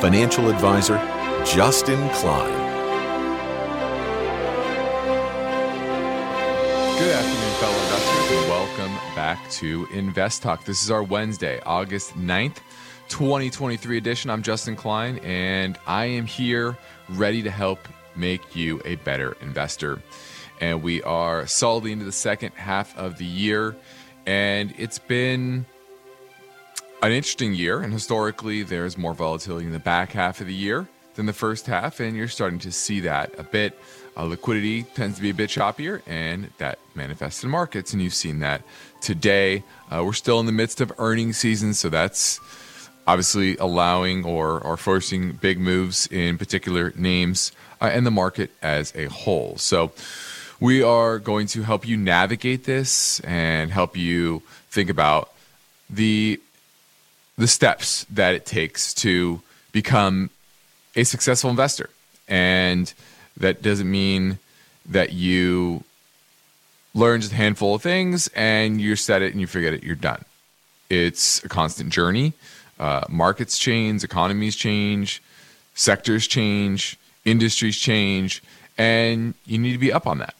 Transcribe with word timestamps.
Financial 0.00 0.50
Advisor, 0.50 0.96
Justin 1.46 2.08
Klein. 2.10 2.52
Good 6.98 7.10
afternoon, 7.10 7.52
fellow 7.58 7.78
investors, 7.82 8.30
and 8.30 8.48
welcome 8.50 8.94
back 9.14 9.50
to 9.52 9.86
Invest 9.92 10.42
Talk. 10.42 10.64
This 10.64 10.82
is 10.82 10.90
our 10.90 11.02
Wednesday, 11.02 11.60
August 11.64 12.18
9th, 12.18 12.58
2023 13.08 13.96
edition. 13.96 14.30
I'm 14.30 14.42
Justin 14.42 14.76
Klein, 14.76 15.18
and 15.18 15.78
I 15.86 16.06
am 16.06 16.26
here 16.26 16.76
ready 17.08 17.42
to 17.42 17.50
help 17.50 17.78
make 18.14 18.54
you 18.54 18.82
a 18.84 18.96
better 18.96 19.36
investor. 19.40 20.02
And 20.60 20.82
we 20.82 21.02
are 21.02 21.46
solidly 21.46 21.92
into 21.92 22.04
the 22.04 22.12
second 22.12 22.52
half 22.56 22.96
of 22.98 23.16
the 23.16 23.24
year, 23.24 23.74
and 24.26 24.74
it's 24.76 24.98
been 24.98 25.66
an 27.10 27.16
interesting 27.16 27.54
year. 27.54 27.80
And 27.80 27.92
historically, 27.92 28.62
there's 28.62 28.96
more 28.96 29.14
volatility 29.14 29.66
in 29.66 29.72
the 29.72 29.78
back 29.78 30.12
half 30.12 30.40
of 30.40 30.46
the 30.46 30.54
year 30.54 30.88
than 31.14 31.26
the 31.26 31.32
first 31.32 31.66
half, 31.66 32.00
and 32.00 32.16
you're 32.16 32.28
starting 32.28 32.58
to 32.60 32.72
see 32.72 33.00
that 33.00 33.38
a 33.38 33.44
bit. 33.44 33.78
Uh, 34.16 34.24
liquidity 34.24 34.82
tends 34.82 35.16
to 35.16 35.22
be 35.22 35.30
a 35.30 35.34
bit 35.34 35.50
choppier, 35.50 36.02
and 36.06 36.50
that 36.58 36.78
manifests 36.94 37.42
in 37.42 37.50
markets, 37.50 37.92
and 37.92 38.02
you've 38.02 38.14
seen 38.14 38.40
that 38.40 38.62
today. 39.00 39.62
Uh, 39.90 40.02
we're 40.04 40.12
still 40.12 40.40
in 40.40 40.46
the 40.46 40.52
midst 40.52 40.80
of 40.80 40.92
earnings 40.98 41.36
season, 41.36 41.74
so 41.74 41.88
that's 41.88 42.40
obviously 43.06 43.56
allowing 43.58 44.24
or, 44.24 44.60
or 44.60 44.76
forcing 44.76 45.32
big 45.32 45.58
moves 45.58 46.06
in 46.08 46.38
particular 46.38 46.92
names 46.96 47.52
uh, 47.80 47.86
and 47.86 48.06
the 48.06 48.10
market 48.10 48.50
as 48.62 48.94
a 48.96 49.06
whole. 49.06 49.56
So 49.58 49.92
we 50.58 50.82
are 50.82 51.18
going 51.18 51.46
to 51.48 51.62
help 51.62 51.86
you 51.86 51.96
navigate 51.96 52.64
this 52.64 53.20
and 53.20 53.70
help 53.70 53.96
you 53.96 54.42
think 54.70 54.88
about 54.88 55.32
the 55.90 56.40
the 57.36 57.48
steps 57.48 58.06
that 58.10 58.34
it 58.34 58.46
takes 58.46 58.94
to 58.94 59.40
become 59.72 60.30
a 60.96 61.04
successful 61.04 61.50
investor. 61.50 61.90
And 62.28 62.92
that 63.36 63.62
doesn't 63.62 63.90
mean 63.90 64.38
that 64.86 65.12
you 65.12 65.84
learn 66.94 67.20
just 67.20 67.32
a 67.32 67.36
handful 67.36 67.74
of 67.74 67.82
things 67.82 68.28
and 68.34 68.80
you 68.80 68.94
set 68.96 69.22
it 69.22 69.32
and 69.32 69.40
you 69.40 69.46
forget 69.46 69.74
it, 69.74 69.82
you're 69.82 69.96
done. 69.96 70.24
It's 70.88 71.42
a 71.44 71.48
constant 71.48 71.90
journey. 71.90 72.34
Uh, 72.78 73.02
markets 73.08 73.58
change, 73.58 74.04
economies 74.04 74.54
change, 74.56 75.22
sectors 75.74 76.26
change, 76.26 76.96
industries 77.24 77.76
change, 77.78 78.42
and 78.78 79.34
you 79.46 79.58
need 79.58 79.72
to 79.72 79.78
be 79.78 79.92
up 79.92 80.06
on 80.06 80.18
that. 80.18 80.34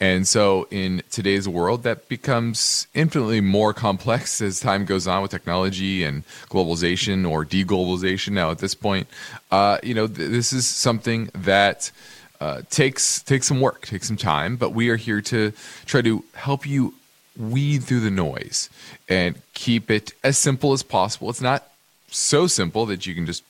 And 0.00 0.26
so, 0.26 0.66
in 0.70 1.02
today's 1.10 1.48
world, 1.48 1.84
that 1.84 2.08
becomes 2.08 2.88
infinitely 2.94 3.40
more 3.40 3.72
complex 3.72 4.40
as 4.48 4.60
time 4.60 4.84
goes 4.84 5.06
on 5.06 5.22
with 5.22 5.30
technology 5.30 6.02
and 6.02 6.24
globalization 6.48 7.30
or 7.30 7.44
deglobalization. 7.44 8.32
Now, 8.32 8.50
at 8.50 8.58
this 8.58 8.74
point, 8.74 9.06
uh, 9.50 9.78
you 9.82 9.94
know, 9.94 10.06
th- 10.06 10.30
this 10.30 10.52
is 10.52 10.66
something 10.66 11.30
that 11.34 11.90
uh, 12.40 12.62
takes 12.70 13.22
takes 13.22 13.46
some 13.46 13.60
work, 13.60 13.86
takes 13.86 14.08
some 14.08 14.16
time. 14.16 14.56
But 14.56 14.70
we 14.70 14.90
are 14.90 14.96
here 14.96 15.20
to 15.22 15.52
try 15.86 16.02
to 16.02 16.24
help 16.34 16.66
you 16.66 16.94
weed 17.36 17.82
through 17.82 18.00
the 18.00 18.10
noise 18.10 18.70
and 19.08 19.36
keep 19.54 19.90
it 19.90 20.12
as 20.22 20.38
simple 20.38 20.72
as 20.72 20.82
possible. 20.82 21.30
It's 21.30 21.40
not 21.40 21.68
so 22.08 22.46
simple 22.46 22.86
that 22.86 23.06
you 23.06 23.14
can 23.14 23.26
just, 23.26 23.42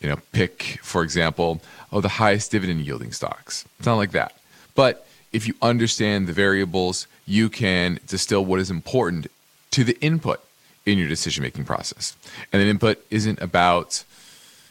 you 0.00 0.08
know, 0.08 0.16
pick, 0.32 0.78
for 0.82 1.02
example, 1.02 1.60
oh, 1.92 2.00
the 2.00 2.08
highest 2.08 2.50
dividend 2.50 2.80
yielding 2.80 3.12
stocks. 3.12 3.64
It's 3.78 3.86
not 3.86 3.96
like 3.96 4.12
that, 4.12 4.36
but 4.74 5.06
if 5.32 5.48
you 5.48 5.54
understand 5.62 6.26
the 6.26 6.32
variables, 6.32 7.06
you 7.26 7.48
can 7.48 7.98
distill 8.06 8.44
what 8.44 8.60
is 8.60 8.70
important 8.70 9.26
to 9.70 9.84
the 9.84 9.98
input 10.00 10.40
in 10.84 10.98
your 10.98 11.08
decision 11.08 11.42
making 11.42 11.64
process. 11.64 12.16
And 12.52 12.60
the 12.60 12.68
input 12.68 13.04
isn't 13.10 13.40
about 13.40 14.04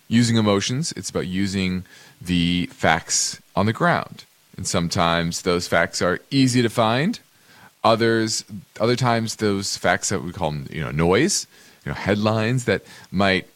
using 0.07 0.35
emotions, 0.35 0.91
it's 0.93 1.09
about 1.09 1.27
using 1.27 1.83
the 2.21 2.67
facts 2.67 3.41
on 3.55 3.65
the 3.65 3.73
ground. 3.73 4.25
And 4.57 4.67
sometimes 4.67 5.41
those 5.41 5.67
facts 5.67 6.01
are 6.01 6.19
easy 6.29 6.61
to 6.61 6.69
find. 6.69 7.19
Others 7.83 8.45
other 8.79 8.95
times 8.95 9.37
those 9.37 9.77
facts 9.77 10.09
that 10.09 10.23
we 10.23 10.31
call 10.31 10.53
you 10.69 10.81
know 10.81 10.91
noise, 10.91 11.47
you 11.83 11.89
know 11.89 11.95
headlines 11.95 12.65
that 12.65 12.83
might 13.09 13.47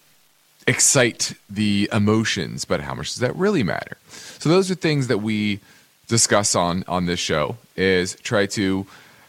excite 0.66 1.36
the 1.48 1.88
emotions, 1.94 2.66
but 2.66 2.82
how 2.82 2.96
much 2.96 3.10
does 3.10 3.20
that 3.20 3.36
really 3.36 3.62
matter? 3.62 3.98
So 4.40 4.50
those 4.50 4.72
are 4.72 4.76
things 4.76 5.08
that 5.08 5.20
we 5.20 5.60
discuss 6.08 6.56
on 6.56 6.84
on 6.88 7.06
this 7.06 7.20
show 7.20 7.58
is 7.76 8.16
try 8.16 8.46
to 8.46 8.86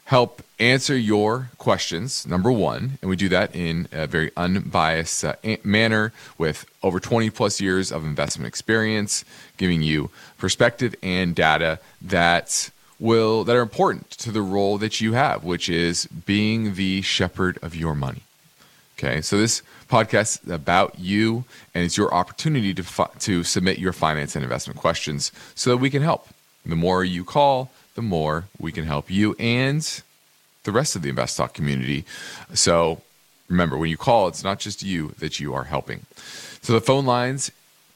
help 0.06 0.42
answer 0.59 0.97
your 0.97 1.50
questions 1.59 2.26
number 2.26 2.50
one 2.50 2.98
and 3.03 3.10
we 3.10 3.16
do 3.16 3.28
that 3.28 3.54
in 3.54 3.88
a 3.92 4.06
very 4.06 4.31
unbiased 4.37 5.25
uh, 5.25 5.34
manner 5.64 6.12
with 6.38 6.64
over 6.82 7.00
20 7.00 7.28
plus 7.31 7.60
years 7.60 7.92
of 7.92 8.04
investment 8.04 8.47
experience 8.47 9.25
giving 9.56 9.82
you 9.82 10.10
perspective 10.38 10.94
and 11.03 11.34
data 11.34 11.78
that 12.00 12.70
will 12.98 13.44
that 13.44 13.56
are 13.56 13.62
important 13.62 14.10
to 14.10 14.31
the 14.31 14.41
role 14.41 14.78
that 14.78 15.00
you 15.00 15.12
have 15.12 15.44
which 15.44 15.69
is 15.69 16.06
being 16.06 16.75
the 16.75 17.03
shepherd 17.03 17.58
of 17.60 17.75
your 17.75 17.94
money. 17.94 18.22
Okay 18.98 19.20
so 19.20 19.37
this 19.37 19.62
podcast 19.91 20.44
is 20.44 20.50
about 20.50 20.98
you 20.98 21.44
and 21.75 21.84
it's 21.84 21.98
your 21.98 22.14
opportunity 22.14 22.72
to 22.72 22.82
fi- 22.82 23.10
to 23.19 23.44
submit 23.44 23.78
your 23.78 23.93
finance 23.93 24.34
and 24.34 24.43
investment 24.43 24.78
questions 24.78 25.32
so 25.54 25.70
that 25.70 25.76
we 25.76 25.91
can 25.91 26.03
help 26.03 26.28
the 26.71 26.77
more 26.77 27.04
you 27.04 27.25
call, 27.25 27.71
the 27.94 28.03
more 28.03 28.44
we 28.59 28.72
can 28.72 28.84
help 28.84 29.10
you 29.10 29.34
and 29.38 30.03
the 30.65 30.72
rest 30.72 30.97
of 30.97 31.03
the 31.03 31.09
Invest 31.09 31.37
Talk 31.37 31.54
community. 31.54 32.04
So 32.54 33.03
remember, 33.49 33.77
when 33.77 33.91
you 33.91 33.97
call, 33.97 34.28
it's 34.28 34.44
not 34.44 34.59
just 34.59 34.82
you 34.82 35.15
that 35.19 35.41
you 35.41 35.55
are 35.55 35.65
helping. 35.65 36.06
So 36.62 36.72
the 36.72 36.81
phone 36.81 37.06
lines 37.06 37.50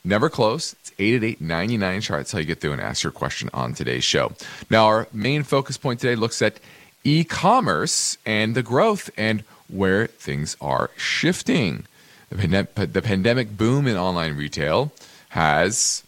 never 0.05 0.31
close. 0.31 0.75
It's 0.75 0.93
888 0.99 1.41
99 1.41 2.01
chart. 2.01 2.19
That's 2.21 2.33
how 2.33 2.39
you 2.39 2.45
get 2.45 2.61
through 2.61 2.73
and 2.73 2.81
ask 2.81 3.03
your 3.03 3.13
question 3.13 3.51
on 3.53 3.75
today's 3.75 4.05
show. 4.05 4.33
Now, 4.71 4.87
our 4.87 5.09
main 5.13 5.43
focus 5.43 5.77
point 5.77 6.01
today 6.01 6.17
looks 6.17 6.41
at 6.41 6.61
e 7.05 7.25
commerce 7.25 8.19
and 8.25 8.55
the 8.55 8.63
growth 8.63 9.11
and 9.17 9.43
where 9.69 10.07
things 10.07 10.57
are 10.61 10.91
shifting. 10.97 11.85
The, 12.31 12.37
pandem- 12.37 12.93
the 12.93 13.03
pandemic 13.03 13.57
boom 13.57 13.87
in 13.87 13.97
online 13.97 14.37
retail 14.37 14.93
has 15.31 16.05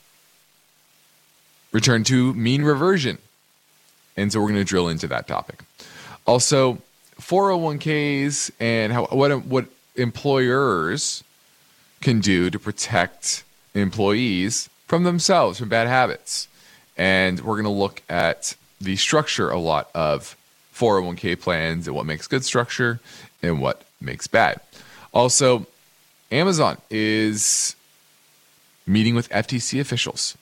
return 1.72 2.04
to 2.04 2.32
mean 2.34 2.62
reversion. 2.62 3.18
And 4.16 4.32
so 4.32 4.40
we're 4.40 4.48
going 4.48 4.60
to 4.60 4.64
drill 4.64 4.88
into 4.88 5.06
that 5.08 5.26
topic. 5.26 5.60
Also, 6.26 6.78
401ks 7.20 8.50
and 8.60 8.92
how, 8.92 9.06
what, 9.06 9.44
what 9.44 9.66
employers 9.96 11.24
can 12.00 12.20
do 12.20 12.50
to 12.50 12.58
protect 12.58 13.44
employees 13.74 14.68
from 14.86 15.04
themselves, 15.04 15.58
from 15.58 15.68
bad 15.68 15.88
habits. 15.88 16.48
And 16.96 17.40
we're 17.40 17.54
going 17.54 17.64
to 17.64 17.70
look 17.70 18.02
at 18.08 18.54
the 18.80 18.96
structure 18.96 19.50
a 19.50 19.58
lot 19.58 19.88
of 19.94 20.36
401k 20.74 21.40
plans 21.40 21.86
and 21.86 21.96
what 21.96 22.06
makes 22.06 22.26
good 22.26 22.44
structure 22.44 23.00
and 23.42 23.60
what 23.60 23.82
makes 24.00 24.26
bad. 24.26 24.60
Also, 25.14 25.66
Amazon 26.30 26.78
is 26.90 27.76
meeting 28.86 29.14
with 29.14 29.28
FTC 29.30 29.80
officials 29.80 30.36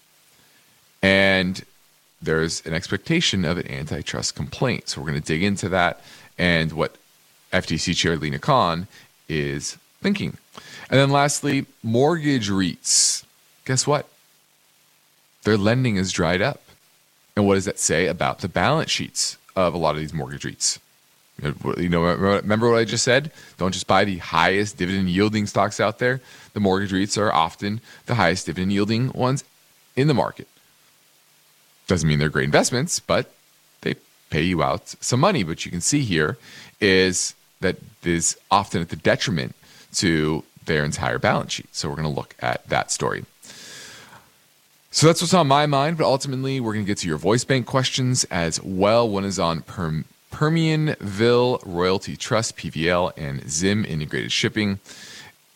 and 1.02 1.64
there's 2.22 2.64
an 2.66 2.74
expectation 2.74 3.44
of 3.44 3.58
an 3.58 3.70
antitrust 3.70 4.34
complaint. 4.34 4.88
So 4.88 5.00
we're 5.00 5.08
going 5.08 5.22
to 5.22 5.26
dig 5.26 5.42
into 5.42 5.68
that 5.70 6.02
and 6.38 6.72
what 6.72 6.96
FTC 7.52 7.96
Chair 7.96 8.16
Lina 8.16 8.38
Khan 8.38 8.86
is 9.28 9.78
thinking. 10.02 10.36
And 10.90 10.98
then 10.98 11.10
lastly, 11.10 11.66
mortgage 11.82 12.50
REITs. 12.50 13.24
Guess 13.64 13.86
what? 13.86 14.08
Their 15.44 15.56
lending 15.56 15.96
is 15.96 16.12
dried 16.12 16.42
up. 16.42 16.60
And 17.36 17.46
what 17.46 17.54
does 17.54 17.64
that 17.64 17.78
say 17.78 18.06
about 18.06 18.40
the 18.40 18.48
balance 18.48 18.90
sheets 18.90 19.38
of 19.56 19.72
a 19.72 19.78
lot 19.78 19.94
of 19.94 20.00
these 20.00 20.12
mortgage 20.12 20.42
REITs? 20.42 20.78
You 21.78 21.88
know, 21.88 22.02
remember 22.02 22.68
what 22.68 22.80
I 22.80 22.84
just 22.84 23.04
said? 23.04 23.32
Don't 23.56 23.72
just 23.72 23.86
buy 23.86 24.04
the 24.04 24.18
highest 24.18 24.76
dividend 24.76 25.08
yielding 25.08 25.46
stocks 25.46 25.80
out 25.80 25.98
there. 25.98 26.20
The 26.52 26.60
mortgage 26.60 26.92
REITs 26.92 27.16
are 27.16 27.32
often 27.32 27.80
the 28.04 28.16
highest 28.16 28.44
dividend 28.44 28.72
yielding 28.72 29.10
ones 29.12 29.42
in 29.96 30.06
the 30.06 30.12
market. 30.12 30.48
Doesn't 31.90 32.08
mean 32.08 32.20
they're 32.20 32.28
great 32.28 32.44
investments, 32.44 33.00
but 33.00 33.34
they 33.80 33.96
pay 34.30 34.42
you 34.42 34.62
out 34.62 34.94
some 35.00 35.18
money. 35.18 35.42
But 35.42 35.64
you 35.64 35.72
can 35.72 35.80
see 35.80 36.02
here 36.02 36.38
is 36.80 37.34
that 37.58 37.78
is 38.04 38.38
often 38.48 38.80
at 38.80 38.90
the 38.90 38.96
detriment 38.96 39.56
to 39.94 40.44
their 40.66 40.84
entire 40.84 41.18
balance 41.18 41.54
sheet. 41.54 41.74
So 41.74 41.88
we're 41.88 41.96
going 41.96 42.06
to 42.06 42.14
look 42.14 42.36
at 42.38 42.64
that 42.68 42.92
story. 42.92 43.24
So 44.92 45.08
that's 45.08 45.20
what's 45.20 45.34
on 45.34 45.48
my 45.48 45.66
mind, 45.66 45.98
but 45.98 46.04
ultimately 46.04 46.60
we're 46.60 46.74
going 46.74 46.84
to 46.84 46.88
get 46.88 46.98
to 46.98 47.08
your 47.08 47.18
voice 47.18 47.42
bank 47.42 47.66
questions 47.66 48.22
as 48.30 48.62
well. 48.62 49.08
One 49.08 49.24
is 49.24 49.40
on 49.40 49.62
Perm- 49.62 50.04
Permianville 50.30 51.60
Royalty 51.66 52.16
Trust, 52.16 52.56
PVL, 52.56 53.12
and 53.16 53.50
Zim 53.50 53.84
Integrated 53.84 54.30
Shipping, 54.30 54.78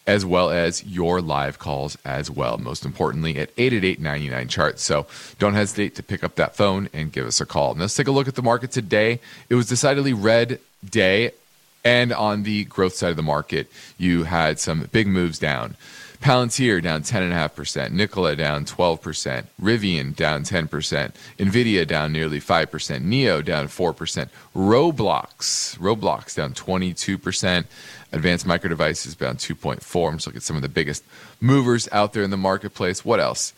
as 0.07 0.25
well 0.25 0.51
as 0.51 0.85
your 0.85 1.21
live 1.21 1.59
calls 1.59 1.97
as 2.05 2.31
well. 2.31 2.59
Most 2.59 2.85
importantly, 2.85 3.37
at 3.39 3.51
888 3.57 4.01
99 4.01 4.49
charts. 4.49 4.83
So 4.83 5.07
don't 5.39 5.55
hesitate 5.55 5.95
to 5.97 6.03
pick 6.03 6.23
up 6.23 6.35
that 6.37 6.57
phone 6.57 6.89
and 6.93 7.13
give 7.13 7.27
us 7.27 7.41
a 7.41 7.47
call. 7.47 7.75
Now 7.75 7.83
let's 7.83 7.97
take 7.97 8.09
a 8.09 8.13
look 8.13 8.29
at 8.29 8.35
the 8.35 8.43
market 8.43 8.71
today. 8.71 9.21
It 9.49 9.55
was 9.55 9.69
decidedly 9.69 10.13
red 10.13 10.61
day. 10.89 11.33
And 11.87 12.13
on 12.13 12.45
the 12.45 12.65
growth 12.65 12.95
side 12.95 13.11
of 13.11 13.17
the 13.17 13.23
market, 13.23 13.71
you 13.99 14.25
had 14.25 14.59
some 14.59 14.89
big 14.91 15.07
moves 15.07 15.39
down. 15.39 15.77
Palantir 16.25 16.83
down 16.83 17.03
10.5%, 17.03 17.91
Nikola 17.91 18.35
down 18.35 18.65
12%, 18.65 19.45
Rivian 19.61 20.17
down 20.17 20.43
10%, 20.43 21.13
Nvidia 21.39 21.87
down 21.87 22.13
nearly 22.13 22.41
5%, 22.41 22.67
NIO 23.03 23.45
down 23.45 23.69
4%, 23.69 24.31
Roblox, 24.57 25.77
Roblox 25.77 26.35
down 26.35 26.55
22%, 26.55 27.67
Advanced 28.15 28.47
Micro 28.47 28.69
Devices 28.69 29.15
down 29.17 29.37
2.4. 29.37 30.09
I'm 30.09 30.17
just 30.17 30.27
looking 30.27 30.39
at 30.39 30.43
some 30.43 30.57
of 30.57 30.63
the 30.63 30.69
biggest 30.69 31.05
movers 31.41 31.89
out 31.93 32.13
there 32.13 32.23
in 32.23 32.31
the 32.31 32.37
marketplace. 32.37 33.05
What 33.05 33.21
else? 33.21 33.53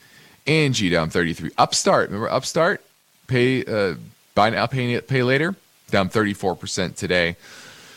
Angi 0.47 0.91
down 0.91 1.11
33. 1.11 1.51
Upstart, 1.59 2.09
remember 2.09 2.31
Upstart? 2.31 2.83
Pay 3.27 3.65
uh, 3.65 3.97
buy 4.35 4.51
now, 4.51 4.67
pay, 4.67 5.01
pay 5.01 5.23
later, 5.23 5.57
down 5.91 6.09
34% 6.09 6.95
today. 6.97 7.37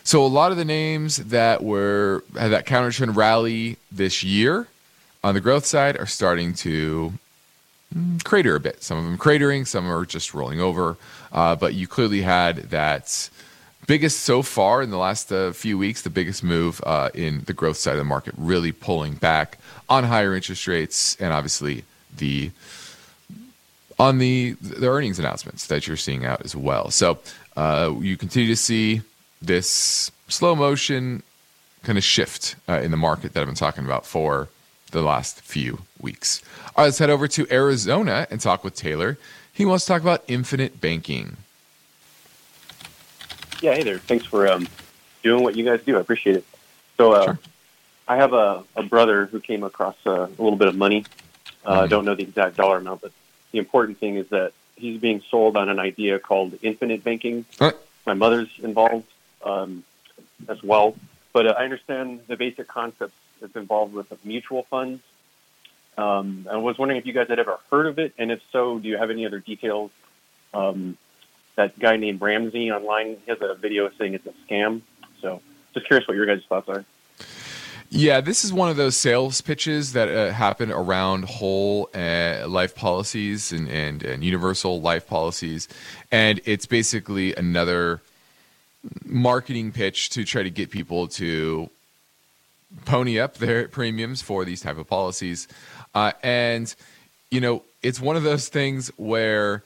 So 0.04 0.26
a 0.26 0.28
lot 0.28 0.52
of 0.52 0.58
the 0.58 0.66
names 0.66 1.18
that 1.18 1.64
were 1.64 2.24
had 2.38 2.50
that 2.50 2.66
counter 2.66 2.92
trend 2.92 3.16
rally 3.16 3.78
this 3.92 4.24
year 4.24 4.68
on 5.24 5.36
the 5.36 5.42
growth 5.42 5.66
side 5.66 5.98
are 5.98 6.08
starting 6.08 6.54
to 6.56 7.14
mm, 7.96 8.24
crater 8.24 8.56
a 8.56 8.60
bit. 8.60 8.82
Some 8.82 8.98
of 8.98 9.04
them 9.04 9.18
cratering, 9.18 9.68
some 9.68 9.88
are 9.92 10.06
just 10.06 10.34
rolling 10.34 10.60
over. 10.60 10.98
Uh, 11.32 11.56
but 11.56 11.76
you 11.76 11.88
clearly 11.88 12.22
had 12.22 12.72
that 12.72 13.30
biggest 13.90 14.20
so 14.20 14.44
far 14.44 14.84
in 14.84 14.92
the 14.92 15.00
last 15.00 15.32
uh, 15.32 15.52
few 15.52 15.76
weeks, 15.76 16.04
the 16.04 16.12
biggest 16.12 16.44
move 16.44 16.80
uh, 16.86 17.10
in 17.16 17.42
the 17.48 17.54
growth 17.54 17.76
side 17.76 17.94
of 17.94 17.98
the 17.98 18.04
market, 18.04 18.36
really 18.38 18.72
pulling 18.72 19.16
back 19.16 19.58
on 19.90 20.04
higher 20.04 20.36
interest 20.36 20.68
rates 20.68 21.18
and 21.20 21.34
obviously 21.34 21.84
the 22.16 22.52
on 23.98 24.20
the 24.20 24.52
the 24.62 24.88
earnings 24.88 25.18
announcements 25.18 25.66
that 25.66 25.88
you're 25.88 25.98
seeing 25.98 26.24
out 26.24 26.46
as 26.46 26.56
well. 26.56 26.92
So 26.92 27.18
uh, 27.58 27.96
you 28.00 28.16
continue 28.16 28.50
to 28.50 28.56
see 28.56 29.02
this 29.42 30.12
slow 30.28 30.54
motion 30.54 31.24
kind 31.82 31.98
of 31.98 32.04
shift 32.04 32.58
uh, 32.70 32.74
in 32.74 32.92
the 32.92 32.98
market 32.98 33.34
that 33.34 33.40
I've 33.40 33.48
been 33.48 33.56
talking 33.56 33.86
about 33.86 34.06
for 34.06 34.50
the 34.92 35.02
last 35.02 35.42
few 35.42 35.80
weeks. 36.00 36.44
All 36.76 36.84
right, 36.84 36.86
let's 36.86 37.00
head 37.00 37.10
over 37.10 37.28
to 37.30 37.48
Arizona 37.50 38.28
and 38.30 38.40
talk 38.40 38.64
with 38.64 38.76
Taylor. 38.76 39.18
He 39.52 39.66
wants 39.66 39.86
to 39.86 39.94
talk 39.94 40.04
about 40.04 40.24
infinite 40.28 40.80
banking. 40.80 41.38
Yeah, 43.62 43.74
hey 43.74 43.84
there. 43.84 44.00
Thanks 44.00 44.26
for 44.26 44.48
um, 44.48 44.70
doing 45.22 45.44
what 45.44 45.58
you 45.58 45.66
guys 45.66 45.82
do. 45.84 45.98
I 45.98 46.00
appreciate 46.00 46.38
it. 46.38 46.46
So, 46.96 47.12
uh, 47.12 47.24
sure. 47.26 47.40
I 48.08 48.16
have 48.16 48.32
a, 48.34 48.64
a, 48.76 48.84
brother 48.84 49.26
who 49.26 49.42
came 49.42 49.64
across 49.64 49.96
uh, 50.06 50.12
a 50.12 50.42
little 50.42 50.56
bit 50.56 50.70
of 50.70 50.78
money. 50.78 51.06
Uh, 51.66 51.74
mm-hmm. 51.74 51.84
I 51.84 51.88
don't 51.88 52.06
know 52.06 52.16
the 52.16 52.24
exact 52.24 52.56
dollar 52.56 52.78
amount, 52.78 53.02
but 53.02 53.12
the 53.52 53.60
important 53.60 54.00
thing 54.00 54.16
is 54.16 54.30
that 54.30 54.54
he's 54.78 55.00
being 55.02 55.22
sold 55.30 55.58
on 55.58 55.68
an 55.68 55.78
idea 55.78 56.20
called 56.20 56.58
infinite 56.62 57.04
banking. 57.04 57.46
My 58.06 58.14
mother's 58.14 58.50
involved 58.64 59.08
um, 59.44 59.84
as 60.48 60.64
well. 60.64 60.96
But 61.34 61.48
uh, 61.48 61.56
I 61.58 61.66
understand 61.66 62.22
the 62.28 62.38
basic 62.38 62.68
concepts 62.68 63.14
that's 63.42 63.56
involved 63.58 63.94
with 63.94 64.08
mutual 64.24 64.64
funds. 64.64 65.02
Um, 65.98 66.48
I 66.50 66.56
was 66.56 66.78
wondering 66.78 66.98
if 66.98 67.06
you 67.06 67.14
guys 67.14 67.28
had 67.28 67.40
ever 67.40 67.60
heard 67.70 67.88
of 67.88 68.00
it, 68.00 68.14
and 68.18 68.32
if 68.32 68.42
so, 68.54 68.80
do 68.80 68.88
you 68.88 68.98
have 68.98 69.10
any 69.10 69.26
other 69.26 69.40
details? 69.40 69.92
Um, 70.54 70.98
that 71.60 71.78
guy 71.78 71.98
named 71.98 72.22
Ramsey 72.22 72.72
online 72.72 73.18
has 73.28 73.38
a 73.42 73.54
video 73.54 73.92
saying 74.00 74.14
it's 74.14 74.26
a 74.26 74.34
scam. 74.48 74.82
So, 75.22 75.42
just 75.74 75.88
curious 75.88 76.08
what 76.08 76.16
your 76.16 76.26
guys' 76.26 76.42
thoughts 76.48 76.70
are. 76.70 76.86
Yeah, 77.90 78.22
this 78.22 78.46
is 78.46 78.54
one 78.54 78.70
of 78.70 78.78
those 78.78 78.96
sales 78.96 79.42
pitches 79.42 79.92
that 79.92 80.08
uh, 80.08 80.32
happen 80.32 80.72
around 80.72 81.26
whole 81.26 81.90
uh, 81.94 82.46
life 82.48 82.76
policies 82.76 83.52
and, 83.52 83.68
and, 83.68 84.04
and 84.04 84.24
universal 84.24 84.80
life 84.80 85.06
policies. 85.06 85.68
And 86.14 86.40
it's 86.46 86.66
basically 86.66 87.36
another 87.36 88.00
marketing 89.04 89.74
pitch 89.74 90.12
to 90.12 90.24
try 90.24 90.44
to 90.44 90.50
get 90.50 90.70
people 90.70 91.10
to 91.10 91.70
pony 92.86 93.20
up 93.20 93.36
their 93.36 93.68
premiums 93.68 94.22
for 94.22 94.46
these 94.46 94.62
type 94.62 94.78
of 94.78 94.88
policies 94.88 95.50
uh, 95.96 96.14
and 96.22 96.76
you 97.32 97.42
know 97.42 97.64
it's 97.82 98.00
one 98.00 98.16
of 98.16 98.22
those 98.22 98.48
things 98.48 98.90
where 98.96 99.64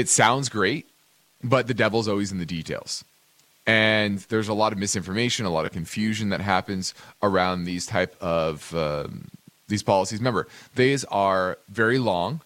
it 0.00 0.08
sounds 0.08 0.48
great 0.48 0.86
but 1.42 1.66
the 1.66 1.74
devil's 1.74 2.08
always 2.08 2.32
in 2.32 2.38
the 2.38 2.46
details 2.46 3.04
and 3.66 4.18
there's 4.30 4.48
a 4.48 4.54
lot 4.54 4.72
of 4.72 4.78
misinformation 4.78 5.46
a 5.46 5.50
lot 5.50 5.66
of 5.66 5.72
confusion 5.72 6.28
that 6.30 6.40
happens 6.40 6.94
around 7.22 7.64
these 7.64 7.86
type 7.86 8.14
of 8.20 8.74
um, 8.74 9.28
these 9.68 9.82
policies 9.82 10.18
remember 10.18 10.46
these 10.74 11.04
are 11.04 11.58
very 11.68 11.98
long 11.98 12.40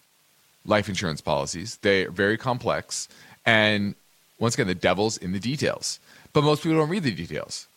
life 0.65 0.87
insurance 0.89 1.21
policies 1.21 1.77
they're 1.81 2.11
very 2.11 2.37
complex 2.37 3.07
and 3.45 3.95
once 4.41 4.55
again, 4.55 4.67
the 4.67 4.75
devil's 4.75 5.17
in 5.17 5.31
the 5.31 5.39
details. 5.39 5.99
But 6.33 6.43
most 6.43 6.63
people 6.63 6.79
don't 6.79 6.89
read 6.89 7.03
the 7.03 7.11
details. 7.11 7.67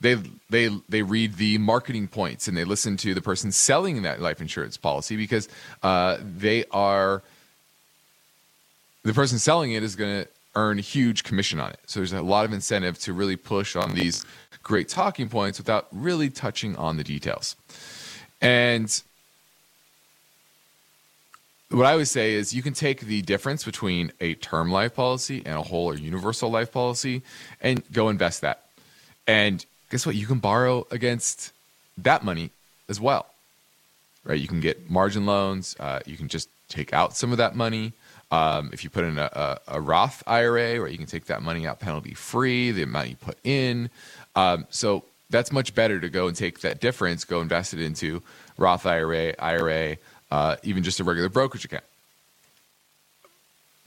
They 0.00 0.16
they 0.50 0.68
they 0.88 1.02
read 1.02 1.36
the 1.36 1.58
marketing 1.58 2.08
points 2.08 2.46
and 2.48 2.56
they 2.56 2.64
listen 2.64 2.96
to 2.98 3.14
the 3.14 3.22
person 3.22 3.52
selling 3.52 4.02
that 4.02 4.20
life 4.20 4.40
insurance 4.40 4.76
policy 4.76 5.16
because 5.16 5.48
uh, 5.82 6.18
they 6.20 6.64
are 6.70 7.22
the 9.08 9.14
person 9.14 9.38
selling 9.38 9.72
it 9.72 9.82
is 9.82 9.96
going 9.96 10.22
to 10.22 10.28
earn 10.54 10.76
huge 10.76 11.24
commission 11.24 11.58
on 11.58 11.70
it. 11.70 11.80
So 11.86 12.00
there's 12.00 12.12
a 12.12 12.20
lot 12.20 12.44
of 12.44 12.52
incentive 12.52 12.98
to 13.00 13.14
really 13.14 13.36
push 13.36 13.74
on 13.74 13.94
these 13.94 14.26
great 14.62 14.86
talking 14.86 15.30
points 15.30 15.58
without 15.58 15.86
really 15.92 16.28
touching 16.28 16.76
on 16.76 16.98
the 16.98 17.04
details. 17.04 17.56
And 18.42 19.02
what 21.70 21.86
I 21.86 21.96
would 21.96 22.06
say 22.06 22.34
is 22.34 22.52
you 22.52 22.62
can 22.62 22.74
take 22.74 23.00
the 23.00 23.22
difference 23.22 23.64
between 23.64 24.12
a 24.20 24.34
term 24.34 24.70
life 24.70 24.94
policy 24.94 25.42
and 25.46 25.56
a 25.56 25.62
whole 25.62 25.86
or 25.86 25.96
universal 25.96 26.50
life 26.50 26.70
policy 26.70 27.22
and 27.62 27.82
go 27.90 28.10
invest 28.10 28.42
that. 28.42 28.64
And 29.26 29.64
guess 29.90 30.04
what? 30.04 30.16
You 30.16 30.26
can 30.26 30.38
borrow 30.38 30.86
against 30.90 31.52
that 31.96 32.24
money 32.24 32.50
as 32.90 33.00
well, 33.00 33.24
right? 34.22 34.38
You 34.38 34.48
can 34.48 34.60
get 34.60 34.90
margin 34.90 35.24
loans. 35.24 35.76
Uh, 35.80 36.00
you 36.04 36.18
can 36.18 36.28
just 36.28 36.50
take 36.68 36.92
out 36.92 37.16
some 37.16 37.32
of 37.32 37.38
that 37.38 37.56
money. 37.56 37.94
Um, 38.30 38.70
if 38.74 38.84
you 38.84 38.90
put 38.90 39.04
in 39.04 39.18
a, 39.18 39.30
a, 39.32 39.76
a, 39.76 39.80
Roth 39.80 40.22
IRA, 40.26 40.78
where 40.78 40.88
you 40.88 40.98
can 40.98 41.06
take 41.06 41.26
that 41.26 41.40
money 41.40 41.66
out 41.66 41.80
penalty 41.80 42.12
free, 42.12 42.72
the 42.72 42.82
amount 42.82 43.08
you 43.08 43.16
put 43.16 43.38
in. 43.42 43.88
Um, 44.36 44.66
so 44.68 45.04
that's 45.30 45.50
much 45.50 45.74
better 45.74 45.98
to 45.98 46.10
go 46.10 46.28
and 46.28 46.36
take 46.36 46.60
that 46.60 46.78
difference, 46.78 47.24
go 47.24 47.40
invest 47.40 47.72
it 47.72 47.80
into 47.80 48.22
Roth 48.58 48.84
IRA, 48.84 49.34
IRA, 49.38 49.96
uh, 50.30 50.56
even 50.62 50.82
just 50.82 51.00
a 51.00 51.04
regular 51.04 51.30
brokerage 51.30 51.64
account. 51.64 51.84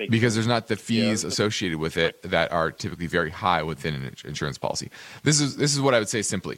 Because 0.10 0.33
there's 0.33 0.48
not 0.48 0.67
the 0.67 0.75
fees 0.75 1.24
yeah. 1.24 1.27
associated 1.27 1.77
with 1.77 1.95
it 1.95 2.19
that 2.24 2.51
are 2.51 2.71
typically 2.71 3.05
very 3.05 3.29
high 3.29 3.62
within 3.62 3.93
an 3.93 4.15
insurance 4.25 4.57
policy. 4.57 4.89
This 5.21 5.39
is 5.39 5.57
this 5.57 5.75
is 5.75 5.79
what 5.81 5.93
I 5.93 6.00
would 6.00 6.10
say 6.10 6.24
simply. 6.24 6.57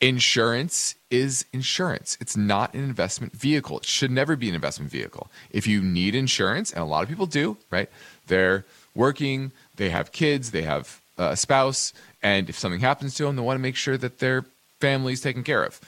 Insurance 0.00 0.96
is 1.10 1.44
insurance. 1.52 2.18
It's 2.20 2.36
not 2.36 2.74
an 2.74 2.84
investment 2.84 3.32
vehicle. 3.32 3.78
It 3.78 3.86
should 3.86 4.10
never 4.10 4.36
be 4.36 4.48
an 4.48 4.54
investment 4.54 4.90
vehicle. 4.90 5.30
If 5.50 5.66
you 5.66 5.80
need 5.82 6.14
insurance, 6.14 6.72
and 6.72 6.82
a 6.82 6.84
lot 6.84 7.02
of 7.02 7.08
people 7.08 7.26
do, 7.26 7.56
right? 7.70 7.88
They're 8.26 8.64
working, 8.94 9.52
they 9.76 9.90
have 9.90 10.12
kids, 10.12 10.50
they 10.50 10.62
have 10.62 11.00
a 11.16 11.36
spouse, 11.36 11.92
and 12.22 12.48
if 12.48 12.58
something 12.58 12.80
happens 12.80 13.14
to 13.14 13.24
them, 13.24 13.36
they 13.36 13.42
want 13.42 13.56
to 13.56 13.62
make 13.62 13.76
sure 13.76 13.96
that 13.96 14.18
their 14.18 14.44
family 14.80 15.12
is 15.12 15.20
taken 15.20 15.44
care 15.44 15.64
of. 15.64 15.80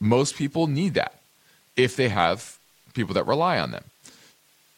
Most 0.00 0.36
people 0.36 0.66
need 0.66 0.94
that 0.94 1.14
if 1.76 1.96
they 1.96 2.08
have 2.08 2.58
people 2.94 3.14
that 3.14 3.26
rely 3.26 3.58
on 3.58 3.70
them. 3.70 3.84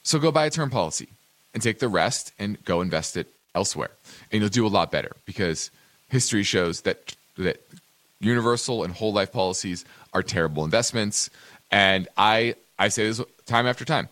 So 0.03 0.19
go 0.19 0.31
buy 0.31 0.47
a 0.47 0.51
term 0.51 0.71
policy 0.71 1.09
and 1.55 1.63
take 1.63 1.79
the 1.79 1.89
rest 1.89 2.33
and 2.39 2.63
go 2.65 2.81
invest 2.81 3.17
it 3.17 3.27
elsewhere. 3.55 3.91
And 4.31 4.41
you'll 4.41 4.51
do 4.51 4.67
a 4.67 4.69
lot 4.69 4.91
better 4.91 5.17
because 5.25 5.71
history 6.09 6.43
shows 6.43 6.83
that 6.83 7.15
that 7.37 7.61
universal 8.21 8.85
and 8.85 8.93
whole 8.93 9.13
life 9.13 9.33
policies 9.33 9.85
are 10.13 10.23
terrible 10.23 10.65
investments. 10.65 11.31
And 11.71 12.09
I 12.17 12.55
I 12.79 12.89
say 12.89 13.07
this 13.07 13.21
time 13.47 13.67
after 13.67 13.85
time. 13.85 14.09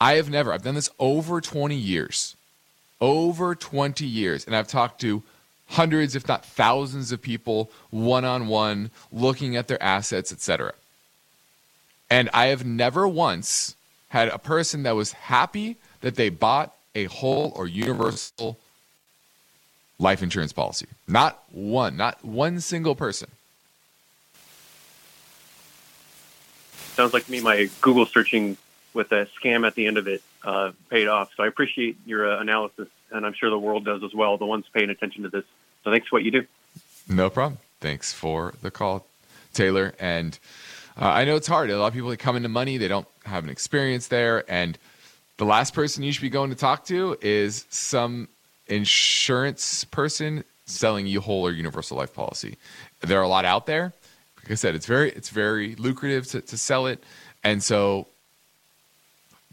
I 0.00 0.14
have 0.14 0.28
never, 0.28 0.52
I've 0.52 0.64
done 0.64 0.74
this 0.74 0.90
over 0.98 1.40
20 1.40 1.76
years. 1.76 2.34
Over 3.00 3.54
20 3.54 4.04
years. 4.04 4.44
And 4.44 4.56
I've 4.56 4.66
talked 4.66 5.00
to 5.02 5.22
hundreds, 5.68 6.16
if 6.16 6.26
not 6.26 6.44
thousands 6.44 7.12
of 7.12 7.22
people 7.22 7.70
one 7.90 8.24
on 8.24 8.48
one, 8.48 8.90
looking 9.12 9.56
at 9.56 9.68
their 9.68 9.80
assets, 9.82 10.32
etc. 10.32 10.72
And 12.10 12.28
I 12.34 12.46
have 12.46 12.64
never 12.66 13.06
once 13.06 13.76
had 14.08 14.28
a 14.28 14.38
person 14.38 14.82
that 14.82 14.96
was 14.96 15.12
happy 15.12 15.76
that 16.00 16.16
they 16.16 16.28
bought 16.28 16.74
a 16.94 17.04
whole 17.04 17.52
or 17.54 17.66
universal 17.66 18.58
life 20.02 20.22
insurance 20.22 20.52
policy. 20.52 20.86
Not 21.06 21.42
one, 21.50 21.96
not 21.96 22.22
one 22.24 22.60
single 22.60 22.94
person. 22.94 23.30
sounds 26.94 27.14
like 27.14 27.28
me 27.28 27.40
my 27.40 27.68
Google 27.80 28.06
searching 28.06 28.56
with 28.94 29.10
a 29.12 29.26
scam 29.40 29.66
at 29.66 29.74
the 29.74 29.86
end 29.86 29.96
of 29.96 30.06
it 30.06 30.22
uh, 30.44 30.72
paid 30.90 31.08
off. 31.08 31.30
So 31.36 31.42
I 31.42 31.46
appreciate 31.46 31.96
your 32.04 32.30
uh, 32.30 32.40
analysis, 32.40 32.88
and 33.10 33.24
I'm 33.24 33.32
sure 33.32 33.50
the 33.50 33.58
world 33.58 33.84
does 33.84 34.02
as 34.02 34.14
well. 34.14 34.36
The 34.36 34.46
ones 34.46 34.66
paying 34.72 34.90
attention 34.90 35.22
to 35.22 35.28
this. 35.28 35.44
So 35.84 35.90
thanks 35.90 36.08
for 36.08 36.16
what 36.16 36.24
you 36.24 36.30
do. 36.30 36.46
No 37.08 37.30
problem. 37.30 37.58
Thanks 37.80 38.12
for 38.12 38.54
the 38.62 38.70
call, 38.70 39.06
Taylor. 39.54 39.94
And 39.98 40.38
uh, 41.00 41.06
I 41.06 41.24
know 41.24 41.36
it's 41.36 41.46
hard. 41.46 41.70
A 41.70 41.78
lot 41.78 41.88
of 41.88 41.94
people 41.94 42.10
that 42.10 42.18
come 42.18 42.36
into 42.36 42.48
money, 42.48 42.76
they 42.76 42.88
don't 42.88 43.08
have 43.24 43.44
an 43.44 43.50
experience 43.50 44.08
there, 44.08 44.44
and 44.50 44.78
the 45.38 45.44
last 45.46 45.74
person 45.74 46.04
you 46.04 46.12
should 46.12 46.22
be 46.22 46.30
going 46.30 46.50
to 46.50 46.56
talk 46.56 46.84
to 46.86 47.16
is 47.20 47.66
some 47.70 48.28
insurance 48.66 49.84
person 49.84 50.44
selling 50.66 51.06
you 51.06 51.20
whole 51.20 51.46
or 51.46 51.52
universal 51.52 51.96
life 51.96 52.14
policy. 52.14 52.56
There 53.00 53.18
are 53.18 53.24
a 53.24 53.28
lot 53.28 53.44
out 53.44 53.66
there. 53.66 53.92
Like 54.38 54.50
I 54.50 54.54
said, 54.54 54.74
it's 54.74 54.86
very 54.86 55.10
it's 55.10 55.30
very 55.30 55.74
lucrative 55.76 56.26
to, 56.28 56.40
to 56.40 56.58
sell 56.58 56.86
it, 56.86 57.02
and 57.44 57.62
so 57.62 58.08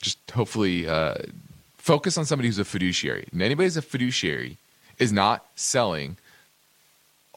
just 0.01 0.17
hopefully 0.31 0.87
uh, 0.87 1.15
focus 1.77 2.17
on 2.17 2.25
somebody 2.25 2.47
who's 2.47 2.59
a 2.59 2.65
fiduciary. 2.65 3.27
And 3.31 3.41
anybody 3.41 3.65
who's 3.65 3.77
a 3.77 3.81
fiduciary 3.81 4.57
is 4.97 5.11
not 5.11 5.45
selling 5.55 6.17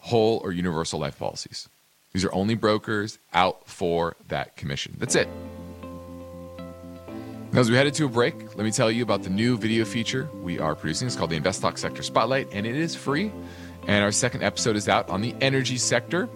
whole 0.01 0.39
or 0.39 0.53
universal 0.53 0.99
life 0.99 1.19
policies. 1.19 1.69
These 2.13 2.25
are 2.25 2.33
only 2.35 2.55
brokers 2.55 3.19
out 3.33 3.67
for 3.67 4.17
that 4.29 4.57
commission. 4.57 4.97
That's 4.99 5.15
it. 5.15 5.29
Now, 7.53 7.61
as 7.61 7.71
we 7.71 7.77
headed 7.77 7.93
to 7.95 8.07
a 8.07 8.09
break, 8.09 8.57
let 8.57 8.65
me 8.65 8.71
tell 8.71 8.91
you 8.91 9.03
about 9.03 9.25
the 9.25 9.29
new 9.29 9.59
video 9.59 9.85
feature 9.85 10.27
we 10.43 10.59
are 10.59 10.75
producing. 10.75 11.07
It's 11.07 11.17
called 11.17 11.29
the 11.29 11.37
Invest 11.37 11.61
Talk 11.61 11.77
Sector 11.77 12.03
Spotlight, 12.03 12.49
and 12.51 12.67
it 12.67 12.75
is 12.75 12.95
free. 12.95 13.31
And 13.87 14.03
our 14.03 14.11
second 14.11 14.43
episode 14.43 14.75
is 14.75 14.89
out 14.89 15.11
on 15.11 15.21
the 15.21 15.35
energy 15.43 15.77
sector. 15.77 16.31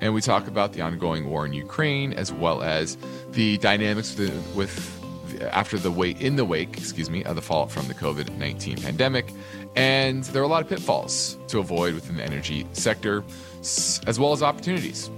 And 0.00 0.14
we 0.14 0.22
talk 0.22 0.46
about 0.46 0.72
the 0.72 0.80
ongoing 0.80 1.28
war 1.28 1.44
in 1.44 1.52
Ukraine, 1.52 2.14
as 2.14 2.32
well 2.32 2.62
as 2.62 2.96
the 3.32 3.58
dynamics 3.58 4.16
with, 4.16 4.56
with 4.56 5.42
after 5.52 5.76
the 5.76 5.90
wait 5.90 6.22
in 6.22 6.36
the 6.36 6.44
wake, 6.46 6.78
excuse 6.78 7.10
me, 7.10 7.22
of 7.24 7.36
the 7.36 7.42
fallout 7.42 7.70
from 7.70 7.86
the 7.86 7.94
COVID 7.94 8.38
19 8.38 8.78
pandemic. 8.78 9.30
And 9.76 10.24
there 10.24 10.40
are 10.40 10.46
a 10.46 10.48
lot 10.48 10.62
of 10.62 10.70
pitfalls 10.70 11.36
to 11.48 11.58
avoid 11.58 11.92
within 11.92 12.16
the 12.16 12.24
energy 12.24 12.66
sector, 12.72 13.22
as 13.60 14.18
well 14.18 14.32
as 14.32 14.42
opportunities. 14.42 15.10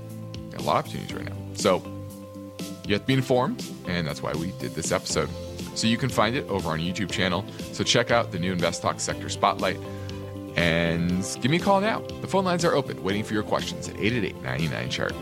A 0.57 0.63
lot 0.63 0.79
of 0.79 0.87
opportunities 0.87 1.15
right 1.15 1.27
now. 1.27 1.37
So 1.55 1.81
you 2.87 2.95
have 2.95 3.03
to 3.03 3.07
be 3.07 3.15
informed, 3.15 3.65
and 3.87 4.05
that's 4.05 4.21
why 4.21 4.33
we 4.33 4.51
did 4.59 4.75
this 4.75 4.91
episode. 4.91 5.31
So 5.75 5.87
you 5.87 5.97
can 5.97 6.09
find 6.09 6.37
it 6.37 6.47
over 6.49 6.71
on 6.71 6.79
YouTube 6.79 7.11
channel. 7.11 7.45
So 7.73 7.85
check 7.85 8.11
out 8.11 8.33
the 8.33 8.39
new 8.39 8.53
Invest 8.53 8.83
Talk 8.83 9.01
Sector 9.01 9.29
Spotlight 9.29 9.79
and 10.57 11.23
give 11.41 11.51
me 11.51 11.57
a 11.57 11.61
call 11.61 11.81
now. 11.81 12.01
The 12.21 12.29
phone 12.29 12.45
lines 12.45 12.65
are 12.65 12.75
open, 12.75 13.03
waiting 13.03 13.25
for 13.25 13.35
your 13.35 13.43
questions 13.43 13.89
at 13.89 13.97
888 13.99 14.43
99 14.43 14.91
chart. 14.91 15.15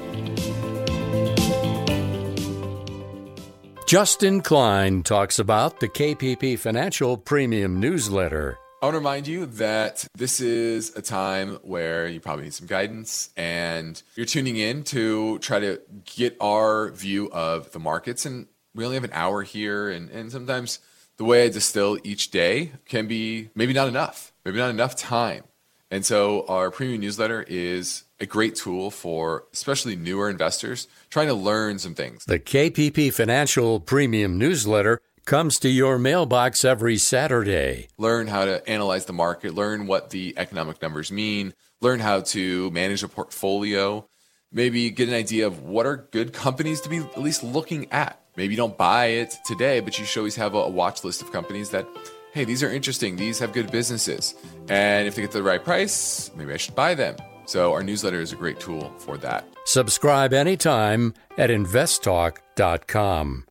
Justin 3.87 4.41
Klein 4.41 5.03
talks 5.03 5.39
about 5.39 5.81
the 5.81 5.89
KPP 5.89 6.59
Financial 6.59 7.19
Premium 7.19 7.79
Newsletter. 7.79 8.57
I 8.81 8.87
want 8.87 8.95
to 8.95 8.99
remind 8.99 9.29
you 9.29 9.47
that 9.47 10.09
this 10.17 10.41
is 10.41 10.97
a 10.97 11.03
time 11.03 11.61
where 11.63 12.09
you 12.09 12.19
probably 12.19 12.45
need 12.45 12.55
some 12.55 12.67
guidance 12.67 13.31
and 13.37 14.03
you're 14.17 14.27
tuning 14.27 14.57
in 14.57 14.83
to 14.85 15.39
try 15.39 15.61
to 15.61 15.81
get 16.05 16.37
our 16.41 16.91
view 16.91 17.31
of 17.31 17.71
the 17.71 17.79
markets. 17.79 18.27
And 18.27 18.49
we 18.75 18.85
only 18.85 18.97
have 18.97 19.05
an 19.05 19.13
hour 19.13 19.43
here. 19.43 19.91
And, 19.91 20.11
and 20.11 20.31
sometimes 20.33 20.79
the 21.17 21.25
way 21.25 21.45
I 21.45 21.49
distill 21.49 21.99
each 22.05 22.31
day 22.31 22.73
can 22.87 23.07
be 23.07 23.51
maybe 23.55 23.73
not 23.73 23.89
enough, 23.89 24.33
maybe 24.45 24.59
not 24.59 24.71
enough 24.71 24.97
time. 24.97 25.45
And 25.91 26.07
so 26.07 26.47
our 26.49 26.71
premium 26.71 27.03
newsletter 27.03 27.45
is 27.47 28.05
a 28.19 28.25
great 28.25 28.55
tool 28.55 28.91
for 28.91 29.45
especially 29.53 29.95
newer 29.95 30.31
investors 30.31 30.89
trying 31.11 31.27
to 31.27 31.35
learn 31.35 31.79
some 31.79 31.95
things. 31.95 32.25
The 32.25 32.39
KPP 32.39 33.13
Financial 33.13 33.79
Premium 33.79 34.39
Newsletter 34.39 35.03
comes 35.27 35.59
to 35.59 35.69
your 35.69 35.99
mailbox 35.99 36.65
every 36.65 36.97
Saturday. 36.97 37.89
Learn 37.99 38.27
how 38.27 38.47
to 38.47 38.67
analyze 38.67 39.05
the 39.05 39.13
market, 39.13 39.55
learn 39.55 39.87
what 39.87 40.11
the 40.11 40.33
economic 40.39 40.81
numbers 40.81 41.13
mean, 41.13 41.53
learn 41.83 42.01
how 42.01 42.21
to 42.21 42.71
manage 42.71 43.03
a 43.03 43.09
portfolio, 43.09 44.09
maybe 44.51 44.89
get 44.91 45.09
an 45.09 45.15
idea 45.15 45.47
of 45.47 45.63
what 45.63 45.85
are 45.85 46.09
good 46.11 46.33
companies 46.33 46.81
to 46.81 46.89
be 46.89 46.99
at 46.99 47.21
least 47.21 47.43
looking 47.43 47.93
at. 47.93 48.22
Maybe 48.37 48.55
you 48.55 48.57
don't 48.57 48.77
buy 48.79 49.07
it 49.07 49.37
today, 49.45 49.81
but 49.81 49.99
you 49.99 50.05
should 50.05 50.21
always 50.21 50.37
have 50.37 50.55
a 50.55 50.69
watch 50.69 51.05
list 51.05 51.21
of 51.21 51.31
companies 51.33 51.71
that, 51.71 51.87
hey, 52.33 52.45
these 52.45 52.63
are 52.63 52.71
interesting, 52.71 53.17
these 53.17 53.39
have 53.39 53.53
good 53.53 53.71
businesses. 53.71 54.35
And 54.69 55.07
if 55.07 55.15
they 55.15 55.23
get 55.23 55.33
to 55.33 55.39
the 55.39 55.43
right 55.43 55.63
price, 55.63 56.31
maybe 56.35 56.53
I 56.53 56.57
should 56.57 56.75
buy 56.75 56.95
them. 56.95 57.17
So 57.45 57.73
our 57.73 57.83
newsletter 57.83 58.21
is 58.21 58.33
a 58.33 58.37
great 58.37 58.59
tool 58.59 58.91
for 58.99 59.19
that. 59.19 59.47
Subscribe 59.67 60.33
anytime 60.33 61.13
at 61.37 61.51
investtalk.com. 61.51 63.45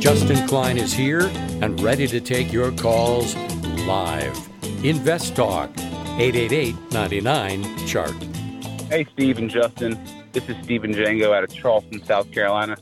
Justin 0.00 0.46
Klein 0.46 0.78
is 0.78 0.92
here 0.92 1.30
and 1.62 1.80
ready 1.80 2.06
to 2.06 2.20
take 2.20 2.52
your 2.52 2.72
calls 2.72 3.36
live. 3.86 4.36
Invest 4.84 5.34
Talk, 5.36 5.70
888 6.18 6.74
99 6.92 7.86
Chart. 7.86 8.10
Hey, 8.88 9.06
Steve 9.12 9.36
and 9.36 9.50
Justin. 9.50 10.02
This 10.32 10.48
is 10.48 10.56
Stephen 10.62 10.90
Django 10.90 11.36
out 11.36 11.44
of 11.44 11.52
Charleston, 11.52 12.02
South 12.06 12.32
Carolina. 12.32 12.78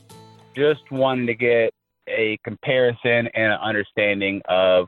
Just 0.55 0.89
wanted 0.89 1.25
to 1.25 1.33
get 1.33 1.73
a 2.07 2.37
comparison 2.45 3.27
and 3.35 3.51
an 3.51 3.59
understanding 3.61 4.41
of 4.47 4.87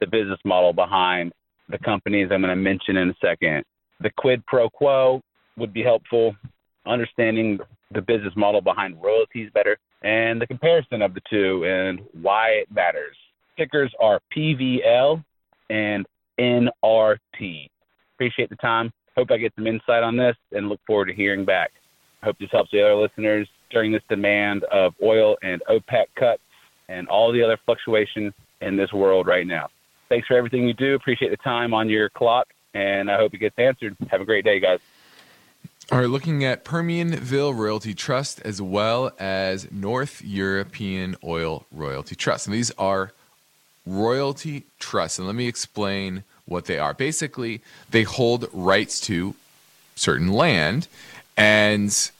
the 0.00 0.06
business 0.06 0.38
model 0.44 0.74
behind 0.74 1.32
the 1.70 1.78
companies 1.78 2.28
I'm 2.30 2.42
going 2.42 2.50
to 2.50 2.56
mention 2.56 2.98
in 2.98 3.08
a 3.08 3.14
second. 3.22 3.64
The 4.00 4.10
quid 4.18 4.44
pro 4.44 4.68
quo 4.68 5.22
would 5.56 5.72
be 5.72 5.82
helpful, 5.82 6.36
understanding 6.86 7.58
the 7.92 8.02
business 8.02 8.34
model 8.36 8.60
behind 8.60 9.02
royalties 9.02 9.50
better, 9.54 9.78
and 10.02 10.38
the 10.38 10.46
comparison 10.46 11.00
of 11.00 11.14
the 11.14 11.22
two 11.30 11.64
and 11.64 12.00
why 12.20 12.48
it 12.50 12.70
matters. 12.70 13.16
Tickers 13.56 13.90
are 13.98 14.20
PVL 14.36 15.24
and 15.70 16.06
NRT. 16.38 17.70
Appreciate 18.18 18.50
the 18.50 18.56
time. 18.56 18.92
Hope 19.16 19.30
I 19.30 19.36
get 19.36 19.54
some 19.54 19.68
insight 19.68 20.02
on 20.02 20.16
this 20.16 20.36
and 20.50 20.68
look 20.68 20.80
forward 20.88 21.06
to 21.06 21.14
hearing 21.14 21.44
back. 21.44 21.70
Hope 22.24 22.36
this 22.40 22.50
helps 22.50 22.72
the 22.72 22.82
other 22.82 22.96
listeners 22.96 23.48
during 23.70 23.92
this 23.92 24.02
demand 24.08 24.64
of 24.64 24.92
oil 25.00 25.36
and 25.40 25.62
OPEC 25.70 26.06
cuts 26.16 26.42
and 26.88 27.06
all 27.06 27.30
the 27.30 27.44
other 27.44 27.56
fluctuation 27.64 28.34
in 28.60 28.76
this 28.76 28.92
world 28.92 29.28
right 29.28 29.46
now. 29.46 29.68
Thanks 30.08 30.26
for 30.26 30.36
everything 30.36 30.66
you 30.66 30.74
do. 30.74 30.96
Appreciate 30.96 31.28
the 31.28 31.36
time 31.36 31.72
on 31.72 31.88
your 31.88 32.08
clock, 32.10 32.48
and 32.74 33.08
I 33.08 33.18
hope 33.18 33.34
it 33.34 33.38
gets 33.38 33.56
answered. 33.56 33.96
Have 34.10 34.20
a 34.20 34.24
great 34.24 34.44
day, 34.44 34.58
guys. 34.58 34.80
All 35.92 36.00
right, 36.00 36.08
looking 36.08 36.44
at 36.44 36.64
Permianville 36.64 37.56
Royalty 37.56 37.94
Trust 37.94 38.40
as 38.40 38.60
well 38.60 39.12
as 39.20 39.70
North 39.70 40.22
European 40.24 41.14
Oil 41.22 41.66
Royalty 41.70 42.16
Trust. 42.16 42.48
And 42.48 42.54
these 42.54 42.72
are 42.72 43.12
royalty 43.86 44.64
trusts. 44.80 45.18
And 45.18 45.26
let 45.28 45.36
me 45.36 45.46
explain 45.46 46.24
what 46.48 46.64
they 46.64 46.78
are. 46.78 46.94
Basically, 46.94 47.60
they 47.90 48.02
hold 48.02 48.48
rights 48.52 49.00
to 49.02 49.34
certain 49.94 50.28
land, 50.28 50.88
and 51.36 52.10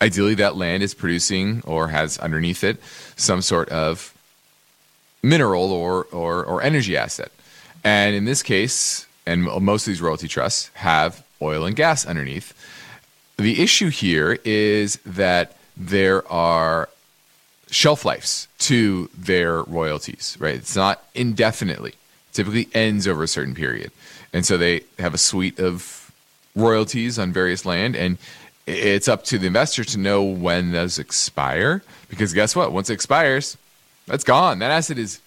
ideally, 0.00 0.34
that 0.34 0.56
land 0.56 0.82
is 0.82 0.94
producing 0.94 1.62
or 1.66 1.88
has 1.88 2.18
underneath 2.18 2.64
it 2.64 2.80
some 3.16 3.42
sort 3.42 3.68
of 3.68 4.14
mineral 5.22 5.70
or, 5.72 6.04
or, 6.04 6.44
or 6.44 6.62
energy 6.62 6.96
asset. 6.96 7.30
And 7.84 8.14
in 8.14 8.24
this 8.24 8.42
case, 8.42 9.06
and 9.26 9.44
most 9.44 9.86
of 9.86 9.92
these 9.92 10.02
royalty 10.02 10.28
trusts 10.28 10.70
have 10.74 11.24
oil 11.40 11.64
and 11.64 11.76
gas 11.76 12.06
underneath. 12.06 12.52
The 13.36 13.62
issue 13.62 13.88
here 13.88 14.38
is 14.44 14.96
that 15.06 15.56
there 15.76 16.26
are 16.30 16.88
shelf 17.70 18.04
lives 18.04 18.48
to 18.58 19.08
their 19.16 19.62
royalties, 19.62 20.36
right? 20.38 20.54
It's 20.54 20.76
not 20.76 21.02
indefinitely. 21.14 21.94
Typically 22.32 22.68
ends 22.74 23.06
over 23.06 23.22
a 23.22 23.28
certain 23.28 23.54
period. 23.54 23.90
And 24.32 24.44
so 24.46 24.56
they 24.56 24.82
have 24.98 25.14
a 25.14 25.18
suite 25.18 25.58
of 25.58 26.12
royalties 26.54 27.18
on 27.18 27.32
various 27.32 27.64
land 27.64 27.96
and 27.96 28.18
it's 28.66 29.08
up 29.08 29.24
to 29.24 29.38
the 29.38 29.46
investor 29.46 29.82
to 29.82 29.98
know 29.98 30.22
when 30.22 30.70
those 30.72 30.98
expire 30.98 31.82
because 32.08 32.32
guess 32.32 32.54
what? 32.54 32.72
Once 32.72 32.90
it 32.90 32.94
expires, 32.94 33.56
that's 34.06 34.22
gone. 34.22 34.60
That 34.60 34.70
asset 34.70 34.98
is 34.98 35.20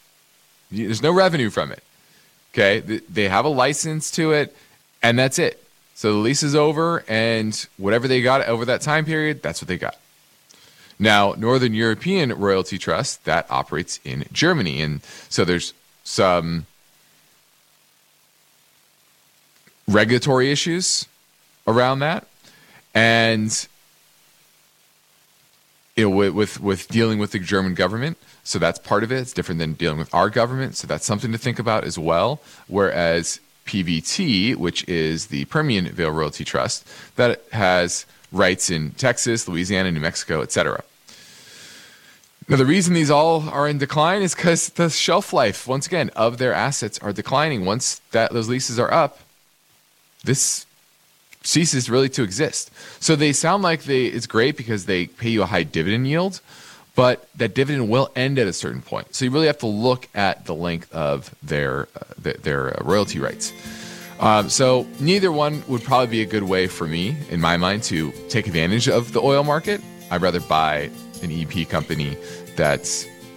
there's 0.72 1.02
no 1.02 1.12
revenue 1.12 1.50
from 1.50 1.72
it. 1.72 1.84
Okay? 2.54 2.80
They 2.80 3.28
have 3.28 3.46
a 3.46 3.50
license 3.50 4.12
to 4.12 4.32
it 4.32 4.56
and 5.04 5.20
that's 5.20 5.40
it. 5.40 5.62
So 5.96 6.14
the 6.14 6.20
lease 6.20 6.44
is 6.44 6.56
over 6.56 7.04
and 7.08 7.68
whatever 7.78 8.08
they 8.08 8.22
got 8.22 8.46
over 8.48 8.66
that 8.66 8.82
time 8.82 9.06
period, 9.06 9.42
that's 9.42 9.62
what 9.62 9.68
they 9.68 9.78
got. 9.78 9.98
Now, 10.98 11.34
Northern 11.38 11.74
European 11.74 12.34
Royalty 12.34 12.78
Trust 12.78 13.26
that 13.26 13.46
operates 13.50 14.00
in 14.06 14.26
Germany, 14.32 14.82
and 14.82 15.02
so 15.30 15.44
there's 15.44 15.74
some 16.04 16.68
regulatory 19.88 20.52
issues 20.52 21.08
around 21.68 22.00
that, 22.00 22.28
and 22.94 23.68
you 25.96 26.10
know, 26.10 26.16
with, 26.16 26.60
with 26.60 26.88
dealing 26.90 27.20
with 27.20 27.32
the 27.32 27.40
German 27.40 27.74
government. 27.74 28.18
So 28.44 28.60
that's 28.60 28.80
part 28.80 29.04
of 29.04 29.12
it. 29.12 29.20
It's 29.20 29.34
different 29.34 29.60
than 29.60 29.74
dealing 29.74 29.98
with 29.98 30.14
our 30.14 30.30
government. 30.30 30.76
So 30.76 30.88
that's 30.88 31.06
something 31.06 31.32
to 31.32 31.38
think 31.38 31.58
about 31.58 31.84
as 31.84 31.98
well. 31.98 32.42
Whereas 32.68 33.40
PVT, 33.66 34.56
which 34.56 34.88
is 34.88 35.28
the 35.28 35.46
Permianville 35.46 36.14
Royalty 36.14 36.44
Trust, 36.44 36.88
that 37.16 37.42
has 37.52 38.06
rights 38.32 38.70
in 38.70 38.92
Texas, 38.92 39.48
Louisiana, 39.48 39.92
New 39.92 40.00
Mexico, 40.00 40.42
etc. 40.42 40.84
Now, 42.48 42.58
the 42.58 42.66
reason 42.66 42.94
these 42.94 43.10
all 43.10 43.50
are 43.50 43.68
in 43.68 43.80
decline 43.80 44.22
is 44.22 44.36
because 44.36 44.70
the 44.70 44.90
shelf 44.90 45.34
life, 45.34 45.66
once 45.66 45.88
again, 45.88 46.12
of 46.16 46.38
their 46.38 46.54
assets 46.54 47.00
are 47.00 47.12
declining. 47.12 47.66
Once 47.66 48.02
that 48.12 48.34
those 48.34 48.48
leases 48.48 48.78
are 48.78 48.94
up, 48.94 49.20
this 50.26 50.66
ceases 51.44 51.90
really 51.90 52.10
to 52.10 52.24
exist. 52.24 52.72
So 53.00 53.16
they 53.16 53.32
sound 53.32 53.64
like 53.64 53.84
they 53.84 54.06
it's 54.06 54.28
great 54.28 54.58
because 54.58 54.86
they 54.86 55.08
pay 55.08 55.30
you 55.30 55.44
a 55.44 55.46
high 55.46 55.64
dividend 55.64 56.08
yield, 56.08 56.42
but 56.96 57.30
that 57.36 57.54
dividend 57.54 57.90
will 57.90 58.12
end 58.16 58.40
at 58.40 58.48
a 58.48 58.54
certain 58.54 58.82
point. 58.82 59.14
So 59.16 59.26
you 59.26 59.32
really 59.32 59.48
have 59.48 59.60
to 59.60 59.68
look 59.68 60.08
at 60.16 60.46
the 60.46 60.56
length 60.56 60.94
of 60.94 61.34
their 61.44 61.88
uh, 61.96 62.32
their, 62.42 62.80
uh, 62.80 62.84
royalty 62.84 63.20
rights. 63.20 63.54
Um, 64.20 64.50
so 64.50 64.88
neither 65.00 65.32
one 65.32 65.62
would 65.68 65.84
probably 65.84 66.08
be 66.08 66.22
a 66.22 66.26
good 66.26 66.44
way 66.44 66.68
for 66.68 66.88
me, 66.88 67.18
in 67.30 67.42
my 67.42 67.58
mind, 67.58 67.84
to 67.84 68.12
take 68.30 68.48
advantage 68.48 68.88
of 68.88 69.12
the 69.12 69.22
oil 69.22 69.44
market. 69.44 69.82
I'd 70.10 70.22
rather 70.22 70.40
buy 70.40 70.90
an 71.22 71.32
EP 71.32 71.68
company 71.68 72.18
that 72.56 72.88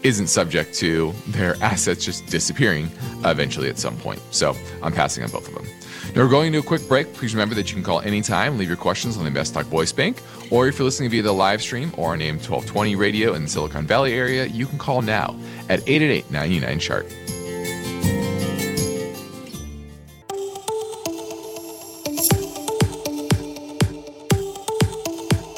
isn't 0.04 0.28
subject 0.28 0.74
to 0.74 1.12
their 1.26 1.56
assets 1.62 2.04
just 2.04 2.26
disappearing 2.26 2.90
eventually 3.24 3.68
at 3.68 3.78
some 3.78 3.96
point. 3.98 4.20
So 4.30 4.54
I'm 4.82 4.92
passing 4.92 5.24
on 5.24 5.30
both 5.30 5.48
of 5.48 5.54
them. 5.54 5.66
Now 6.14 6.24
we're 6.24 6.30
going 6.30 6.52
to 6.52 6.58
a 6.58 6.62
quick 6.62 6.88
break. 6.88 7.12
Please 7.12 7.34
remember 7.34 7.54
that 7.54 7.68
you 7.68 7.74
can 7.74 7.84
call 7.84 8.00
anytime, 8.00 8.58
leave 8.58 8.68
your 8.68 8.76
questions 8.76 9.16
on 9.16 9.24
the 9.24 9.28
Invest 9.28 9.54
Talk 9.54 9.66
Voice 9.66 9.92
Bank, 9.92 10.20
or 10.50 10.66
if 10.66 10.78
you're 10.78 10.84
listening 10.84 11.10
via 11.10 11.22
the 11.22 11.32
live 11.32 11.60
stream 11.60 11.92
or 11.96 12.12
on 12.12 12.22
AM 12.22 12.36
1220 12.36 12.96
radio 12.96 13.34
in 13.34 13.42
the 13.42 13.48
Silicon 13.48 13.86
Valley 13.86 14.14
area, 14.14 14.46
you 14.46 14.66
can 14.66 14.78
call 14.78 15.02
now 15.02 15.36
at 15.68 15.80
888 15.86 16.30
99 16.30 16.78
Chart. 16.78 17.06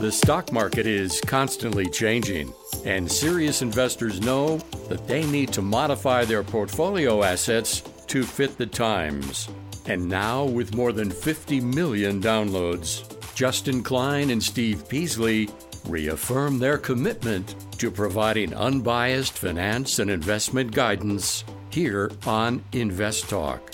The 0.01 0.11
stock 0.11 0.51
market 0.51 0.87
is 0.87 1.21
constantly 1.21 1.89
changing, 1.89 2.53
and 2.85 3.11
serious 3.11 3.63
investors 3.63 4.21
know 4.21 4.57
that 4.89 5.07
they 5.07 5.25
need 5.25 5.53
to 5.53 5.63
modify 5.63 6.25
their 6.25 6.43
portfolio 6.43 7.23
assets 7.23 7.83
to 8.09 8.25
fit 8.25 8.59
the 8.59 8.67
times. 8.67 9.49
And 9.87 10.09
now, 10.09 10.45
with 10.45 10.75
more 10.75 10.93
than 10.93 11.11
50 11.11 11.61
million 11.61 12.21
downloads, 12.21 13.05
Justin 13.35 13.83
Klein 13.83 14.31
and 14.31 14.43
Steve 14.43 14.89
Peasley 14.89 15.49
reaffirm 15.87 16.59
their 16.59 16.79
commitment 16.79 17.55
to 17.79 17.91
providing 17.91 18.55
unbiased 18.55 19.39
finance 19.39 19.99
and 19.99 20.11
investment 20.11 20.73
guidance 20.73 21.45
here 21.71 22.11
on 22.27 22.63
Invest 22.73 23.31
Talk. 23.31 23.71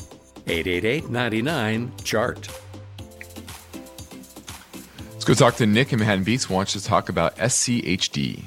888 0.46 1.10
99 1.10 1.92
Chart. 2.04 2.48
Let's 5.12 5.24
go 5.24 5.34
talk 5.34 5.56
to 5.56 5.66
Nick 5.66 5.92
in 5.92 5.98
Manhattan 5.98 6.22
Beach 6.22 6.44
who 6.44 6.54
wants 6.54 6.72
to 6.74 6.84
talk 6.84 7.08
about 7.08 7.36
SCHD. 7.36 8.44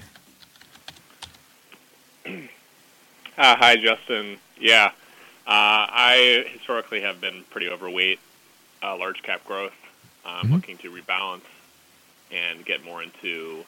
Uh, 2.26 3.56
hi, 3.56 3.76
Justin. 3.76 4.38
Yeah, 4.60 4.92
I 5.52 6.46
historically 6.52 7.02
have 7.02 7.20
been 7.20 7.44
pretty 7.50 7.70
overweight 7.70 8.20
uh, 8.84 8.98
large 8.98 9.22
cap 9.24 9.46
growth. 9.46 9.74
I'm 10.26 10.46
mm-hmm. 10.46 10.54
looking 10.54 10.78
to 10.80 10.92
rebalance 10.92 11.42
and 12.32 12.66
get 12.66 12.84
more 12.84 13.02
into 13.02 13.66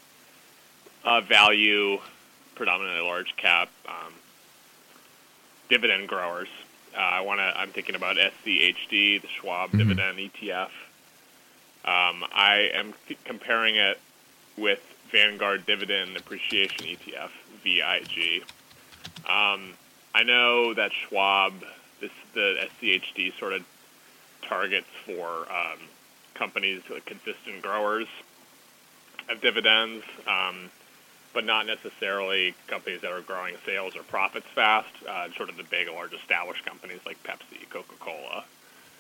uh, 1.04 1.22
value, 1.22 2.00
predominantly 2.56 3.04
large 3.04 3.36
cap 3.38 3.70
um, 3.88 4.14
dividend 5.70 6.08
growers. 6.08 6.50
Uh, 6.96 7.00
I 7.00 7.22
want 7.22 7.40
to. 7.40 7.44
I'm 7.44 7.70
thinking 7.70 7.96
about 7.96 8.18
SCHD, 8.18 9.22
the 9.22 9.28
Schwab 9.40 9.70
mm-hmm. 9.70 9.78
dividend 9.80 10.18
ETF. 10.18 10.70
Um, 11.84 12.24
I 12.32 12.70
am 12.74 12.94
th- 13.08 13.24
comparing 13.24 13.76
it 13.78 14.00
with 14.58 14.82
Vanguard 15.12 15.66
Dividend 15.66 16.16
Appreciation 16.16 16.86
ETF, 16.86 17.30
VIG. 17.64 18.44
Um, 19.28 19.74
I 20.14 20.24
know 20.24 20.74
that 20.74 20.92
Schwab, 20.94 21.54
this 22.02 22.12
the 22.34 22.68
SCHD 22.82 23.38
sort 23.40 23.54
of 23.54 23.64
targets 24.42 24.88
for 25.06 25.46
um, 25.50 25.80
companies 26.34 26.82
like 26.90 27.06
consistent 27.06 27.62
growers 27.62 28.08
of 29.30 29.40
dividends, 29.42 30.04
um, 30.28 30.70
but 31.34 31.46
not 31.46 31.66
necessarily 31.66 32.54
companies 32.68 33.02
that 33.02 33.12
are 33.12 33.22
growing 33.22 33.56
sales 33.66 33.96
or 33.96 34.04
profits 34.04 34.48
fast. 34.54 34.90
Uh, 35.08 35.30
sort 35.38 35.50
of 35.50 35.58
the 35.58 35.64
big, 35.64 35.88
large, 35.88 36.14
established 36.14 36.66
companies 36.66 37.00
like 37.06 37.22
Pepsi, 37.24 37.70
Coca-Cola, 37.70 38.44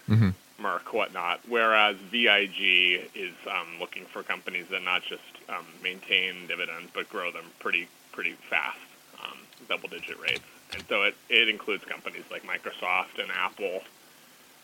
mm-hmm. 0.09 0.29
Merck, 0.63 0.93
whatnot. 0.93 1.41
Whereas 1.49 1.97
VIG 1.97 3.09
is 3.15 3.33
um, 3.47 3.79
looking 3.79 4.05
for 4.05 4.23
companies 4.23 4.67
that 4.69 4.83
not 4.83 5.01
just 5.03 5.23
um, 5.49 5.65
maintain 5.83 6.47
dividends 6.47 6.89
but 6.93 7.09
grow 7.09 7.31
them 7.31 7.45
pretty 7.59 7.87
pretty 8.11 8.33
fast, 8.49 8.77
um, 9.23 9.37
double-digit 9.67 10.19
rates 10.19 10.43
and 10.73 10.83
so 10.87 11.03
it, 11.03 11.15
it 11.29 11.49
includes 11.49 11.83
companies 11.85 12.23
like 12.31 12.43
Microsoft 12.43 13.19
and 13.21 13.31
Apple, 13.31 13.81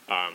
um, 0.10 0.34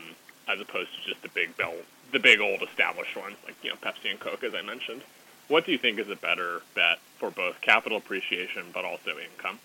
as 0.49 0.61
opposed 0.61 0.91
to 0.95 1.09
just 1.09 1.23
the 1.23 1.29
big 1.29 1.57
bell, 1.57 1.75
the 2.13 2.19
big 2.19 2.41
old 2.41 2.63
established 2.63 3.17
ones 3.17 3.37
like 3.45 3.55
you 3.63 3.71
know 3.71 3.77
Pepsi 3.77 4.11
and 4.11 4.21
Coke, 4.21 4.45
as 4.45 4.55
I 4.55 4.63
mentioned. 4.63 5.03
What 5.49 5.67
do 5.67 5.73
you 5.73 5.79
think 5.79 5.99
is 5.99 6.09
a 6.09 6.17
better 6.17 6.63
bet 6.75 6.99
for 7.19 7.31
both 7.31 7.61
capital 7.61 7.99
appreciation 7.99 8.65
but 8.73 8.85
also 8.85 9.11
income? 9.19 9.59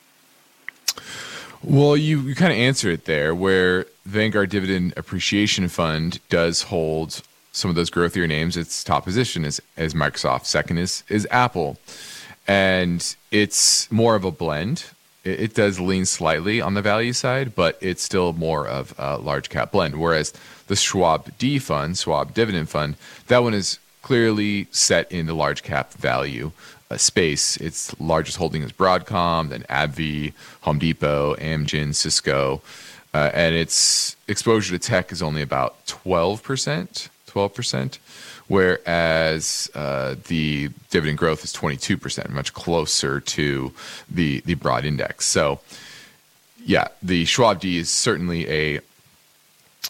Well, 1.63 1.97
you, 1.97 2.21
you 2.21 2.35
kind 2.35 2.51
of 2.51 2.59
answer 2.59 2.89
it 2.89 3.05
there, 3.05 3.33
where 3.33 3.87
Vanguard 4.05 4.49
Dividend 4.49 4.93
Appreciation 4.95 5.67
Fund 5.67 6.19
does 6.29 6.63
hold 6.63 7.21
some 7.51 7.69
of 7.69 7.75
those 7.75 7.89
growthier 7.89 8.27
names. 8.27 8.55
Its 8.55 8.83
top 8.83 9.03
position 9.03 9.43
is, 9.43 9.61
is 9.75 9.93
Microsoft. 9.93 10.45
Second 10.45 10.77
is 10.77 11.03
is 11.09 11.27
Apple, 11.31 11.77
and 12.47 13.15
it's 13.31 13.91
more 13.91 14.15
of 14.15 14.23
a 14.23 14.31
blend 14.31 14.85
it, 15.27 15.39
it 15.39 15.53
does 15.53 15.79
lean 15.79 16.05
slightly 16.05 16.61
on 16.61 16.73
the 16.73 16.81
value 16.81 17.13
side, 17.13 17.55
but 17.55 17.77
it's 17.81 18.03
still 18.03 18.33
more 18.33 18.67
of 18.67 18.93
a 18.97 19.17
large 19.17 19.49
cap 19.49 19.71
blend. 19.71 19.99
Whereas 19.99 20.33
the 20.67 20.75
Schwab 20.75 21.37
D 21.37 21.59
fund, 21.59 21.97
Schwab 21.97 22.33
Dividend 22.33 22.69
Fund, 22.69 22.95
that 23.27 23.43
one 23.43 23.53
is 23.53 23.79
clearly 24.01 24.67
set 24.71 25.11
in 25.11 25.25
the 25.25 25.33
large 25.33 25.63
cap 25.63 25.93
value 25.93 26.51
uh, 26.89 26.97
space. 26.97 27.57
Its 27.57 27.99
largest 27.99 28.37
holding 28.37 28.63
is 28.63 28.71
Broadcom, 28.71 29.49
then 29.49 29.63
AbbVie, 29.63 30.33
Home 30.61 30.79
Depot, 30.79 31.35
Amgen, 31.35 31.93
Cisco, 31.93 32.61
uh, 33.13 33.31
and 33.33 33.55
its 33.55 34.15
exposure 34.27 34.77
to 34.77 34.79
tech 34.79 35.11
is 35.11 35.21
only 35.21 35.41
about 35.41 35.85
12%. 35.87 37.09
12% 37.27 37.99
whereas 38.47 39.69
uh, 39.75 40.15
the 40.27 40.69
dividend 40.89 41.17
growth 41.17 41.43
is 41.43 41.53
22%, 41.53 42.29
much 42.29 42.53
closer 42.53 43.19
to 43.19 43.73
the, 44.09 44.41
the 44.41 44.53
broad 44.55 44.85
index. 44.85 45.25
So, 45.25 45.59
yeah, 46.65 46.87
the 47.01 47.25
Schwab 47.25 47.59
D 47.59 47.77
is 47.77 47.89
certainly 47.89 48.49
a 48.49 48.81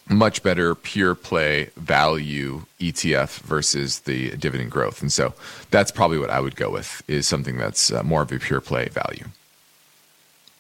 much 0.10 0.43
better 0.43 0.76
pure 0.76 1.15
play 1.15 1.70
value 1.76 2.63
ETF 2.80 3.39
versus 3.39 4.00
the 4.00 4.36
dividend 4.38 4.72
growth. 4.72 5.02
And 5.02 5.12
so 5.12 5.34
that's 5.72 5.91
probably 5.91 6.17
what 6.17 6.30
I 6.30 6.39
would 6.39 6.56
go 6.56 6.70
with 6.70 7.04
is 7.08 7.28
something 7.28 7.58
that's 7.58 7.91
uh, 7.91 8.04
more 8.04 8.22
of 8.22 8.32
a 8.32 8.39
pure 8.39 8.62
play 8.62 8.89
value. 8.89 9.26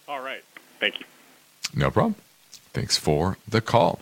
All 0.07 0.21
right. 0.21 0.43
Thank 0.79 0.99
you. 0.99 1.05
No 1.75 1.91
problem. 1.91 2.15
Thanks 2.73 2.97
for 2.97 3.37
the 3.47 3.61
call. 3.61 3.99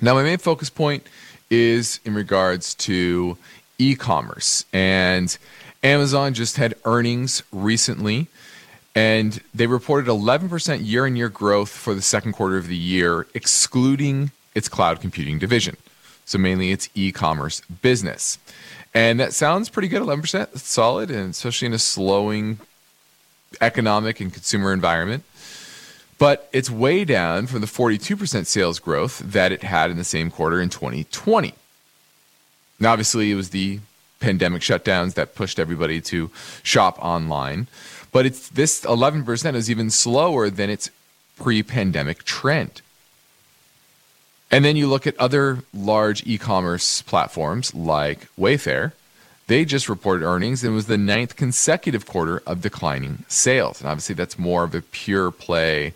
Now, 0.00 0.14
my 0.14 0.22
main 0.22 0.38
focus 0.38 0.70
point 0.70 1.06
is 1.52 2.00
in 2.04 2.14
regards 2.14 2.74
to 2.74 3.36
e 3.78 3.94
commerce. 3.94 4.64
And 4.72 5.36
Amazon 5.84 6.34
just 6.34 6.56
had 6.56 6.74
earnings 6.84 7.42
recently, 7.52 8.28
and 8.94 9.40
they 9.54 9.66
reported 9.66 10.08
11% 10.08 10.80
year 10.84 11.04
on 11.06 11.14
year 11.14 11.28
growth 11.28 11.70
for 11.70 11.94
the 11.94 12.02
second 12.02 12.32
quarter 12.32 12.56
of 12.56 12.68
the 12.68 12.76
year, 12.76 13.26
excluding 13.34 14.30
its 14.54 14.68
cloud 14.68 15.00
computing 15.00 15.38
division. 15.38 15.76
So, 16.24 16.38
mainly 16.38 16.72
its 16.72 16.88
e 16.94 17.12
commerce 17.12 17.60
business. 17.82 18.38
And 18.94 19.20
that 19.20 19.34
sounds 19.34 19.68
pretty 19.68 19.88
good 19.88 20.02
11%. 20.02 20.56
solid, 20.58 21.10
and 21.10 21.30
especially 21.30 21.66
in 21.66 21.72
a 21.72 21.78
slowing 21.78 22.58
economic 23.60 24.20
and 24.20 24.32
consumer 24.32 24.72
environment 24.72 25.24
but 26.22 26.48
it's 26.52 26.70
way 26.70 27.04
down 27.04 27.48
from 27.48 27.62
the 27.62 27.66
42% 27.66 28.46
sales 28.46 28.78
growth 28.78 29.18
that 29.18 29.50
it 29.50 29.64
had 29.64 29.90
in 29.90 29.96
the 29.96 30.04
same 30.04 30.30
quarter 30.30 30.60
in 30.60 30.68
2020. 30.68 31.52
Now, 32.78 32.92
obviously, 32.92 33.32
it 33.32 33.34
was 33.34 33.50
the 33.50 33.80
pandemic 34.20 34.62
shutdowns 34.62 35.14
that 35.14 35.34
pushed 35.34 35.58
everybody 35.58 36.00
to 36.02 36.30
shop 36.62 36.96
online, 37.04 37.66
but 38.12 38.24
it's 38.24 38.48
this 38.50 38.82
11% 38.82 39.56
is 39.56 39.68
even 39.68 39.90
slower 39.90 40.48
than 40.48 40.70
its 40.70 40.92
pre-pandemic 41.34 42.22
trend. 42.22 42.82
And 44.48 44.64
then 44.64 44.76
you 44.76 44.86
look 44.86 45.08
at 45.08 45.18
other 45.18 45.64
large 45.74 46.24
e-commerce 46.24 47.02
platforms 47.02 47.74
like 47.74 48.28
Wayfair, 48.38 48.92
they 49.52 49.66
just 49.66 49.86
reported 49.86 50.24
earnings 50.24 50.64
and 50.64 50.72
it 50.72 50.74
was 50.74 50.86
the 50.86 50.96
ninth 50.96 51.36
consecutive 51.36 52.06
quarter 52.06 52.42
of 52.46 52.62
declining 52.62 53.22
sales. 53.28 53.82
And 53.82 53.90
obviously, 53.90 54.14
that's 54.14 54.38
more 54.38 54.64
of 54.64 54.74
a 54.74 54.80
pure 54.80 55.30
play 55.30 55.92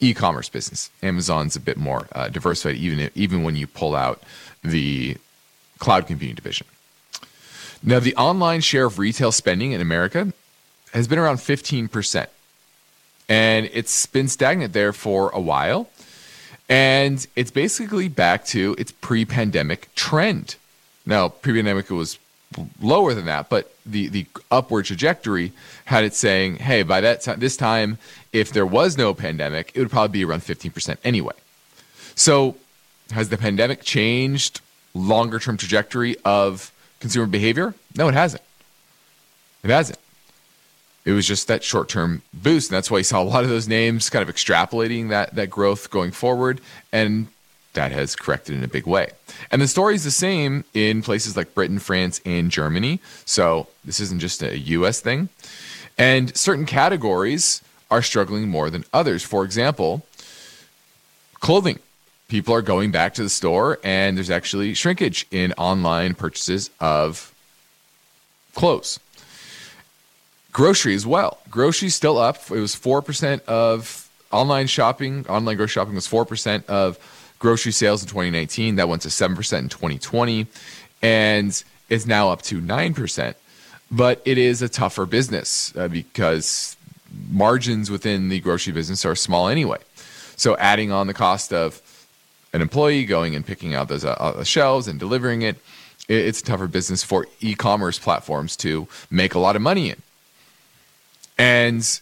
e-commerce 0.00 0.48
business. 0.48 0.90
Amazon's 1.00 1.54
a 1.54 1.60
bit 1.60 1.76
more 1.76 2.08
uh, 2.10 2.28
diversified, 2.28 2.74
even 2.74 3.08
even 3.14 3.44
when 3.44 3.54
you 3.54 3.68
pull 3.68 3.94
out 3.94 4.20
the 4.64 5.16
cloud 5.78 6.08
computing 6.08 6.34
division. 6.34 6.66
Now, 7.84 8.00
the 8.00 8.16
online 8.16 8.62
share 8.62 8.86
of 8.86 8.98
retail 8.98 9.30
spending 9.30 9.70
in 9.70 9.80
America 9.80 10.32
has 10.92 11.06
been 11.06 11.20
around 11.20 11.36
15%. 11.36 12.26
And 13.28 13.70
it's 13.72 14.06
been 14.06 14.26
stagnant 14.26 14.72
there 14.72 14.92
for 14.92 15.30
a 15.30 15.40
while. 15.40 15.88
And 16.68 17.24
it's 17.36 17.52
basically 17.52 18.08
back 18.08 18.44
to 18.46 18.74
its 18.76 18.90
pre 18.90 19.24
pandemic 19.24 19.94
trend. 19.94 20.56
Now, 21.06 21.28
pre 21.28 21.52
pandemic, 21.52 21.88
it 21.88 21.94
was 21.94 22.18
lower 22.80 23.14
than 23.14 23.26
that, 23.26 23.48
but 23.48 23.72
the, 23.84 24.08
the 24.08 24.26
upward 24.50 24.86
trajectory 24.86 25.52
had 25.84 26.04
it 26.04 26.14
saying, 26.14 26.56
hey, 26.56 26.82
by 26.82 27.00
that 27.00 27.22
time, 27.22 27.40
this 27.40 27.56
time, 27.56 27.98
if 28.32 28.52
there 28.52 28.66
was 28.66 28.96
no 28.96 29.14
pandemic, 29.14 29.72
it 29.74 29.80
would 29.80 29.90
probably 29.90 30.12
be 30.20 30.24
around 30.24 30.40
15% 30.40 30.96
anyway. 31.04 31.34
So, 32.14 32.56
has 33.12 33.28
the 33.28 33.38
pandemic 33.38 33.82
changed 33.82 34.60
longer 34.94 35.38
term 35.38 35.56
trajectory 35.56 36.16
of 36.24 36.72
consumer 37.00 37.26
behavior? 37.26 37.74
No, 37.96 38.08
it 38.08 38.14
hasn't. 38.14 38.42
It 39.62 39.70
hasn't. 39.70 39.98
It 41.04 41.12
was 41.12 41.26
just 41.26 41.48
that 41.48 41.64
short 41.64 41.88
term 41.88 42.22
boost. 42.34 42.70
And 42.70 42.76
that's 42.76 42.90
why 42.90 42.98
you 42.98 43.04
saw 43.04 43.22
a 43.22 43.24
lot 43.24 43.44
of 43.44 43.50
those 43.50 43.68
names 43.68 44.10
kind 44.10 44.28
of 44.28 44.34
extrapolating 44.34 45.08
that, 45.08 45.34
that 45.36 45.48
growth 45.48 45.90
going 45.90 46.10
forward. 46.10 46.60
And 46.92 47.28
that 47.74 47.92
has 47.92 48.16
corrected 48.16 48.56
in 48.56 48.64
a 48.64 48.68
big 48.68 48.86
way. 48.86 49.10
And 49.50 49.62
the 49.62 49.68
story 49.68 49.94
is 49.94 50.04
the 50.04 50.10
same 50.10 50.64
in 50.74 51.02
places 51.02 51.36
like 51.36 51.54
Britain, 51.54 51.78
France, 51.78 52.20
and 52.24 52.50
Germany. 52.50 53.00
So 53.24 53.68
this 53.84 54.00
isn't 54.00 54.20
just 54.20 54.42
a 54.42 54.58
US 54.58 55.00
thing. 55.00 55.28
And 55.96 56.36
certain 56.36 56.66
categories 56.66 57.62
are 57.90 58.02
struggling 58.02 58.48
more 58.48 58.70
than 58.70 58.84
others. 58.92 59.22
For 59.22 59.44
example, 59.44 60.04
clothing. 61.40 61.78
People 62.28 62.54
are 62.54 62.62
going 62.62 62.90
back 62.90 63.14
to 63.14 63.22
the 63.22 63.30
store, 63.30 63.78
and 63.82 64.16
there's 64.16 64.28
actually 64.28 64.74
shrinkage 64.74 65.26
in 65.30 65.52
online 65.54 66.14
purchases 66.14 66.68
of 66.78 67.32
clothes. 68.54 69.00
Grocery 70.52 70.94
as 70.94 71.06
well. 71.06 71.38
Grocery 71.48 71.88
still 71.88 72.18
up. 72.18 72.36
It 72.50 72.60
was 72.60 72.76
4% 72.76 73.40
of 73.44 74.10
online 74.30 74.66
shopping, 74.66 75.26
online 75.26 75.56
grocery 75.56 75.72
shopping 75.72 75.94
was 75.94 76.06
4% 76.06 76.66
of 76.66 76.98
grocery 77.38 77.72
sales 77.72 78.02
in 78.02 78.08
2019. 78.08 78.76
That 78.76 78.88
went 78.88 79.02
to 79.02 79.08
7% 79.08 79.58
in 79.58 79.68
2020 79.68 80.46
and 81.02 81.62
is 81.88 82.06
now 82.06 82.30
up 82.30 82.42
to 82.42 82.60
9%. 82.60 83.34
But 83.90 84.20
it 84.24 84.38
is 84.38 84.60
a 84.60 84.68
tougher 84.68 85.06
business 85.06 85.74
uh, 85.76 85.88
because 85.88 86.76
margins 87.30 87.90
within 87.90 88.28
the 88.28 88.40
grocery 88.40 88.72
business 88.72 89.04
are 89.04 89.14
small 89.14 89.48
anyway. 89.48 89.78
So 90.36 90.56
adding 90.58 90.92
on 90.92 91.06
the 91.06 91.14
cost 91.14 91.52
of 91.52 91.80
an 92.52 92.60
employee 92.60 93.04
going 93.04 93.34
and 93.34 93.46
picking 93.46 93.74
out 93.74 93.88
those 93.88 94.04
uh, 94.04 94.44
shelves 94.44 94.88
and 94.88 94.98
delivering 94.98 95.42
it, 95.42 95.56
it's 96.08 96.40
a 96.40 96.44
tougher 96.44 96.66
business 96.66 97.02
for 97.02 97.26
e-commerce 97.40 97.98
platforms 97.98 98.56
to 98.56 98.88
make 99.10 99.34
a 99.34 99.38
lot 99.38 99.56
of 99.56 99.62
money 99.62 99.90
in. 99.90 100.02
And 101.36 102.00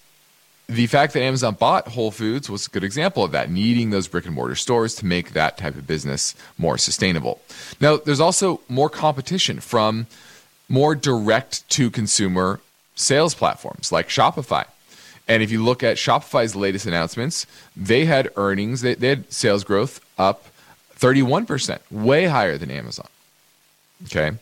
the 0.69 0.87
fact 0.89 1.13
that 1.13 1.23
Amazon 1.23 1.55
bought 1.55 1.89
Whole 1.89 2.11
Foods 2.11 2.51
was 2.51 2.67
a 2.67 2.71
good 2.71 2.83
example 2.83 3.23
of 3.23 3.33
that, 3.33 3.51
needing 3.51 3.91
those 3.91 4.09
brick 4.09 4.27
and 4.27 4.35
mortar 4.35 4.57
stores 4.57 4.95
to 4.97 5.07
make 5.07 5.33
that 5.33 5.57
type 5.59 5.77
of 5.77 5.87
business 5.87 6.35
more 6.59 6.77
sustainable. 6.77 7.41
Now, 7.81 7.99
there's 7.99 8.21
also 8.21 8.61
more 8.69 8.91
competition 8.91 9.61
from 9.61 10.07
more 10.69 10.97
direct 10.97 11.69
to 11.71 11.91
consumer 11.91 12.61
sales 12.97 13.35
platforms 13.35 13.93
like 13.93 14.09
Shopify. 14.09 14.65
And 15.29 15.43
if 15.43 15.51
you 15.51 15.63
look 15.65 15.83
at 15.83 15.97
Shopify's 15.97 16.57
latest 16.57 16.87
announcements, 16.87 17.47
they 17.77 18.05
had 18.05 18.31
earnings, 18.37 18.81
they, 18.81 18.95
they 18.95 19.09
had 19.09 19.33
sales 19.33 19.65
growth 19.65 20.05
up 20.19 20.47
31%, 20.99 21.79
way 21.91 22.27
higher 22.27 22.59
than 22.59 22.71
Amazon. 22.71 23.09
Okay. 24.05 24.33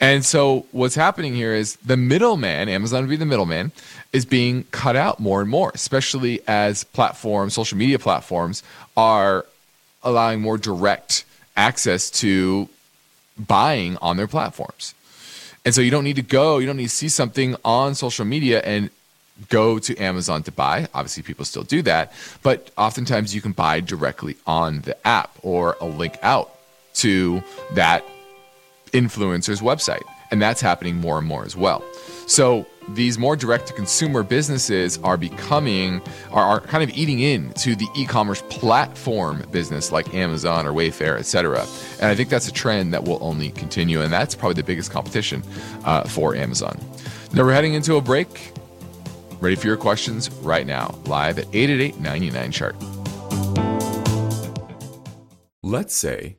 And 0.00 0.24
so 0.24 0.66
what's 0.70 0.94
happening 0.94 1.34
here 1.34 1.54
is 1.54 1.76
the 1.76 1.96
middleman, 1.96 2.68
Amazon 2.68 3.02
would 3.02 3.10
be 3.10 3.16
the 3.16 3.26
middleman, 3.26 3.72
is 4.12 4.24
being 4.24 4.64
cut 4.70 4.94
out 4.94 5.18
more 5.18 5.40
and 5.40 5.50
more, 5.50 5.72
especially 5.74 6.40
as 6.46 6.84
platforms, 6.84 7.54
social 7.54 7.76
media 7.76 7.98
platforms, 7.98 8.62
are 8.96 9.44
allowing 10.04 10.40
more 10.40 10.56
direct 10.56 11.24
access 11.56 12.10
to 12.10 12.68
buying 13.36 13.96
on 13.96 14.16
their 14.16 14.28
platforms. 14.28 14.94
And 15.64 15.74
so 15.74 15.80
you 15.80 15.90
don't 15.90 16.04
need 16.04 16.16
to 16.16 16.22
go, 16.22 16.58
you 16.58 16.66
don't 16.66 16.76
need 16.76 16.84
to 16.84 16.88
see 16.88 17.08
something 17.08 17.56
on 17.64 17.94
social 17.94 18.24
media 18.24 18.60
and 18.60 18.90
go 19.48 19.78
to 19.80 19.96
Amazon 19.98 20.42
to 20.44 20.52
buy. 20.52 20.88
Obviously, 20.94 21.22
people 21.22 21.44
still 21.44 21.62
do 21.64 21.82
that, 21.82 22.12
but 22.42 22.70
oftentimes 22.78 23.34
you 23.34 23.40
can 23.40 23.52
buy 23.52 23.80
directly 23.80 24.36
on 24.46 24.80
the 24.82 25.06
app 25.06 25.36
or 25.42 25.76
a 25.80 25.84
link 25.84 26.16
out 26.22 26.50
to 26.94 27.42
that 27.74 28.04
influencer's 28.90 29.60
website. 29.60 30.02
And 30.30 30.42
that's 30.42 30.60
happening 30.60 30.96
more 30.96 31.18
and 31.18 31.26
more 31.26 31.44
as 31.44 31.56
well. 31.56 31.82
So 32.26 32.66
these 32.90 33.18
more 33.18 33.36
direct 33.36 33.66
to 33.68 33.72
consumer 33.72 34.22
businesses 34.22 34.98
are 34.98 35.16
becoming 35.16 36.00
are, 36.30 36.42
are 36.42 36.60
kind 36.60 36.82
of 36.82 36.96
eating 36.96 37.20
in 37.20 37.52
to 37.54 37.74
the 37.74 37.86
e-commerce 37.96 38.42
platform 38.48 39.44
business 39.50 39.92
like 39.92 40.12
Amazon 40.14 40.66
or 40.66 40.72
Wayfair, 40.72 41.18
etc. 41.18 41.66
And 42.00 42.10
I 42.10 42.14
think 42.14 42.28
that's 42.28 42.48
a 42.48 42.52
trend 42.52 42.92
that 42.94 43.04
will 43.04 43.18
only 43.20 43.50
continue, 43.50 44.02
and 44.02 44.12
that's 44.12 44.34
probably 44.34 44.54
the 44.54 44.64
biggest 44.64 44.90
competition 44.90 45.42
uh, 45.84 46.04
for 46.04 46.34
Amazon. 46.34 46.78
Now 47.32 47.44
we're 47.44 47.52
heading 47.52 47.74
into 47.74 47.96
a 47.96 48.00
break. 48.00 48.52
Ready 49.40 49.54
for 49.54 49.68
your 49.68 49.76
questions 49.76 50.30
right 50.42 50.66
now, 50.66 50.98
live 51.06 51.38
at 51.38 51.46
888 51.52 52.00
99 52.00 52.52
chart. 52.52 52.76
Let's 55.62 55.96
say 55.96 56.38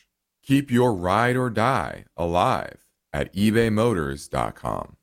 Keep 0.51 0.67
your 0.69 0.93
ride 0.93 1.37
or 1.37 1.49
die 1.49 2.03
alive 2.17 2.85
at 3.13 3.33
ebaymotors.com. 3.33 4.97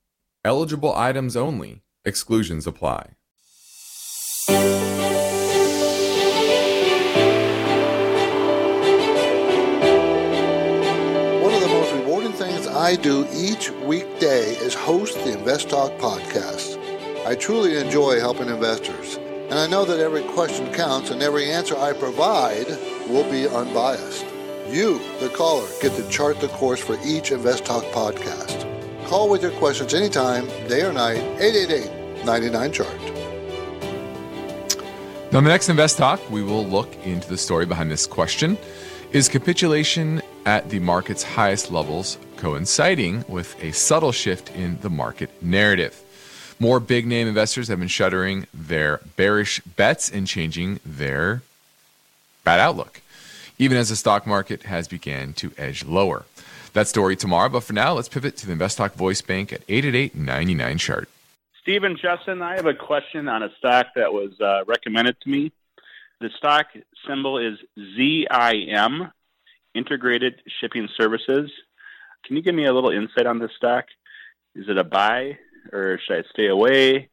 Eligible 0.45 0.95
items 0.95 1.37
only. 1.37 1.81
Exclusions 2.05 2.67
apply. 2.67 3.13
One 11.41 11.55
of 11.55 11.63
the 11.63 11.69
most 11.69 11.95
rewarding 11.95 12.33
things 12.33 12.67
I 12.67 12.97
do 12.97 13.27
each 13.33 13.71
weekday 13.71 14.51
is 14.57 14.75
host 14.75 15.15
the 15.25 15.33
Invest 15.33 15.71
Talk 15.71 15.93
podcast. 15.93 16.77
I 17.27 17.35
truly 17.35 17.79
enjoy 17.79 18.21
helping 18.21 18.51
investors, 18.51 19.17
and 19.49 19.55
I 19.55 19.67
know 19.67 19.87
that 19.87 19.99
every 19.99 20.25
question 20.25 20.71
counts 20.75 21.09
and 21.09 21.23
every 21.23 21.51
answer 21.51 21.75
I 21.75 21.95
provide 21.95 22.69
will 23.09 23.25
be 23.31 23.49
unbiased. 23.49 24.27
You, 24.71 25.01
the 25.19 25.31
caller, 25.31 25.67
get 25.81 25.97
to 25.97 26.07
chart 26.11 26.41
the 26.41 26.49
course 26.49 26.79
for 26.79 26.99
each 27.03 27.33
Invest 27.33 27.65
Talk 27.65 27.85
podcast. 27.85 28.67
Call 29.07 29.31
with 29.31 29.41
your 29.41 29.53
questions 29.53 29.95
anytime, 29.95 30.47
day 30.69 30.83
or 30.83 30.93
night, 30.93 31.23
888 31.41 32.25
99 32.27 32.73
Chart. 32.73 33.01
Now, 35.33 35.39
in 35.39 35.45
the 35.45 35.51
next 35.51 35.71
Invest 35.71 35.97
Talk, 35.97 36.21
we 36.31 36.43
will 36.43 36.67
look 36.67 36.95
into 37.07 37.27
the 37.31 37.39
story 37.39 37.65
behind 37.65 37.91
this 37.91 38.07
question 38.07 38.59
Is 39.13 39.27
capitulation 39.27 40.21
at 40.45 40.69
the 40.69 40.81
market's 40.81 41.23
highest 41.23 41.71
levels 41.71 42.19
coinciding 42.37 43.25
with 43.27 43.57
a 43.65 43.73
subtle 43.73 44.13
shift 44.13 44.51
in 44.55 44.79
the 44.81 44.91
market 44.91 45.31
narrative? 45.43 45.99
More 46.61 46.79
big 46.79 47.07
name 47.07 47.27
investors 47.27 47.69
have 47.69 47.79
been 47.79 47.89
shuttering 47.89 48.47
their 48.53 49.01
bearish 49.17 49.61
bets 49.61 50.11
and 50.11 50.27
changing 50.27 50.81
their 50.85 51.41
bad 52.45 52.61
outlook, 52.61 53.01
even 53.59 53.77
as 53.77 53.89
the 53.89 53.97
stock 53.97 54.27
market 54.27 54.65
has 54.65 54.89
began 54.89 55.33
to 55.35 55.53
edge 55.59 55.85
lower. 55.85 56.25
That 56.73 56.89
story 56.89 57.17
tomorrow. 57.17 57.49
But 57.49 57.65
for 57.65 57.73
now, 57.73 57.95
let's 57.95 58.09
pivot 58.09 58.37
to 58.39 58.47
the 58.47 58.55
InvestTalk 58.55 58.93
voice 58.93 59.21
bank 59.21 59.53
at 59.53 59.67
888-99 59.67 60.79
chart. 60.79 61.09
Stephen 61.61 61.97
Justin, 62.01 62.41
I 62.41 62.57
have 62.57 62.67
a 62.67 62.75
question 62.75 63.29
on 63.29 63.43
a 63.43 63.51
stock 63.59 63.89
that 63.97 64.13
was 64.13 64.33
uh, 64.41 64.65
recommended 64.67 65.21
to 65.23 65.29
me. 65.29 65.53
The 66.21 66.31
stock 66.37 66.67
symbol 67.07 67.39
is 67.39 67.59
ZIM, 67.77 69.13
Integrated 69.75 70.41
Shipping 70.61 70.89
Services. 70.97 71.51
Can 72.25 72.37
you 72.37 72.43
give 72.43 72.55
me 72.55 72.67
a 72.67 72.73
little 72.73 72.91
insight 72.91 73.27
on 73.27 73.39
this 73.39 73.51
stock? 73.57 73.85
Is 74.55 74.69
it 74.69 74.79
a 74.79 74.85
buy 74.85 75.39
or 75.73 76.01
should 76.07 76.19
I 76.19 76.29
stay 76.31 76.47
away? 76.47 77.11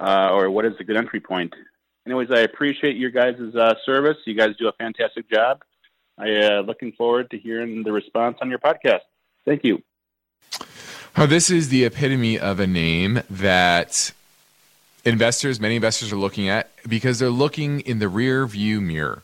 Uh, 0.00 0.30
or 0.32 0.50
what 0.50 0.64
is 0.64 0.72
the 0.78 0.84
good 0.84 0.96
entry 0.96 1.20
point? 1.20 1.54
Anyways, 2.06 2.30
I 2.32 2.40
appreciate 2.40 2.96
your 2.96 3.10
guys' 3.10 3.54
uh, 3.54 3.74
service. 3.86 4.16
You 4.26 4.34
guys 4.34 4.56
do 4.58 4.68
a 4.68 4.72
fantastic 4.72 5.30
job. 5.30 5.62
I 6.18 6.36
uh, 6.36 6.60
looking 6.62 6.92
forward 6.92 7.30
to 7.30 7.38
hearing 7.38 7.82
the 7.82 7.92
response 7.92 8.38
on 8.40 8.50
your 8.50 8.58
podcast. 8.58 9.00
Thank 9.44 9.64
you. 9.64 9.82
Oh, 11.16 11.26
this 11.26 11.50
is 11.50 11.68
the 11.68 11.84
epitome 11.84 12.38
of 12.38 12.60
a 12.60 12.66
name 12.66 13.22
that 13.28 14.12
investors, 15.04 15.60
many 15.60 15.76
investors 15.76 16.12
are 16.12 16.16
looking 16.16 16.48
at 16.48 16.70
because 16.88 17.18
they're 17.18 17.28
looking 17.28 17.80
in 17.80 17.98
the 17.98 18.08
rear 18.08 18.46
view 18.46 18.80
mirror. 18.80 19.22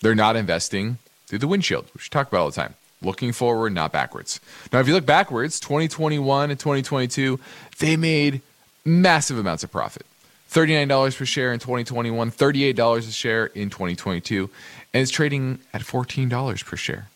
They're 0.00 0.14
not 0.14 0.34
investing 0.34 0.98
through 1.26 1.38
the 1.38 1.46
windshield, 1.46 1.86
which 1.94 2.06
we 2.06 2.08
talk 2.08 2.28
about 2.28 2.40
all 2.40 2.50
the 2.50 2.56
time. 2.56 2.74
Looking 3.00 3.32
forward, 3.32 3.72
not 3.72 3.92
backwards. 3.92 4.40
Now, 4.72 4.80
if 4.80 4.88
you 4.88 4.94
look 4.94 5.06
backwards, 5.06 5.58
2021 5.60 6.50
and 6.50 6.58
2022, 6.58 7.38
they 7.78 7.96
made 7.96 8.40
massive 8.84 9.38
amounts 9.38 9.64
of 9.64 9.70
profit. 9.70 10.06
$39 10.50 11.16
per 11.16 11.24
share 11.24 11.52
in 11.52 11.58
2021, 11.58 12.30
$38 12.30 12.98
a 12.98 13.02
share 13.10 13.46
in 13.46 13.70
2022 13.70 14.50
and 14.92 15.02
it's 15.02 15.10
trading 15.10 15.60
at 15.72 15.82
$14 15.82 16.64
per 16.64 16.76
share. 16.76 17.08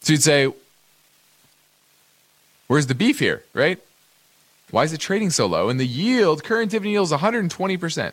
So 0.00 0.12
you'd 0.12 0.22
say, 0.22 0.52
where's 2.66 2.86
the 2.86 2.94
beef 2.94 3.18
here, 3.18 3.44
right? 3.52 3.78
Why 4.70 4.84
is 4.84 4.92
it 4.92 4.98
trading 4.98 5.30
so 5.30 5.46
low? 5.46 5.68
And 5.68 5.78
the 5.78 5.86
yield, 5.86 6.44
current 6.44 6.70
dividend 6.70 6.92
yield 6.92 7.06
is 7.06 7.12
120%. 7.12 8.12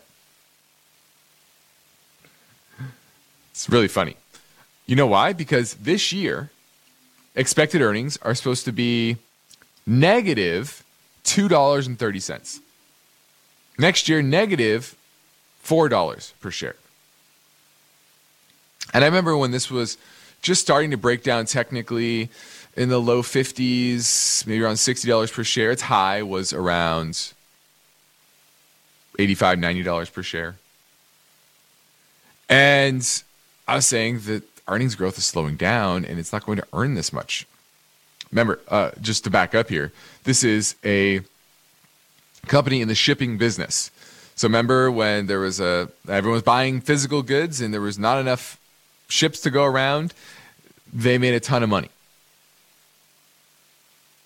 It's 3.51 3.69
really 3.69 3.87
funny. 3.87 4.17
You 4.85 4.95
know 4.95 5.07
why? 5.07 5.33
Because 5.33 5.75
this 5.75 6.11
year, 6.11 6.49
expected 7.35 7.81
earnings 7.81 8.17
are 8.21 8.35
supposed 8.35 8.65
to 8.65 8.71
be 8.71 9.17
negative 9.85 10.83
$2.30. 11.23 12.59
Next 13.79 14.09
year, 14.09 14.21
negative 14.21 14.95
$4 15.63 16.33
per 16.39 16.51
share. 16.51 16.75
And 18.93 19.04
I 19.04 19.08
remember 19.08 19.38
when 19.38 19.52
this 19.52 19.69
was 19.69 19.97
just 20.41 20.62
starting 20.62 20.91
to 20.91 20.97
break 20.97 21.23
down 21.23 21.45
technically 21.45 22.30
in 22.76 22.89
the 22.89 23.00
low 23.00 23.21
50s, 23.21 24.45
maybe 24.45 24.63
around 24.63 24.76
$60 24.76 25.34
per 25.34 25.43
share. 25.43 25.71
Its 25.71 25.84
high 25.84 26.21
was 26.21 26.54
around 26.54 27.34
$85, 29.17 29.84
$90 29.84 30.13
per 30.13 30.23
share. 30.23 30.56
And 32.50 33.23
I 33.67 33.76
was 33.76 33.86
saying 33.86 34.21
that 34.21 34.43
earnings 34.67 34.95
growth 34.95 35.17
is 35.17 35.26
slowing 35.26 35.56
down 35.56 36.06
and 36.06 36.19
it's 36.19 36.32
not 36.32 36.45
going 36.45 36.58
to 36.58 36.67
earn 36.73 36.93
this 36.93 37.12
much. 37.12 37.47
Remember, 38.32 38.60
uh, 38.67 38.91
just 39.02 39.23
to 39.23 39.30
back 39.30 39.56
up 39.56 39.69
here, 39.69 39.91
this 40.23 40.43
is 40.43 40.76
a 40.84 41.21
company 42.47 42.82
in 42.82 42.88
the 42.88 42.95
shipping 42.95 43.38
business. 43.38 43.91
So 44.36 44.47
remember 44.47 44.91
when 44.91 45.28
there 45.28 45.39
was 45.39 45.60
a 45.60 45.89
everyone 46.08 46.36
was 46.36 46.43
buying 46.43 46.80
physical 46.80 47.23
goods 47.23 47.60
and 47.60 47.73
there 47.73 47.82
was 47.82 47.97
not 47.97 48.19
enough 48.19 48.56
ships 49.07 49.41
to 49.41 49.49
go 49.49 49.63
around, 49.63 50.13
they 50.93 51.17
made 51.17 51.33
a 51.33 51.39
ton 51.39 51.63
of 51.63 51.69
money. 51.69 51.89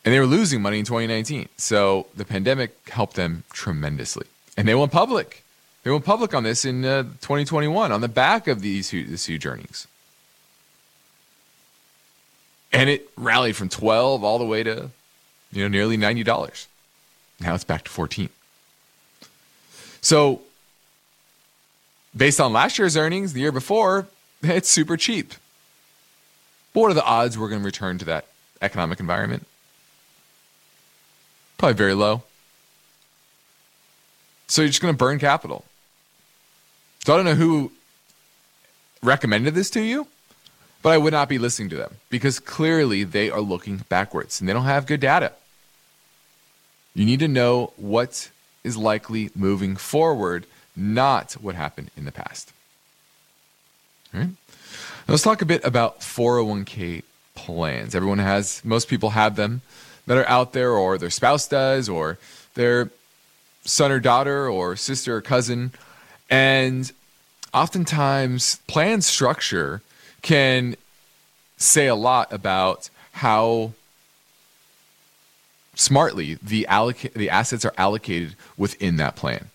And 0.03 0.13
they 0.13 0.19
were 0.19 0.25
losing 0.25 0.61
money 0.61 0.79
in 0.79 0.85
2019. 0.85 1.47
So 1.57 2.07
the 2.15 2.25
pandemic 2.25 2.89
helped 2.89 3.15
them 3.15 3.43
tremendously. 3.53 4.25
And 4.57 4.67
they 4.67 4.75
went 4.75 4.91
public. 4.91 5.43
They 5.83 5.91
went 5.91 6.05
public 6.05 6.33
on 6.33 6.43
this 6.43 6.65
in 6.65 6.85
uh, 6.85 7.03
2021 7.03 7.91
on 7.91 8.01
the 8.01 8.07
back 8.07 8.47
of 8.47 8.61
these 8.61 8.89
huge, 8.89 9.25
huge 9.25 9.45
earnings. 9.45 9.87
And 12.73 12.89
it 12.89 13.09
rallied 13.17 13.55
from 13.55 13.69
12 13.69 14.23
all 14.23 14.39
the 14.39 14.45
way 14.45 14.63
to, 14.63 14.89
you 15.51 15.61
know, 15.61 15.67
nearly 15.67 15.97
$90. 15.97 16.67
Now 17.39 17.53
it's 17.53 17.63
back 17.63 17.83
to 17.83 17.91
14. 17.91 18.29
So 20.01 20.41
based 22.15 22.39
on 22.39 22.53
last 22.53 22.79
year's 22.79 22.97
earnings, 22.97 23.33
the 23.33 23.41
year 23.41 23.51
before, 23.51 24.07
it's 24.43 24.69
super 24.69 24.97
cheap. 24.97 25.33
But 26.73 26.81
what 26.81 26.91
are 26.91 26.95
the 26.95 27.05
odds 27.05 27.37
we're 27.37 27.49
going 27.49 27.61
to 27.61 27.65
return 27.65 27.97
to 27.99 28.05
that 28.05 28.25
economic 28.61 28.99
environment? 28.99 29.45
Probably 31.57 31.75
very 31.75 31.93
low. 31.93 32.23
So 34.47 34.61
you're 34.61 34.69
just 34.69 34.81
going 34.81 34.93
to 34.93 34.97
burn 34.97 35.19
capital. 35.19 35.63
So 37.05 37.13
I 37.13 37.17
don't 37.17 37.25
know 37.25 37.35
who 37.35 37.71
recommended 39.01 39.55
this 39.55 39.69
to 39.71 39.81
you, 39.81 40.07
but 40.81 40.89
I 40.91 40.97
would 40.97 41.13
not 41.13 41.29
be 41.29 41.37
listening 41.37 41.69
to 41.69 41.75
them 41.75 41.95
because 42.09 42.39
clearly 42.39 43.03
they 43.03 43.29
are 43.29 43.41
looking 43.41 43.77
backwards 43.89 44.39
and 44.39 44.49
they 44.49 44.53
don't 44.53 44.65
have 44.65 44.85
good 44.85 44.99
data. 44.99 45.33
You 46.93 47.05
need 47.05 47.19
to 47.19 47.27
know 47.27 47.73
what 47.77 48.29
is 48.63 48.77
likely 48.77 49.31
moving 49.33 49.75
forward, 49.75 50.45
not 50.75 51.33
what 51.33 51.55
happened 51.55 51.89
in 51.95 52.05
the 52.05 52.11
past. 52.11 52.51
Let's 55.07 55.23
talk 55.23 55.41
a 55.41 55.45
bit 55.45 55.63
about 55.63 56.01
401k 56.01 57.03
plans. 57.35 57.95
Everyone 57.95 58.19
has, 58.19 58.61
most 58.63 58.87
people 58.87 59.11
have 59.11 59.35
them. 59.35 59.61
that 60.07 60.17
are 60.17 60.27
out 60.27 60.53
there, 60.53 60.71
or 60.71 60.97
their 60.97 61.11
spouse 61.11 61.47
does, 61.47 61.87
or 61.87 62.17
their 62.55 62.89
son 63.63 63.91
or 63.91 63.99
daughter, 63.99 64.49
or 64.49 64.75
sister 64.75 65.15
or 65.15 65.21
cousin. 65.21 65.71
And 66.29 66.91
oftentimes, 67.53 68.59
plan 68.67 69.01
structure 69.01 69.81
can 70.21 70.75
say 71.57 71.87
a 71.87 71.95
lot 71.95 72.33
about 72.33 72.89
how 73.13 73.73
smartly 75.75 76.37
the 76.41 76.65
alloc- 76.69 77.13
the 77.13 77.29
assets 77.29 77.63
are 77.63 77.73
allocated 77.77 78.35
within 78.57 78.97
that 78.97 79.15
plan. 79.15 79.49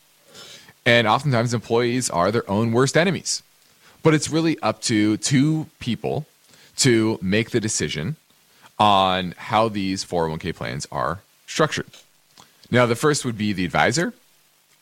And 0.84 1.06
oftentimes 1.08 1.52
employees 1.52 2.08
are 2.08 2.30
their 2.30 2.48
own 2.48 2.72
worst 2.72 2.96
enemies. 2.96 3.42
But 4.06 4.14
it's 4.14 4.30
really 4.30 4.56
up 4.60 4.82
to 4.82 5.16
two 5.16 5.66
people 5.80 6.26
to 6.76 7.18
make 7.20 7.50
the 7.50 7.58
decision 7.58 8.14
on 8.78 9.34
how 9.36 9.68
these 9.68 10.04
401k 10.04 10.54
plans 10.54 10.86
are 10.92 11.22
structured. 11.48 11.88
Now, 12.70 12.86
the 12.86 12.94
first 12.94 13.24
would 13.24 13.36
be 13.36 13.52
the 13.52 13.64
advisor. 13.64 14.14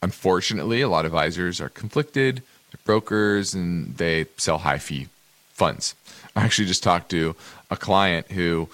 Unfortunately, 0.03 0.83
a 0.83 0.91
lot 0.91 1.07
of 1.07 1.15
advisors 1.15 1.59
are 1.59 1.71
conflicted, 1.71 2.43
they're 2.71 2.81
brokers, 2.85 3.55
and 3.55 3.97
they 3.97 4.27
sell 4.37 4.59
high 4.59 4.77
fee 4.77 5.09
funds. 5.55 5.95
I 6.37 6.45
actually 6.45 6.67
just 6.67 6.83
talked 6.83 7.09
to 7.13 7.35
a 7.71 7.79
client 7.79 8.31
who 8.31 8.69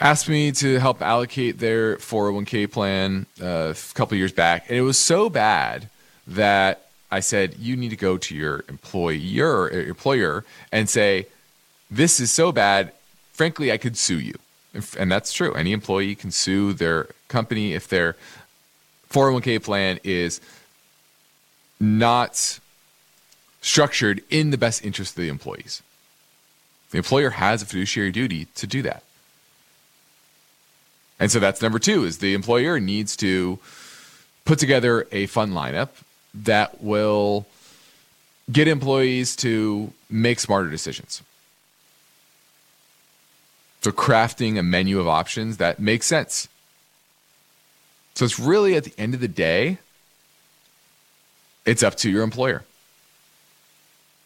asked 0.00 0.26
me 0.26 0.52
to 0.52 0.78
help 0.78 1.02
allocate 1.02 1.58
their 1.58 1.98
401k 1.98 2.72
plan 2.72 3.26
uh, 3.42 3.74
a 3.76 3.92
couple 3.92 4.16
years 4.16 4.32
back, 4.32 4.70
and 4.70 4.78
it 4.78 4.82
was 4.82 4.96
so 4.96 5.28
bad 5.28 5.90
that 6.26 6.86
I 7.12 7.20
said 7.20 7.56
you 7.58 7.76
need 7.76 7.90
to 7.90 7.96
go 7.96 8.16
to 8.16 8.34
your 8.34 8.64
employer 8.70 9.68
employer 9.68 10.44
and 10.72 10.88
say 10.88 11.26
this 11.90 12.18
is 12.18 12.32
so 12.32 12.52
bad. 12.52 12.92
Frankly, 13.34 13.70
I 13.70 13.76
could 13.76 13.98
sue 13.98 14.18
you, 14.18 14.34
and 14.98 15.12
that's 15.12 15.32
true. 15.32 15.52
Any 15.52 15.72
employee 15.72 16.14
can 16.14 16.30
sue 16.30 16.72
their 16.72 17.08
company 17.28 17.74
if 17.74 17.86
their 17.86 18.16
401k 19.10 19.62
plan 19.62 20.00
is 20.02 20.40
not 21.78 22.60
structured 23.60 24.22
in 24.30 24.50
the 24.50 24.58
best 24.58 24.82
interest 24.82 25.12
of 25.12 25.22
the 25.22 25.28
employees. 25.28 25.82
The 26.92 26.98
employer 26.98 27.30
has 27.30 27.60
a 27.62 27.66
fiduciary 27.66 28.10
duty 28.10 28.46
to 28.54 28.66
do 28.66 28.80
that. 28.82 29.02
And 31.20 31.30
so 31.30 31.40
that's 31.40 31.60
number 31.60 31.78
two 31.78 32.04
is 32.04 32.18
the 32.18 32.32
employer 32.32 32.80
needs 32.80 33.16
to 33.16 33.58
put 34.46 34.58
together 34.58 35.06
a 35.12 35.26
fund 35.26 35.52
lineup 35.52 35.90
that 36.34 36.82
will 36.82 37.46
get 38.50 38.68
employees 38.68 39.36
to 39.36 39.92
make 40.10 40.40
smarter 40.40 40.70
decisions. 40.70 41.22
So 43.82 43.90
crafting 43.90 44.58
a 44.58 44.62
menu 44.62 45.00
of 45.00 45.08
options 45.08 45.56
that 45.56 45.78
makes 45.80 46.06
sense. 46.06 46.48
So 48.14 48.24
it's 48.24 48.38
really 48.38 48.76
at 48.76 48.84
the 48.84 48.94
end 48.98 49.14
of 49.14 49.20
the 49.20 49.28
day, 49.28 49.78
it's 51.64 51.82
up 51.82 51.96
to 51.96 52.10
your 52.10 52.22
employer. 52.22 52.64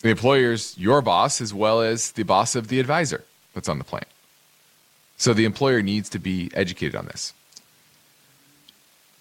The 0.01 0.11
employer 0.11 0.53
is 0.53 0.77
your 0.77 1.01
boss 1.01 1.41
as 1.41 1.55
well 1.55 1.81
as 1.81 2.13
the 2.13 2.23
boss 2.23 2.55
of 2.55 2.69
the 2.69 2.81
advisor 2.81 3.25
that's 3.55 3.69
on 3.69 3.79
the 3.79 3.85
plan. 3.85 4.05
So 5.17 5.33
the 5.33 5.47
employer 5.47 5.81
needs 5.83 6.11
to 6.11 6.19
be 6.19 6.51
educated 6.55 6.95
on 6.95 7.07
this. 7.07 7.33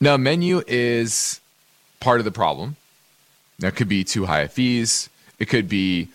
Now, 0.02 0.18
menu 0.18 0.62
is 0.68 1.40
part 2.06 2.20
of 2.22 2.26
the 2.26 2.32
problem. 2.32 2.78
That 3.60 3.76
could 3.76 3.90
be 3.90 4.04
too 4.04 4.26
high 4.26 4.48
fees. 4.48 5.10
It 5.40 5.46
could 5.46 5.68
be 5.68 6.10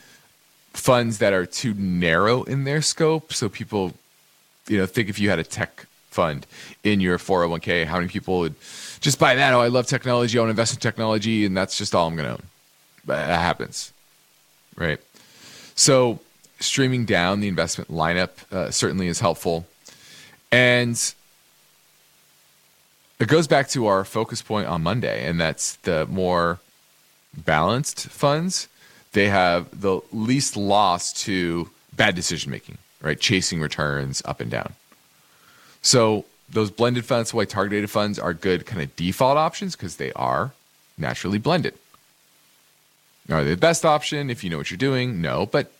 funds 0.72 1.18
that 1.18 1.32
are 1.32 1.46
too 1.46 1.74
narrow 1.74 2.44
in 2.44 2.64
their 2.64 2.80
scope. 2.80 3.32
So 3.32 3.48
people, 3.48 3.92
you 4.68 4.78
know, 4.78 4.86
think 4.86 5.08
if 5.08 5.18
you 5.18 5.28
had 5.28 5.38
a 5.38 5.44
tech 5.44 5.86
fund 6.10 6.46
in 6.84 7.00
your 7.00 7.18
401k, 7.18 7.86
how 7.86 7.96
many 7.96 8.08
people 8.08 8.38
would 8.40 8.54
just 9.00 9.18
buy 9.18 9.34
that? 9.34 9.52
Oh, 9.52 9.60
I 9.60 9.68
love 9.68 9.86
technology. 9.86 10.38
I 10.38 10.42
want 10.42 10.48
to 10.48 10.52
invest 10.52 10.74
in 10.74 10.80
technology, 10.80 11.44
and 11.44 11.56
that's 11.56 11.76
just 11.76 11.94
all 11.94 12.06
I'm 12.06 12.16
going 12.16 12.26
to 12.26 12.34
own. 12.34 12.46
But 13.04 13.26
that 13.26 13.40
happens 13.40 13.92
right? 14.80 14.98
So 15.76 16.18
streaming 16.58 17.04
down 17.04 17.40
the 17.40 17.48
investment 17.48 17.90
lineup 17.90 18.30
uh, 18.52 18.70
certainly 18.70 19.06
is 19.06 19.20
helpful. 19.20 19.66
And 20.50 20.96
it 23.20 23.28
goes 23.28 23.46
back 23.46 23.68
to 23.68 23.86
our 23.86 24.04
focus 24.04 24.40
point 24.40 24.66
on 24.66 24.82
Monday, 24.82 25.26
and 25.26 25.38
that's 25.38 25.76
the 25.76 26.06
more 26.06 26.58
balanced 27.36 28.08
funds. 28.08 28.66
They 29.12 29.28
have 29.28 29.80
the 29.80 30.00
least 30.10 30.56
loss 30.56 31.12
to 31.24 31.68
bad 31.94 32.14
decision 32.14 32.50
making, 32.50 32.78
right? 33.02 33.20
Chasing 33.20 33.60
returns 33.60 34.22
up 34.24 34.40
and 34.40 34.50
down. 34.50 34.72
So 35.82 36.24
those 36.48 36.70
blended 36.70 37.04
funds, 37.04 37.34
white 37.34 37.50
targeted 37.50 37.90
funds 37.90 38.18
are 38.18 38.32
good 38.32 38.64
kind 38.64 38.82
of 38.82 38.96
default 38.96 39.36
options 39.36 39.76
because 39.76 39.96
they 39.96 40.12
are 40.14 40.52
naturally 40.96 41.38
blended. 41.38 41.74
Are 43.28 43.44
they 43.44 43.50
the 43.50 43.56
best 43.56 43.84
option 43.84 44.30
if 44.30 44.42
you 44.42 44.50
know 44.50 44.56
what 44.56 44.70
you're 44.70 44.78
doing? 44.78 45.20
No, 45.20 45.46
but 45.46 45.70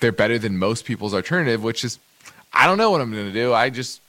they're 0.00 0.12
better 0.12 0.38
than 0.38 0.58
most 0.58 0.84
people's 0.84 1.14
alternative, 1.14 1.62
which 1.62 1.84
is 1.84 1.98
I 2.52 2.66
don't 2.66 2.78
know 2.78 2.90
what 2.90 3.00
I'm 3.00 3.12
going 3.12 3.26
to 3.26 3.32
do. 3.32 3.54
I 3.54 3.70
just 3.70 4.00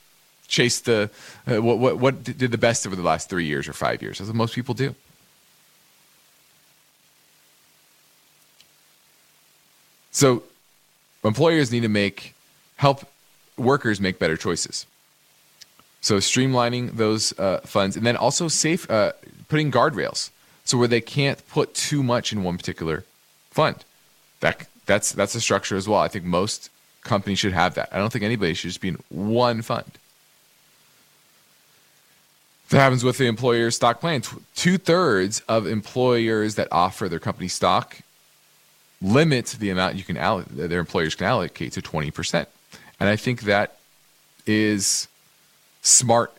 chase 0.51 0.81
the 0.81 1.09
uh, 1.47 1.61
what, 1.61 1.79
what 1.79 1.97
what 1.97 2.23
did 2.23 2.51
the 2.51 2.57
best 2.57 2.85
over 2.85 2.95
the 2.95 3.01
last 3.01 3.29
three 3.29 3.45
years 3.45 3.67
or 3.67 3.73
five 3.73 4.01
years. 4.01 4.19
That's 4.19 4.27
what 4.27 4.35
most 4.35 4.53
people 4.53 4.75
do. 4.75 4.93
So 10.11 10.43
employers 11.23 11.71
need 11.71 11.81
to 11.81 11.89
make 11.89 12.35
help 12.75 13.07
workers 13.57 14.01
make 14.01 14.19
better 14.19 14.35
choices. 14.35 14.85
So 16.01 16.17
streamlining 16.17 16.97
those 16.97 17.37
uh, 17.39 17.61
funds, 17.61 17.95
and 17.95 18.05
then 18.05 18.17
also 18.17 18.47
safe 18.47 18.89
uh, 18.91 19.13
putting 19.47 19.71
guardrails 19.71 20.31
so 20.65 20.77
where 20.77 20.87
they 20.87 21.01
can't 21.01 21.39
put 21.47 21.73
too 21.73 22.03
much 22.03 22.33
in 22.33 22.43
one 22.43 22.57
particular 22.57 23.05
fund. 23.51 23.85
That 24.41 24.67
that's 24.85 25.13
that's 25.13 25.35
a 25.35 25.41
structure 25.41 25.77
as 25.77 25.87
well. 25.87 26.01
I 26.01 26.09
think 26.09 26.25
most 26.25 26.69
companies 27.03 27.39
should 27.39 27.53
have 27.53 27.75
that. 27.75 27.89
I 27.91 27.97
don't 27.97 28.11
think 28.11 28.25
anybody 28.25 28.53
should 28.53 28.69
just 28.69 28.81
be 28.81 28.89
in 28.89 28.97
one 29.09 29.61
fund. 29.61 29.91
That 32.71 32.79
happens 32.79 33.03
with 33.03 33.17
the 33.17 33.25
employer 33.25 33.69
stock 33.69 33.99
plan. 33.99 34.21
Two 34.55 34.77
thirds 34.77 35.41
of 35.41 35.67
employers 35.67 36.55
that 36.55 36.69
offer 36.71 37.09
their 37.09 37.19
company 37.19 37.49
stock 37.49 37.97
limit 39.01 39.57
the 39.59 39.69
amount 39.69 39.95
you 39.95 40.05
can 40.05 40.15
allocate, 40.15 40.69
their 40.69 40.79
employers 40.79 41.13
can 41.13 41.27
allocate 41.27 41.73
to 41.73 41.81
20%. 41.81 42.45
And 42.97 43.09
I 43.09 43.17
think 43.17 43.41
that 43.41 43.77
is 44.45 45.09
smart, 45.81 46.33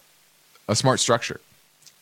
a 0.69 0.75
smart 0.75 1.01
structure. 1.01 1.39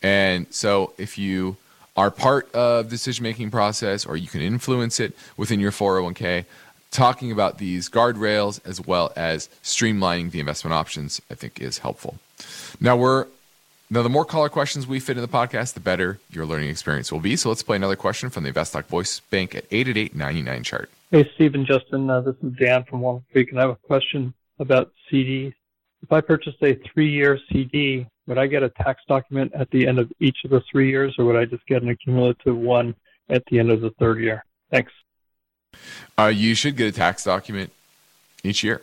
And 0.01 0.47
so 0.51 0.93
if 0.97 1.19
you 1.19 1.57
are 1.97 2.13
part 2.13 2.55
of 2.55 2.85
the 2.85 2.91
decision 2.91 3.25
making 3.25 3.51
process 3.51 4.07
or 4.07 4.17
you 4.17 4.29
can 4.29 4.43
influence 4.43 5.01
it 5.01 5.13
within 5.37 5.59
your 5.59 5.73
401k 5.73 6.45
talking 6.93 7.33
about 7.33 7.59
these 7.59 7.89
guardrails 7.89 8.61
as 8.65 8.81
well 8.81 9.13
as 9.17 9.49
streamlining 9.65 10.31
the 10.31 10.41
investment 10.41 10.75
options 10.75 11.21
i 11.31 11.35
think 11.35 11.61
is 11.61 11.79
helpful 11.79 12.17
now 12.81 12.97
we're 12.97 13.27
now 13.91 14.03
the 14.03 14.09
more 14.09 14.25
caller 14.25 14.49
questions 14.49 14.87
we 14.87 15.01
fit 15.01 15.17
in 15.17 15.23
the 15.23 15.29
podcast 15.29 15.75
the 15.75 15.81
better 15.81 16.19
your 16.31 16.47
learning 16.47 16.69
experience 16.69 17.11
will 17.13 17.21
be 17.21 17.37
so 17.37 17.49
let's 17.49 17.63
play 17.63 17.77
another 17.77 17.97
question 17.97 18.31
from 18.31 18.45
the 18.45 18.53
investtalk 18.53 18.87
voice 18.87 19.21
bank 19.21 19.55
at 19.55 19.69
888-99 19.71 20.65
chart 20.65 20.91
hey 21.11 21.29
stephen 21.35 21.67
justin 21.67 22.09
uh, 22.09 22.21
this 22.21 22.37
is 22.43 22.53
dan 22.59 22.85
from 22.85 23.01
walnut 23.01 23.23
creek 23.33 23.51
and 23.51 23.59
i 23.59 23.63
have 23.63 23.71
a 23.71 23.77
question 23.77 24.33
about 24.59 24.93
cds 25.11 25.53
if 26.03 26.13
i 26.13 26.21
purchase 26.21 26.55
a 26.63 26.75
three-year 26.93 27.39
cd 27.53 28.07
would 28.31 28.39
I 28.39 28.47
get 28.47 28.63
a 28.63 28.69
tax 28.69 29.03
document 29.09 29.53
at 29.57 29.69
the 29.73 29.89
end 29.89 29.99
of 29.99 30.13
each 30.21 30.45
of 30.45 30.51
the 30.51 30.63
three 30.71 30.89
years, 30.89 31.17
or 31.19 31.25
would 31.25 31.35
I 31.35 31.47
just 31.47 31.67
get 31.67 31.83
an 31.83 31.89
accumulative 31.89 32.57
one 32.57 32.95
at 33.29 33.45
the 33.47 33.59
end 33.59 33.73
of 33.73 33.81
the 33.81 33.91
third 33.99 34.21
year? 34.21 34.45
Thanks. 34.71 34.93
Uh, 36.17 36.27
you 36.27 36.55
should 36.55 36.77
get 36.77 36.87
a 36.87 36.93
tax 36.93 37.25
document 37.25 37.73
each 38.45 38.63
year. 38.63 38.83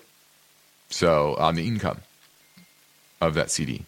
So 0.90 1.36
on 1.36 1.56
the 1.56 1.66
income 1.66 2.02
of 3.22 3.36
that 3.36 3.50
CD. 3.50 3.86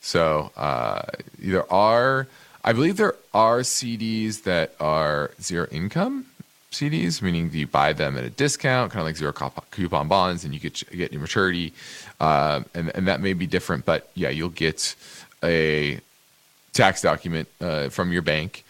So 0.00 0.50
uh, 0.56 1.02
there 1.38 1.70
are, 1.72 2.26
I 2.64 2.72
believe 2.72 2.96
there 2.96 3.16
are 3.34 3.60
CDs 3.60 4.44
that 4.44 4.74
are 4.80 5.32
zero 5.40 5.66
income 5.70 6.26
CDs, 6.70 7.20
meaning 7.20 7.50
you 7.52 7.66
buy 7.66 7.92
them 7.92 8.16
at 8.16 8.24
a 8.24 8.30
discount, 8.30 8.92
kind 8.92 9.00
of 9.00 9.06
like 9.06 9.16
zero 9.16 9.32
coupon 9.32 10.08
bonds, 10.08 10.44
and 10.44 10.54
you 10.54 10.60
get 10.60 10.82
get 10.96 11.12
your 11.12 11.20
maturity, 11.20 11.72
uh, 12.20 12.62
and 12.74 12.94
and 12.94 13.08
that 13.08 13.20
may 13.20 13.32
be 13.32 13.46
different, 13.46 13.84
but 13.84 14.10
yeah, 14.14 14.28
you'll 14.28 14.50
get 14.50 14.94
a 15.42 16.00
tax 16.72 17.02
document 17.02 17.48
uh, 17.60 17.88
from 17.88 18.12
your 18.12 18.22
bank 18.22 18.64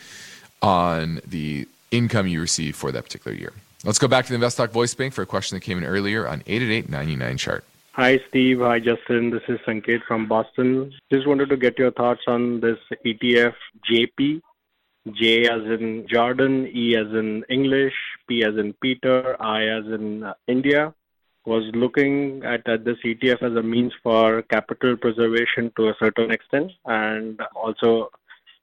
on 0.62 1.20
the 1.26 1.68
income 1.90 2.26
you 2.26 2.40
receive 2.40 2.74
for 2.74 2.90
that 2.92 3.04
particular 3.04 3.36
year. 3.36 3.52
Let's 3.84 3.98
go 3.98 4.08
back 4.08 4.26
to 4.26 4.36
the 4.36 4.44
InvestTalk 4.44 4.70
Voice 4.70 4.94
Bank 4.94 5.12
for 5.12 5.22
a 5.22 5.26
question 5.26 5.56
that 5.56 5.60
came 5.60 5.78
in 5.78 5.84
earlier 5.84 6.28
on 6.28 6.40
888-99 6.42 7.38
chart. 7.38 7.64
Hi, 8.00 8.18
Steve. 8.30 8.60
Hi, 8.60 8.80
Justin. 8.80 9.28
This 9.28 9.42
is 9.46 9.58
Sanket 9.66 10.02
from 10.08 10.26
Boston. 10.26 10.90
Just 11.12 11.26
wanted 11.26 11.50
to 11.50 11.56
get 11.58 11.78
your 11.78 11.90
thoughts 11.90 12.22
on 12.26 12.58
this 12.58 12.78
ETF 13.04 13.52
JP 13.92 14.40
J 15.12 15.46
as 15.46 15.60
in 15.78 16.06
Jordan, 16.08 16.66
E 16.74 16.96
as 16.96 17.08
in 17.08 17.44
English, 17.50 17.92
P 18.26 18.42
as 18.42 18.56
in 18.56 18.72
Peter, 18.80 19.36
I 19.38 19.64
as 19.64 19.84
in 19.84 20.22
uh, 20.22 20.32
India. 20.48 20.94
was 21.44 21.64
looking 21.74 22.42
at, 22.42 22.66
at 22.66 22.86
this 22.86 22.96
ETF 23.04 23.42
as 23.42 23.54
a 23.54 23.62
means 23.62 23.92
for 24.02 24.40
capital 24.54 24.96
preservation 24.96 25.70
to 25.76 25.90
a 25.90 25.94
certain 25.98 26.30
extent 26.30 26.72
and 26.86 27.38
also 27.54 28.10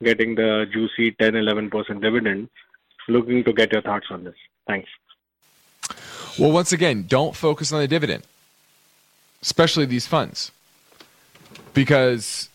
getting 0.04 0.34
the 0.34 0.66
juicy 0.74 1.12
10 1.12 1.34
11% 1.34 2.02
dividend. 2.02 2.50
Looking 3.08 3.44
to 3.44 3.54
get 3.54 3.72
your 3.72 3.84
thoughts 3.84 4.08
on 4.10 4.24
this. 4.24 4.40
Thanks. 4.66 4.90
Well, 6.40 6.52
once 6.52 6.72
again, 6.72 7.06
don't 7.08 7.36
focus 7.36 7.72
on 7.72 7.82
the 7.82 7.88
dividend, 7.88 8.24
especially 9.42 9.86
these 9.86 10.08
funds, 10.08 10.52
because 11.74 12.50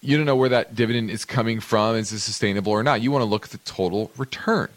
you 0.00 0.16
don't 0.16 0.26
know 0.26 0.36
where 0.36 0.48
that 0.48 0.74
dividend 0.74 1.10
is 1.10 1.24
coming 1.24 1.60
from. 1.60 1.96
Is 1.96 2.12
it 2.12 2.18
sustainable 2.18 2.72
or 2.72 2.82
not? 2.82 3.00
You 3.00 3.10
want 3.10 3.22
to 3.22 3.26
look 3.26 3.44
at 3.44 3.50
the 3.50 3.58
total 3.58 4.10
return. 4.16 4.68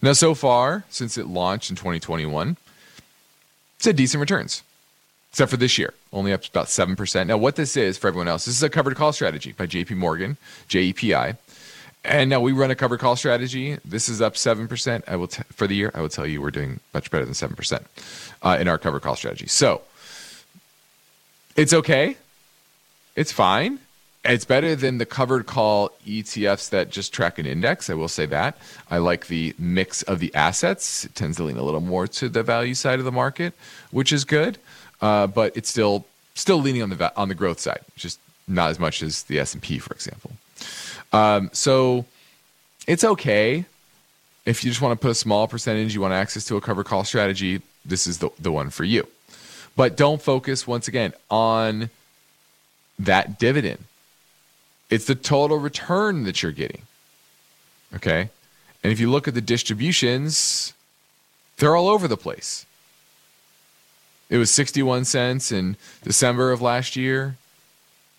Now, 0.00 0.12
so 0.12 0.34
far, 0.34 0.84
since 0.90 1.18
it 1.18 1.26
launched 1.26 1.70
in 1.70 1.76
2021, 1.76 2.56
it's 3.76 3.86
had 3.86 3.96
decent 3.96 4.20
returns, 4.20 4.62
except 5.30 5.50
for 5.50 5.56
this 5.56 5.78
year, 5.78 5.94
only 6.12 6.32
up 6.32 6.44
about 6.44 6.66
7%. 6.66 7.26
Now, 7.26 7.36
what 7.36 7.56
this 7.56 7.76
is 7.76 7.98
for 7.98 8.08
everyone 8.08 8.28
else, 8.28 8.44
this 8.44 8.56
is 8.56 8.62
a 8.62 8.68
covered 8.68 8.96
call 8.96 9.12
strategy 9.12 9.52
by 9.52 9.66
JP 9.66 9.96
Morgan, 9.96 10.36
JEPI. 10.68 11.36
And 12.04 12.30
now 12.30 12.40
we 12.40 12.52
run 12.52 12.70
a 12.70 12.76
covered 12.76 13.00
call 13.00 13.16
strategy. 13.16 13.78
This 13.84 14.08
is 14.08 14.20
up 14.22 14.34
7%. 14.34 15.02
I 15.08 15.16
will 15.16 15.26
t- 15.26 15.42
for 15.50 15.66
the 15.66 15.74
year, 15.74 15.90
I 15.94 16.00
will 16.00 16.08
tell 16.08 16.26
you 16.26 16.40
we're 16.40 16.52
doing 16.52 16.78
much 16.94 17.10
better 17.10 17.24
than 17.24 17.34
7% 17.34 17.84
uh, 18.42 18.56
in 18.60 18.68
our 18.68 18.78
covered 18.78 19.02
call 19.02 19.16
strategy. 19.16 19.46
So 19.46 19.82
it's 21.58 21.74
okay. 21.74 22.16
It's 23.16 23.32
fine. 23.32 23.80
It's 24.24 24.44
better 24.44 24.74
than 24.76 24.98
the 24.98 25.06
covered 25.06 25.46
call 25.46 25.90
ETFs 26.06 26.70
that 26.70 26.90
just 26.90 27.12
track 27.12 27.38
an 27.38 27.46
index. 27.46 27.90
I 27.90 27.94
will 27.94 28.08
say 28.08 28.26
that. 28.26 28.56
I 28.90 28.98
like 28.98 29.26
the 29.26 29.54
mix 29.58 30.02
of 30.02 30.18
the 30.20 30.34
assets. 30.34 31.04
It 31.04 31.14
tends 31.14 31.36
to 31.38 31.44
lean 31.44 31.56
a 31.56 31.62
little 31.62 31.80
more 31.80 32.06
to 32.06 32.28
the 32.28 32.42
value 32.42 32.74
side 32.74 32.98
of 32.98 33.04
the 33.04 33.12
market, 33.12 33.54
which 33.90 34.12
is 34.12 34.24
good. 34.24 34.58
Uh, 35.00 35.26
but 35.26 35.56
it's 35.56 35.68
still 35.68 36.04
still 36.34 36.58
leaning 36.58 36.82
on 36.82 36.90
the 36.90 37.16
on 37.16 37.28
the 37.28 37.34
growth 37.34 37.60
side, 37.60 37.80
just 37.96 38.18
not 38.46 38.70
as 38.70 38.78
much 38.78 39.02
as 39.02 39.24
the 39.24 39.38
S 39.38 39.54
and 39.54 39.62
P, 39.62 39.78
for 39.78 39.94
example. 39.94 40.32
Um, 41.12 41.50
so 41.52 42.04
it's 42.86 43.04
okay 43.04 43.64
if 44.48 44.64
you 44.64 44.70
just 44.70 44.80
want 44.80 44.98
to 44.98 45.02
put 45.02 45.10
a 45.10 45.14
small 45.14 45.46
percentage, 45.46 45.94
you 45.94 46.00
want 46.00 46.14
access 46.14 46.44
to 46.46 46.56
a 46.56 46.60
cover 46.60 46.82
call 46.82 47.04
strategy. 47.04 47.60
This 47.84 48.06
is 48.06 48.18
the 48.18 48.30
the 48.40 48.50
one 48.50 48.70
for 48.70 48.84
you. 48.84 49.06
But 49.78 49.96
don't 49.96 50.20
focus 50.20 50.66
once 50.66 50.88
again 50.88 51.14
on 51.30 51.88
that 52.98 53.38
dividend 53.38 53.84
it's 54.90 55.04
the 55.04 55.14
total 55.14 55.58
return 55.58 56.24
that 56.24 56.42
you're 56.42 56.52
getting. 56.52 56.82
Okay. 57.94 58.30
And 58.82 58.92
if 58.92 59.00
you 59.00 59.10
look 59.10 59.28
at 59.28 59.34
the 59.34 59.40
distributions, 59.40 60.72
they're 61.58 61.76
all 61.76 61.88
over 61.88 62.08
the 62.08 62.16
place. 62.16 62.64
It 64.30 64.36
was 64.36 64.50
61 64.50 65.04
cents 65.04 65.50
in 65.50 65.76
December 66.02 66.52
of 66.52 66.62
last 66.62 66.96
year. 66.96 67.36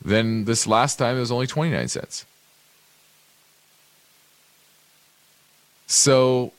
Then 0.04 0.46
this 0.46 0.66
last 0.66 0.98
time 0.98 1.18
it 1.18 1.20
was 1.20 1.32
only 1.32 1.48
29 1.48 1.88
cents. 1.88 2.26
So 5.88 6.52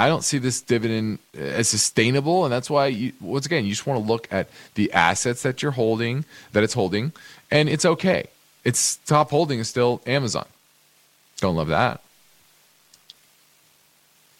I 0.00 0.08
don't 0.08 0.24
see 0.24 0.38
this 0.38 0.62
dividend 0.62 1.18
uh, 1.36 1.42
as 1.42 1.68
sustainable, 1.68 2.46
and 2.46 2.52
that's 2.52 2.70
why 2.70 2.86
you, 2.86 3.12
once 3.20 3.44
again 3.44 3.64
you 3.66 3.70
just 3.70 3.86
want 3.86 4.02
to 4.02 4.08
look 4.10 4.26
at 4.30 4.48
the 4.74 4.90
assets 4.94 5.42
that 5.42 5.62
you're 5.62 5.72
holding, 5.72 6.24
that 6.52 6.62
it's 6.62 6.72
holding, 6.72 7.12
and 7.50 7.68
it's 7.68 7.84
okay. 7.84 8.28
Its 8.64 8.96
top 9.04 9.28
holding 9.28 9.58
is 9.58 9.68
still 9.68 10.00
Amazon. 10.06 10.46
Don't 11.36 11.54
love 11.54 11.68
that. 11.68 12.00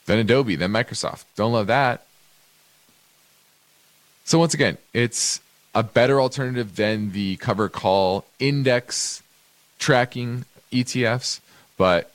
Then 0.06 0.18
Adobe, 0.20 0.56
then 0.56 0.72
Microsoft. 0.72 1.24
Don't 1.36 1.52
love 1.52 1.66
that. 1.66 2.06
So 4.24 4.38
once 4.38 4.54
again, 4.54 4.78
it's 4.94 5.42
a 5.74 5.82
better 5.82 6.22
alternative 6.22 6.76
than 6.76 7.12
the 7.12 7.36
cover 7.36 7.68
call 7.68 8.24
index 8.38 9.22
tracking 9.78 10.46
ETFs, 10.72 11.40
but 11.76 12.11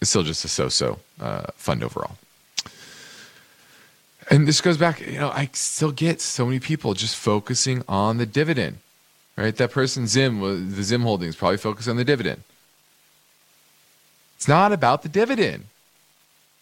it's 0.00 0.10
still 0.10 0.22
just 0.22 0.44
a 0.44 0.48
so-so 0.48 0.98
uh, 1.20 1.46
fund 1.54 1.82
overall. 1.82 2.16
And 4.30 4.46
this 4.46 4.60
goes 4.60 4.76
back, 4.76 5.00
you 5.00 5.18
know, 5.18 5.30
I 5.30 5.48
still 5.52 5.90
get 5.90 6.20
so 6.20 6.44
many 6.44 6.60
people 6.60 6.94
just 6.94 7.16
focusing 7.16 7.82
on 7.88 8.18
the 8.18 8.26
dividend 8.26 8.78
right? 9.38 9.56
That 9.56 9.70
person 9.70 10.06
Zim, 10.06 10.40
the 10.74 10.82
Zim 10.82 11.02
holdings, 11.02 11.36
probably 11.36 11.58
focused 11.58 11.88
on 11.88 11.96
the 11.96 12.04
dividend. 12.04 12.42
It's 14.36 14.48
not 14.48 14.72
about 14.72 15.02
the 15.02 15.08
dividend. 15.08 15.66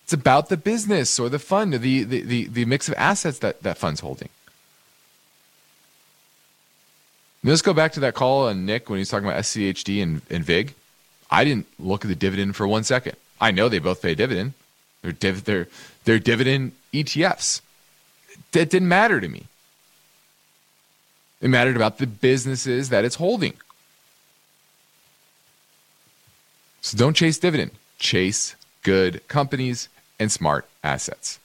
It's 0.04 0.12
about 0.12 0.48
the 0.50 0.56
business 0.56 1.18
or 1.18 1.28
the 1.28 1.38
fund 1.38 1.74
or 1.74 1.78
the, 1.78 2.04
the, 2.04 2.20
the, 2.22 2.46
the 2.46 2.64
mix 2.64 2.88
of 2.88 2.94
assets 2.96 3.38
that 3.40 3.62
that 3.62 3.76
fund's 3.76 4.00
holding. 4.00 4.28
Now 7.42 7.50
let's 7.50 7.62
go 7.62 7.74
back 7.74 7.92
to 7.92 8.00
that 8.00 8.14
call 8.14 8.48
on 8.48 8.66
Nick 8.66 8.88
when 8.88 8.98
he's 8.98 9.08
talking 9.08 9.28
about 9.28 9.40
SCHD 9.42 10.02
and, 10.02 10.22
and 10.30 10.44
VIG. 10.44 10.74
I 11.30 11.44
didn't 11.44 11.66
look 11.78 12.04
at 12.04 12.08
the 12.08 12.14
dividend 12.14 12.56
for 12.56 12.68
one 12.68 12.84
second. 12.84 13.16
I 13.40 13.50
know 13.50 13.68
they 13.68 13.78
both 13.78 14.02
pay 14.02 14.14
dividend. 14.14 14.54
They're, 15.02 15.12
div- 15.12 15.44
they're, 15.44 15.68
they're 16.04 16.18
dividend 16.18 16.72
ETFs. 16.92 17.60
That 18.52 18.70
didn't 18.70 18.88
matter 18.88 19.20
to 19.20 19.28
me. 19.28 19.46
It 21.40 21.48
mattered 21.48 21.76
about 21.76 21.98
the 21.98 22.06
businesses 22.06 22.88
that 22.88 23.04
it's 23.04 23.16
holding. 23.16 23.54
So 26.80 26.96
don't 26.96 27.14
chase 27.14 27.38
dividend, 27.38 27.72
chase 27.98 28.54
good 28.82 29.26
companies 29.28 29.88
and 30.18 30.30
smart 30.30 30.66
assets. 30.82 31.38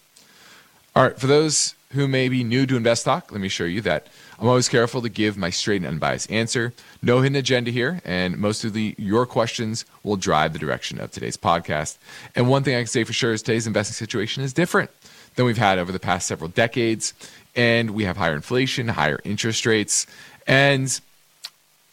All 0.96 1.04
right, 1.04 1.18
for 1.18 1.28
those 1.28 1.76
who 1.92 2.08
may 2.08 2.30
be 2.30 2.44
new 2.44 2.66
to 2.66 2.78
Invest 2.78 3.06
Talk, 3.06 3.32
let 3.32 3.42
me 3.42 3.50
show 3.50 3.64
you 3.64 3.82
that 3.82 4.08
I'm 4.42 4.48
always 4.48 4.68
careful 4.68 5.04
to 5.04 5.10
give 5.10 5.38
my 5.38 5.52
straight 5.52 5.78
and 5.78 5.86
unbiased 5.86 6.32
answer. 6.32 6.74
No 7.04 7.22
hidden 7.22 7.36
agenda 7.36 7.70
here, 7.70 8.02
and 8.04 8.39
most 8.39 8.64
of 8.64 8.74
the 8.74 8.96
your 8.98 9.28
questions 9.28 9.86
will 10.04 10.16
drive 10.16 10.52
the 10.52 10.60
direction 10.60 11.00
of 11.00 11.12
today's 11.12 11.38
podcast. 11.38 12.00
And 12.36 12.50
one 12.50 12.64
thing 12.64 12.76
I 12.76 12.80
can 12.80 12.88
say 12.88 13.04
for 13.04 13.14
sure 13.14 13.34
is 13.34 13.44
today's 13.44 13.68
investing 13.68 13.94
situation 13.94 14.42
is 14.42 14.52
different 14.52 14.89
than 15.36 15.46
we've 15.46 15.60
had 15.60 15.78
over 15.78 15.92
the 15.92 16.00
past 16.00 16.28
several 16.28 16.50
decades 16.50 17.14
and 17.56 17.92
we 17.92 18.06
have 18.06 18.18
higher 18.18 18.34
inflation, 18.34 18.88
higher 18.88 19.20
interest 19.24 19.66
rates, 19.66 20.08
and 20.48 21.00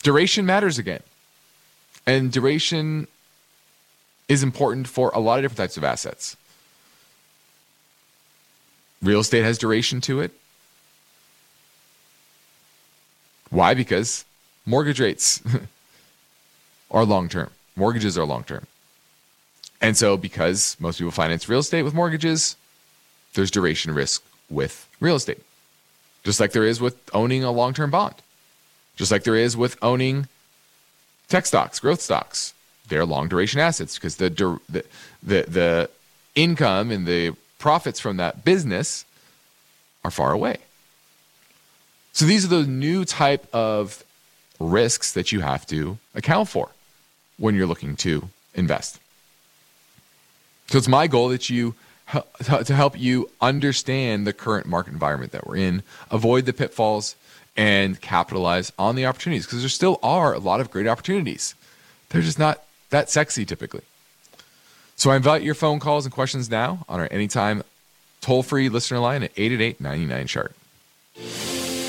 duration 0.03 0.47
matters 0.47 0.79
again. 0.79 1.03
And 2.07 2.33
duration 2.33 3.09
is 4.29 4.43
important 4.43 4.89
for 4.89 5.11
a 5.15 5.19
lot 5.19 5.39
of 5.39 5.43
different 5.43 5.59
types 5.59 5.77
of 5.77 5.85
assets. 5.85 6.37
Real 9.03 9.21
estate 9.21 9.45
has 9.45 9.59
duration 9.59 10.01
to 10.03 10.21
it. 10.21 10.33
Why? 13.51 13.75
Because 13.75 14.25
mortgage 14.67 15.01
rates 15.01 15.43
are 16.91 17.05
long 17.05 17.29
term. 17.29 17.51
Mortgages 17.77 18.19
are 18.19 18.25
long 18.25 18.45
term. 18.45 18.67
And 19.81 19.97
so, 19.97 20.17
because 20.17 20.77
most 20.81 20.99
people 20.99 21.13
finance 21.13 21.49
real 21.49 21.61
estate 21.61 21.83
with 21.83 21.95
mortgages, 21.95 22.57
there's 23.35 23.51
duration 23.51 23.95
risk 23.95 24.23
with 24.51 24.89
real 25.01 25.17
estate 25.17 25.43
just 26.29 26.41
like 26.41 26.53
there 26.53 26.67
is 26.67 26.79
with 26.79 26.97
owning 27.15 27.43
a 27.43 27.51
long 27.51 27.73
term 27.73 27.91
bond, 27.91 28.15
just 28.97 29.11
like 29.11 29.25
there 29.25 29.35
is 29.35 29.57
with 29.57 29.79
owning 29.83 30.29
tech 31.29 31.47
stocks, 31.47 31.81
growth 31.81 32.03
stocks. 32.03 32.53
They're 32.89 33.07
long 33.07 33.29
duration 33.29 33.61
assets 33.61 33.95
because 33.95 34.17
the, 34.17 34.29
the, 34.69 34.85
the, 35.23 35.43
the 35.49 35.91
income 36.35 36.91
and 36.91 37.07
the 37.07 37.35
profits 37.59 37.99
from 37.99 38.19
that 38.19 38.45
business 38.45 39.07
are 40.05 40.11
far 40.11 40.33
away. 40.33 40.59
So 42.19 42.27
these 42.27 42.45
are 42.45 42.49
the 42.49 42.64
new 42.64 43.05
type 43.05 43.47
of 43.55 44.03
risks 44.59 45.12
that 45.12 45.31
you 45.31 45.39
have 45.39 45.64
to 45.66 45.99
account 46.16 46.49
for 46.49 46.71
when 47.37 47.55
you're 47.55 47.69
looking 47.69 47.95
to 47.99 48.29
invest. 48.57 48.99
So 50.66 50.79
it's 50.79 50.89
my 50.89 51.07
goal 51.07 51.29
that 51.29 51.49
you 51.49 51.77
to 52.43 52.75
help 52.75 52.99
you 52.99 53.31
understand 53.41 54.27
the 54.27 54.33
current 54.33 54.66
market 54.66 54.95
environment 54.95 55.31
that 55.31 55.47
we're 55.47 55.59
in, 55.59 55.85
avoid 56.11 56.45
the 56.45 56.53
pitfalls, 56.53 57.14
and 57.57 58.01
capitalize 58.01 58.73
on 58.81 58.97
the 58.97 59.07
opportunities 59.07 59.47
because 59.47 59.61
there 59.61 59.69
still 59.69 60.01
are 60.03 60.35
a 60.35 60.41
lot 60.41 60.59
of 60.59 60.73
great 60.73 60.89
opportunities. 60.89 61.55
They're 62.09 62.21
just 62.21 62.37
not 62.37 62.64
that 62.91 63.11
sexy 63.11 63.45
typically. 63.45 63.83
So 64.97 65.11
I 65.11 65.16
invite 65.16 65.43
your 65.43 65.55
phone 65.55 65.79
calls 65.79 66.05
and 66.05 66.12
questions 66.12 66.51
now 66.51 66.85
on 66.89 66.99
our 66.99 67.07
anytime 67.12 67.62
toll 68.21 68.43
free 68.43 68.69
listener 68.69 68.99
line 68.99 69.23
at 69.23 69.31
888 69.37 69.81
99 69.81 70.27
Chart. 70.27 70.53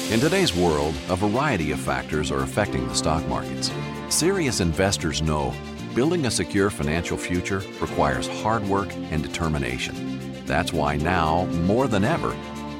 In 0.09 0.19
today's 0.19 0.55
world, 0.55 0.95
a 1.09 1.15
variety 1.15 1.71
of 1.71 1.79
factors 1.79 2.31
are 2.31 2.41
affecting 2.41 2.87
the 2.87 2.95
stock 2.95 3.25
markets. 3.27 3.71
Serious 4.09 4.59
investors 4.59 5.21
know 5.21 5.53
Building 5.95 6.27
a 6.27 6.31
secure 6.31 6.69
financial 6.69 7.17
future 7.17 7.61
requires 7.81 8.27
hard 8.41 8.63
work 8.67 8.93
and 9.11 9.23
determination. 9.23 10.45
That's 10.45 10.71
why 10.71 10.97
now, 10.97 11.45
more 11.65 11.87
than 11.87 12.03
ever, 12.03 12.31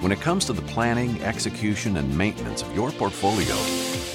when 0.01 0.11
it 0.11 0.21
comes 0.21 0.45
to 0.45 0.53
the 0.53 0.61
planning, 0.61 1.21
execution, 1.23 1.97
and 1.97 2.17
maintenance 2.17 2.61
of 2.61 2.73
your 2.75 2.91
portfolio, 2.91 3.55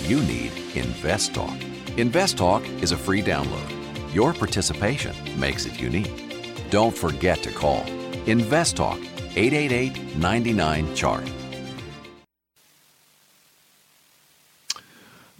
you 0.09 0.23
need 0.23 0.53
InvestTalk. 0.75 1.59
InvestTalk 1.97 2.83
is 2.83 2.93
a 2.93 2.97
free 2.97 3.23
download. 3.23 4.15
Your 4.15 4.33
participation 4.33 5.15
makes 5.39 5.67
it 5.67 5.81
unique. 5.81 6.71
Don't 6.71 6.97
forget 6.97 7.43
to 7.43 7.51
call 7.51 7.83
InvestTalk 8.27 9.05
888 9.37 10.17
99 10.17 10.95
Chart. 10.95 11.29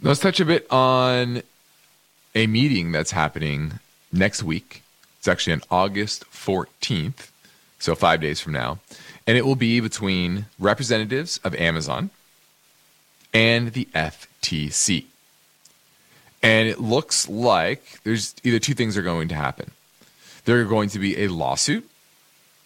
Let's 0.05 0.19
touch 0.19 0.39
a 0.39 0.45
bit 0.45 0.71
on 0.71 1.41
a 2.35 2.45
meeting 2.45 2.91
that's 2.91 3.09
happening 3.09 3.79
next 4.13 4.43
week. 4.43 4.83
It's 5.17 5.27
actually 5.27 5.53
on 5.53 5.63
August 5.71 6.25
14th, 6.25 7.31
so 7.79 7.95
five 7.95 8.21
days 8.21 8.39
from 8.39 8.53
now. 8.53 8.77
And 9.25 9.35
it 9.35 9.43
will 9.43 9.55
be 9.55 9.79
between 9.79 10.45
representatives 10.59 11.39
of 11.43 11.55
Amazon 11.55 12.11
and 13.33 13.73
the 13.73 13.85
FTC. 13.95 15.05
And 16.43 16.69
it 16.69 16.79
looks 16.79 17.27
like 17.27 17.99
there's 18.03 18.35
either 18.43 18.59
two 18.59 18.75
things 18.75 18.95
are 18.97 19.01
going 19.01 19.27
to 19.29 19.35
happen. 19.35 19.71
There 20.43 20.61
are 20.61 20.65
going 20.65 20.89
to 20.89 20.99
be 20.99 21.23
a 21.23 21.29
lawsuit, 21.29 21.89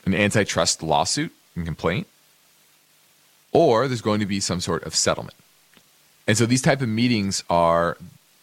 an 0.06 0.14
antitrust 0.14 0.84
lawsuit 0.84 1.32
and 1.56 1.64
complaint, 1.64 2.08
or 3.54 3.88
there's 3.88 4.02
going 4.02 4.20
to 4.20 4.26
be 4.26 4.42
some 4.42 4.60
sort 4.60 4.84
of 4.84 4.94
settlement. 4.94 5.38
And 6.30 6.38
so 6.38 6.46
these 6.46 6.62
type 6.62 6.84
of 6.84 6.88
meetings 6.88 7.44
are 7.50 7.98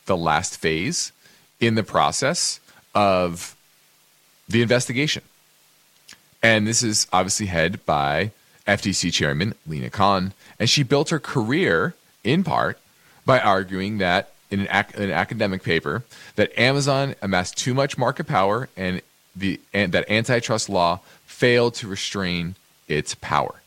the 0.07 0.17
last 0.17 0.57
phase 0.57 1.13
in 1.61 1.77
the 1.77 1.85
process 1.85 2.59
of 2.97 3.55
the 4.49 4.61
investigation. 4.61 5.23
And 6.43 6.67
this 6.67 6.83
is 6.83 7.07
obviously 7.13 7.47
headed 7.47 7.87
by 7.87 8.33
FTC 8.67 9.13
Chairman 9.13 9.55
Lina 9.69 9.89
Khan. 9.89 10.33
And 10.59 10.69
she 10.69 10.83
built 10.83 11.11
her 11.11 11.21
career 11.21 11.95
in 12.25 12.43
part 12.43 12.81
by 13.25 13.39
arguing 13.39 13.99
that 13.99 14.33
in 14.51 14.63
an, 14.63 14.69
ac- 14.69 15.01
an 15.01 15.13
academic 15.13 15.63
paper 15.63 16.03
that 16.35 16.59
Amazon 16.59 17.15
amassed 17.23 17.57
too 17.57 17.73
much 17.73 17.97
market 17.97 18.27
power 18.27 18.69
and, 18.77 19.01
the, 19.37 19.61
and 19.73 19.93
that 19.93 20.11
antitrust 20.11 20.69
law 20.69 20.99
failed 21.25 21.75
to 21.75 21.87
restrain 21.87 22.57
its 22.89 23.15
power. 23.15 23.63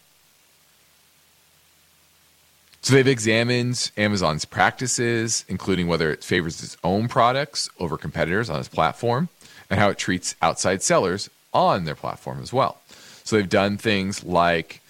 So 2.81 2.93
they've 2.93 3.07
examined 3.07 3.91
Amazon's 3.97 4.45
practices, 4.45 5.45
including 5.47 5.87
whether 5.87 6.11
it 6.11 6.23
favors 6.23 6.63
its 6.63 6.77
own 6.83 7.07
products 7.07 7.69
over 7.79 7.97
competitors 7.97 8.49
on 8.49 8.59
its 8.59 8.69
platform 8.69 9.29
and 9.69 9.79
how 9.79 9.89
it 9.89 9.97
treats 9.97 10.35
outside 10.41 10.81
sellers 10.81 11.29
on 11.53 11.85
their 11.85 11.95
platform 11.95 12.41
as 12.41 12.53
well. 12.53 12.79
So 13.23 13.35
they've 13.35 13.49
done 13.49 13.77
things 13.77 14.23
like 14.23 14.81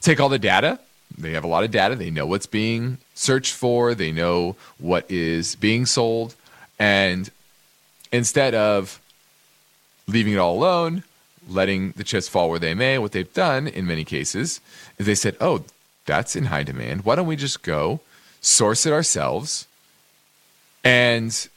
take 0.00 0.18
all 0.18 0.28
the 0.28 0.38
data. 0.38 0.80
They 1.16 1.32
have 1.32 1.44
a 1.44 1.48
lot 1.48 1.64
of 1.64 1.70
data. 1.70 1.94
They 1.94 2.10
know 2.10 2.26
what's 2.26 2.46
being 2.46 2.98
searched 3.14 3.54
for, 3.54 3.94
they 3.94 4.12
know 4.12 4.56
what 4.78 5.10
is 5.10 5.54
being 5.56 5.86
sold. 5.86 6.34
And 6.78 7.30
instead 8.12 8.54
of 8.54 9.00
leaving 10.06 10.34
it 10.34 10.38
all 10.38 10.56
alone, 10.56 11.04
letting 11.48 11.92
the 11.92 12.04
chips 12.04 12.28
fall 12.28 12.50
where 12.50 12.58
they 12.58 12.74
may, 12.74 12.98
what 12.98 13.12
they've 13.12 13.32
done 13.32 13.66
in 13.68 13.86
many 13.86 14.04
cases 14.04 14.60
is 14.98 15.06
they 15.06 15.14
said, 15.14 15.36
oh, 15.40 15.64
that's 16.06 16.36
in 16.36 16.46
high 16.46 16.62
demand. 16.62 17.04
Why 17.04 17.16
don't 17.16 17.26
we 17.26 17.36
just 17.36 17.62
go 17.62 18.00
source 18.40 18.86
it 18.86 18.92
ourselves 18.92 19.66
and 20.82 21.48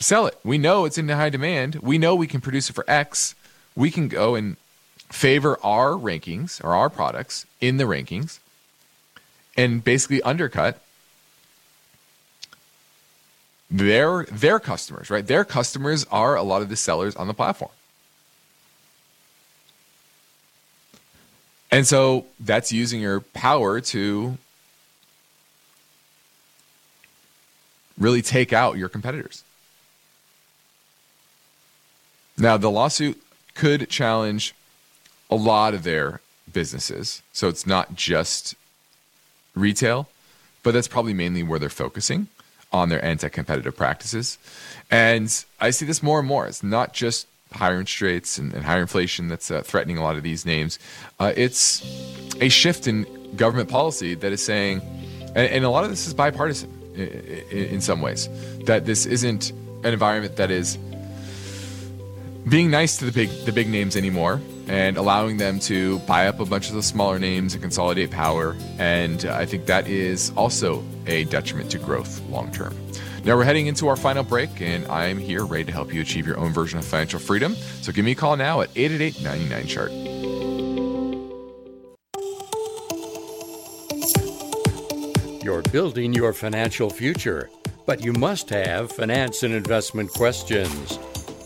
sell 0.00 0.26
it? 0.26 0.38
We 0.42 0.58
know 0.58 0.84
it's 0.84 0.98
in 0.98 1.08
high 1.08 1.30
demand. 1.30 1.76
We 1.76 1.98
know 1.98 2.14
we 2.14 2.26
can 2.26 2.40
produce 2.40 2.70
it 2.70 2.72
for 2.72 2.84
X. 2.88 3.34
We 3.74 3.90
can 3.90 4.08
go 4.08 4.34
and 4.34 4.56
favor 5.10 5.58
our 5.62 5.90
rankings 5.90 6.62
or 6.64 6.74
our 6.74 6.90
products 6.90 7.46
in 7.60 7.76
the 7.76 7.84
rankings 7.84 8.38
and 9.56 9.84
basically 9.84 10.20
undercut 10.22 10.80
their 13.70 14.24
their 14.24 14.58
customers, 14.58 15.10
right? 15.10 15.26
Their 15.26 15.44
customers 15.44 16.06
are 16.10 16.36
a 16.36 16.42
lot 16.42 16.62
of 16.62 16.68
the 16.68 16.76
sellers 16.76 17.16
on 17.16 17.26
the 17.26 17.34
platform. 17.34 17.70
And 21.70 21.86
so 21.86 22.26
that's 22.38 22.72
using 22.72 23.00
your 23.00 23.20
power 23.20 23.80
to 23.80 24.38
really 27.98 28.22
take 28.22 28.52
out 28.52 28.76
your 28.76 28.88
competitors. 28.88 29.42
Now, 32.38 32.56
the 32.56 32.70
lawsuit 32.70 33.20
could 33.54 33.88
challenge 33.88 34.54
a 35.30 35.36
lot 35.36 35.74
of 35.74 35.82
their 35.82 36.20
businesses. 36.52 37.22
So 37.32 37.48
it's 37.48 37.66
not 37.66 37.94
just 37.94 38.54
retail, 39.54 40.08
but 40.62 40.72
that's 40.72 40.88
probably 40.88 41.14
mainly 41.14 41.42
where 41.42 41.58
they're 41.58 41.68
focusing 41.68 42.28
on 42.72 42.90
their 42.90 43.04
anti 43.04 43.28
competitive 43.28 43.76
practices. 43.76 44.38
And 44.90 45.44
I 45.60 45.70
see 45.70 45.86
this 45.86 46.02
more 46.02 46.18
and 46.18 46.28
more. 46.28 46.46
It's 46.46 46.62
not 46.62 46.92
just 46.92 47.26
higher 47.52 47.78
interest 47.78 48.00
rates 48.00 48.38
and, 48.38 48.52
and 48.52 48.64
higher 48.64 48.80
inflation 48.80 49.28
that's 49.28 49.50
uh, 49.50 49.62
threatening 49.62 49.98
a 49.98 50.02
lot 50.02 50.16
of 50.16 50.22
these 50.22 50.44
names. 50.44 50.78
Uh, 51.18 51.32
it's 51.36 51.82
a 52.40 52.48
shift 52.48 52.86
in 52.86 53.06
government 53.36 53.68
policy 53.68 54.14
that 54.14 54.32
is 54.32 54.44
saying, 54.44 54.80
and, 55.34 55.48
and 55.48 55.64
a 55.64 55.70
lot 55.70 55.84
of 55.84 55.90
this 55.90 56.06
is 56.06 56.14
bipartisan 56.14 56.70
in, 56.94 57.06
in 57.50 57.80
some 57.80 58.00
ways, 58.00 58.28
that 58.64 58.86
this 58.86 59.06
isn't 59.06 59.52
an 59.84 59.92
environment 59.92 60.36
that 60.36 60.50
is 60.50 60.78
being 62.48 62.70
nice 62.70 62.96
to 62.98 63.04
the 63.04 63.12
big 63.12 63.28
the 63.44 63.52
big 63.52 63.68
names 63.68 63.96
anymore 63.96 64.40
and 64.68 64.96
allowing 64.96 65.36
them 65.36 65.58
to 65.60 65.98
buy 66.00 66.26
up 66.26 66.40
a 66.40 66.44
bunch 66.44 66.68
of 66.68 66.74
the 66.74 66.82
smaller 66.82 67.18
names 67.18 67.54
and 67.54 67.62
consolidate 67.62 68.10
power. 68.10 68.56
And 68.78 69.24
I 69.26 69.46
think 69.46 69.66
that 69.66 69.86
is 69.86 70.32
also 70.36 70.82
a 71.06 71.24
detriment 71.24 71.70
to 71.70 71.78
growth 71.78 72.20
long 72.28 72.50
term. 72.52 72.76
Now 73.26 73.36
we're 73.36 73.42
heading 73.42 73.66
into 73.66 73.88
our 73.88 73.96
final 73.96 74.22
break, 74.22 74.60
and 74.60 74.86
I'm 74.86 75.18
here 75.18 75.44
ready 75.44 75.64
to 75.64 75.72
help 75.72 75.92
you 75.92 76.00
achieve 76.00 76.28
your 76.28 76.38
own 76.38 76.52
version 76.52 76.78
of 76.78 76.84
financial 76.84 77.18
freedom. 77.18 77.56
So 77.56 77.90
give 77.90 78.04
me 78.04 78.12
a 78.12 78.14
call 78.14 78.36
now 78.36 78.60
at 78.60 78.70
888 78.76 79.20
99 79.20 79.66
Chart. 79.66 79.90
You're 85.42 85.62
building 85.72 86.12
your 86.12 86.32
financial 86.32 86.88
future, 86.88 87.50
but 87.84 88.04
you 88.04 88.12
must 88.12 88.48
have 88.50 88.92
finance 88.92 89.42
and 89.42 89.52
investment 89.52 90.12
questions. 90.12 90.96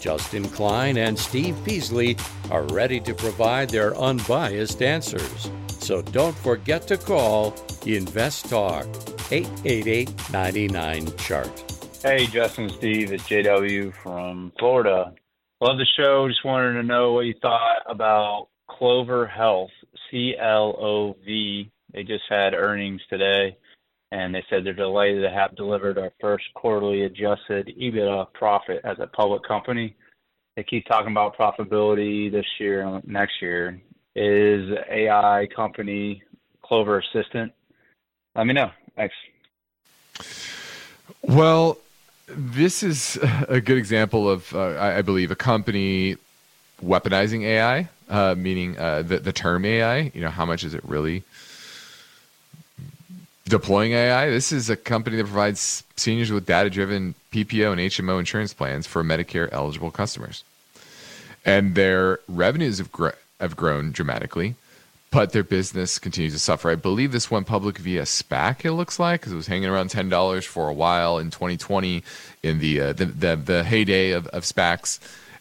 Justin 0.03 0.45
Klein 0.51 0.99
and 0.99 1.19
Steve 1.19 1.57
Peasley 1.65 2.19
are 2.51 2.65
ready 2.65 3.01
to 3.01 3.15
provide 3.15 3.71
their 3.71 3.97
unbiased 3.97 4.83
answers. 4.83 5.51
So 5.79 6.03
don't 6.03 6.37
forget 6.37 6.87
to 6.89 6.99
call 6.99 7.55
Invest 7.87 8.51
Talk 8.51 8.87
888 9.33 10.31
99 10.31 11.17
Chart. 11.17 11.70
Hey, 12.03 12.27
Justin 12.29 12.71
Steve, 12.71 13.13
it's 13.13 13.25
JW 13.25 13.93
from 13.93 14.53
Florida. 14.59 15.13
Love 15.61 15.77
the 15.77 15.85
show. 15.99 16.27
Just 16.29 16.47
wanted 16.47 16.73
to 16.73 16.83
know 16.83 17.13
what 17.13 17.27
you 17.27 17.35
thought 17.43 17.83
about 17.87 18.49
Clover 18.71 19.27
Health, 19.27 19.69
C 20.11 20.35
L 20.41 20.75
O 20.81 21.15
V. 21.27 21.71
They 21.93 22.03
just 22.03 22.25
had 22.31 22.55
earnings 22.55 23.03
today, 23.11 23.55
and 24.13 24.35
they 24.35 24.43
said 24.49 24.65
they're 24.65 24.73
delighted 24.73 25.23
to 25.25 25.31
have 25.31 25.55
delivered 25.57 25.99
our 25.99 26.11
first 26.23 26.45
quarterly 26.55 27.03
adjusted 27.03 27.71
EBITDA 27.79 28.33
profit 28.33 28.81
as 28.83 28.97
a 28.99 29.07
public 29.07 29.43
company. 29.47 29.95
They 30.57 30.63
keep 30.63 30.87
talking 30.87 31.13
about 31.13 31.37
profitability 31.37 32.33
this 32.33 32.47
year 32.59 32.81
and 32.81 33.07
next 33.07 33.43
year. 33.43 33.79
Is 34.17 34.71
AI 34.91 35.49
company 35.55 36.23
Clover 36.63 37.01
Assistant? 37.01 37.53
Let 38.35 38.47
me 38.47 38.55
know. 38.55 38.71
Thanks. 38.97 39.15
Well, 41.23 41.77
this 42.41 42.83
is 42.83 43.19
a 43.49 43.61
good 43.61 43.79
example 43.79 44.29
of, 44.29 44.55
uh, 44.55 44.81
I, 44.81 45.03
believe, 45.03 45.31
a 45.31 45.37
company 45.37 46.17
weaponizing 46.83 47.43
AI, 47.43 47.89
uh, 48.09 48.35
meaning 48.37 48.79
uh, 48.79 49.03
the, 49.03 49.19
the 49.19 49.33
term 49.33 49.65
AI. 49.65 50.11
You 50.15 50.23
know, 50.23 50.31
how 50.31 50.47
much 50.47 50.65
is 50.65 50.75
it 50.75 50.85
really 50.85 51.23
deploying 53.51 53.93
AI. 53.93 54.31
This 54.31 54.53
is 54.53 54.71
a 54.71 54.77
company 54.77 55.17
that 55.17 55.25
provides 55.25 55.83
seniors 55.97 56.31
with 56.33 56.47
data 56.47 56.71
driven 56.71 57.15
PPO 57.33 57.73
and 57.73 57.81
HMO 57.81 58.19
insurance 58.19 58.55
plans 58.55 58.87
for 58.87 59.03
Medicare 59.05 59.49
eligible 59.53 59.91
customers. 59.91 60.45
And 61.45 61.75
their 61.75 62.21
revenues 62.29 62.79
have, 62.79 62.93
gr- 62.93 63.19
have 63.41 63.57
grown 63.57 63.93
dramatically, 63.93 64.55
but 65.11 65.33
their 65.33 65.45
business 65.45 65.99
continues 65.99 66.33
to 66.33 66.39
suffer. 66.39 66.71
I 66.71 66.77
believe 66.77 67.13
this 67.13 67.31
went 67.31 67.47
public 67.47 67.79
via 67.79 68.03
SPAC, 68.03 68.65
it 68.65 68.73
looks 68.73 68.99
like, 68.99 69.21
because 69.21 69.33
it 69.33 69.37
was 69.37 69.49
hanging 69.49 69.69
around 69.69 69.91
$10 69.91 70.47
for 70.47 70.69
a 70.69 70.73
while 70.73 71.19
in 71.19 71.31
2020 71.31 72.03
in 72.43 72.59
the, 72.61 72.81
uh, 72.81 72.93
the, 72.93 73.07
the, 73.07 73.37
the, 73.37 73.65
heyday 73.65 74.13
of, 74.13 74.27
of 74.29 74.45
SPACs. 74.45 75.01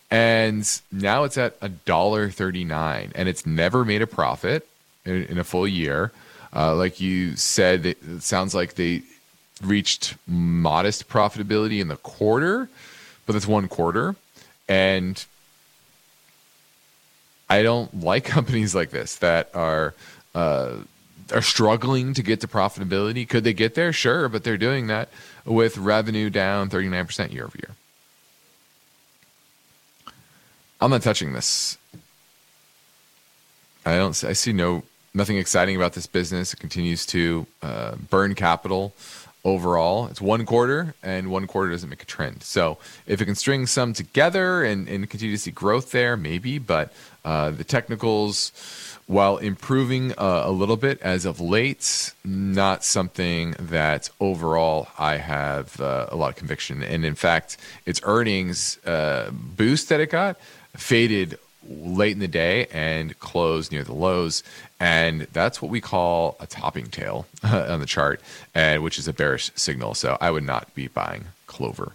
And 0.09 0.67
now 0.91 1.24
it's 1.24 1.38
at 1.38 1.59
$1.39, 1.59 3.11
and 3.13 3.30
it's 3.30 3.45
never 3.45 3.86
made 3.86 4.01
a 4.01 4.07
profit 4.07 4.67
in, 5.05 5.26
in 5.26 5.38
a 5.38 5.43
full 5.43 5.67
year 5.67 6.11
uh, 6.55 6.76
like 6.76 6.99
you 6.99 7.36
said, 7.36 7.86
it 7.86 8.24
sounds 8.24 8.55
like 8.55 8.76
they 8.76 9.03
reached 9.61 10.15
modest 10.28 11.09
profitability 11.09 11.80
in 11.80 11.89
the 11.89 11.97
quarter, 11.97 12.70
but 13.26 13.34
that's 13.34 13.47
one 13.47 13.67
quarter. 13.67 14.15
And 14.67 15.24
I 17.50 17.64
don't 17.64 18.02
like 18.02 18.26
companies 18.38 18.76
like 18.76 18.91
this 18.91 19.16
that 19.18 19.50
are 19.54 19.93
uh, 20.36 20.78
are 21.32 21.41
struggling 21.41 22.14
to 22.14 22.24
get 22.24 22.41
to 22.41 22.47
profitability. 22.47 23.28
Could 23.28 23.43
they 23.43 23.54
get 23.54 23.76
there? 23.76 23.93
Sure, 23.93 24.30
but 24.30 24.43
they're 24.43 24.58
doing 24.58 24.88
that 24.88 25.10
with 25.45 25.78
revenue 25.78 26.30
down 26.30 26.70
39% 26.70 27.32
year 27.32 27.45
over 27.45 27.58
year. 27.58 27.76
I'm 30.82 30.91
not 30.91 31.02
touching 31.02 31.34
this 31.34 31.78
I 33.86 33.97
don't. 33.97 34.24
I 34.24 34.34
see 34.34 34.54
no 34.54 34.84
nothing 35.14 35.38
exciting 35.38 35.76
about 35.76 35.93
this 35.93 36.08
business. 36.08 36.54
It 36.54 36.60
continues 36.60 37.06
to 37.08 37.47
uh, 37.62 37.95
burn 38.10 38.36
capital 38.36 38.93
overall. 39.43 40.08
It's 40.08 40.22
one 40.22 40.45
quarter, 40.45 40.93
and 41.02 41.32
one 41.32 41.47
quarter 41.47 41.72
doesn't 41.72 41.89
make 41.89 42.04
a 42.04 42.06
trend. 42.06 42.43
So 42.43 42.78
if 43.08 43.22
it 43.22 43.26
can 43.26 43.36
string 43.36 43.66
some 43.66 43.93
together 43.93 44.64
and, 44.64 44.88
and 44.88 45.10
continue 45.10 45.36
to 45.36 45.41
see 45.41 45.52
growth 45.52 45.91
there, 45.91 46.18
maybe. 46.18 46.60
But 46.60 46.91
uh, 47.26 47.51
the 47.51 47.63
technicals, 47.63 48.51
while 49.07 49.38
improving 49.38 50.11
uh, 50.13 50.43
a 50.45 50.51
little 50.51 50.78
bit 50.78 51.01
as 51.01 51.26
of 51.26 51.41
late, 51.41 52.13
not 52.24 52.84
something 52.84 53.55
that 53.59 54.09
overall 54.20 54.88
I 54.99 55.17
have 55.17 55.82
uh, 55.82 56.07
a 56.09 56.15
lot 56.15 56.30
of 56.30 56.36
conviction. 56.36 56.84
And 56.84 57.03
in 57.03 57.15
fact, 57.15 57.57
its 57.88 57.99
earnings 58.03 58.78
uh, 58.86 59.32
boost 59.32 59.89
that 59.89 59.99
it 59.99 60.11
got 60.11 60.38
faded 60.78 61.39
late 61.67 62.13
in 62.13 62.20
the 62.20 62.28
day 62.28 62.67
and 62.72 63.17
closed 63.20 63.72
near 63.72 63.84
the 63.84 63.93
lows. 63.93 64.43
And 64.80 65.22
that's 65.34 65.61
what 65.61 65.72
we 65.72 65.82
call 65.82 66.38
a 66.39 66.47
topping 66.47 66.88
tail 66.88 67.26
on 67.43 67.80
the 67.80 67.86
chart, 67.86 68.22
and 68.53 68.84
which 68.84 68.99
is 68.99 69.07
a 69.07 69.13
bearish 69.13 69.51
signal. 69.55 69.95
So 69.95 70.17
I 70.22 70.32
would 70.32 70.45
not 70.45 70.74
be 70.76 70.88
buying 70.88 71.26
Clover. 71.47 71.93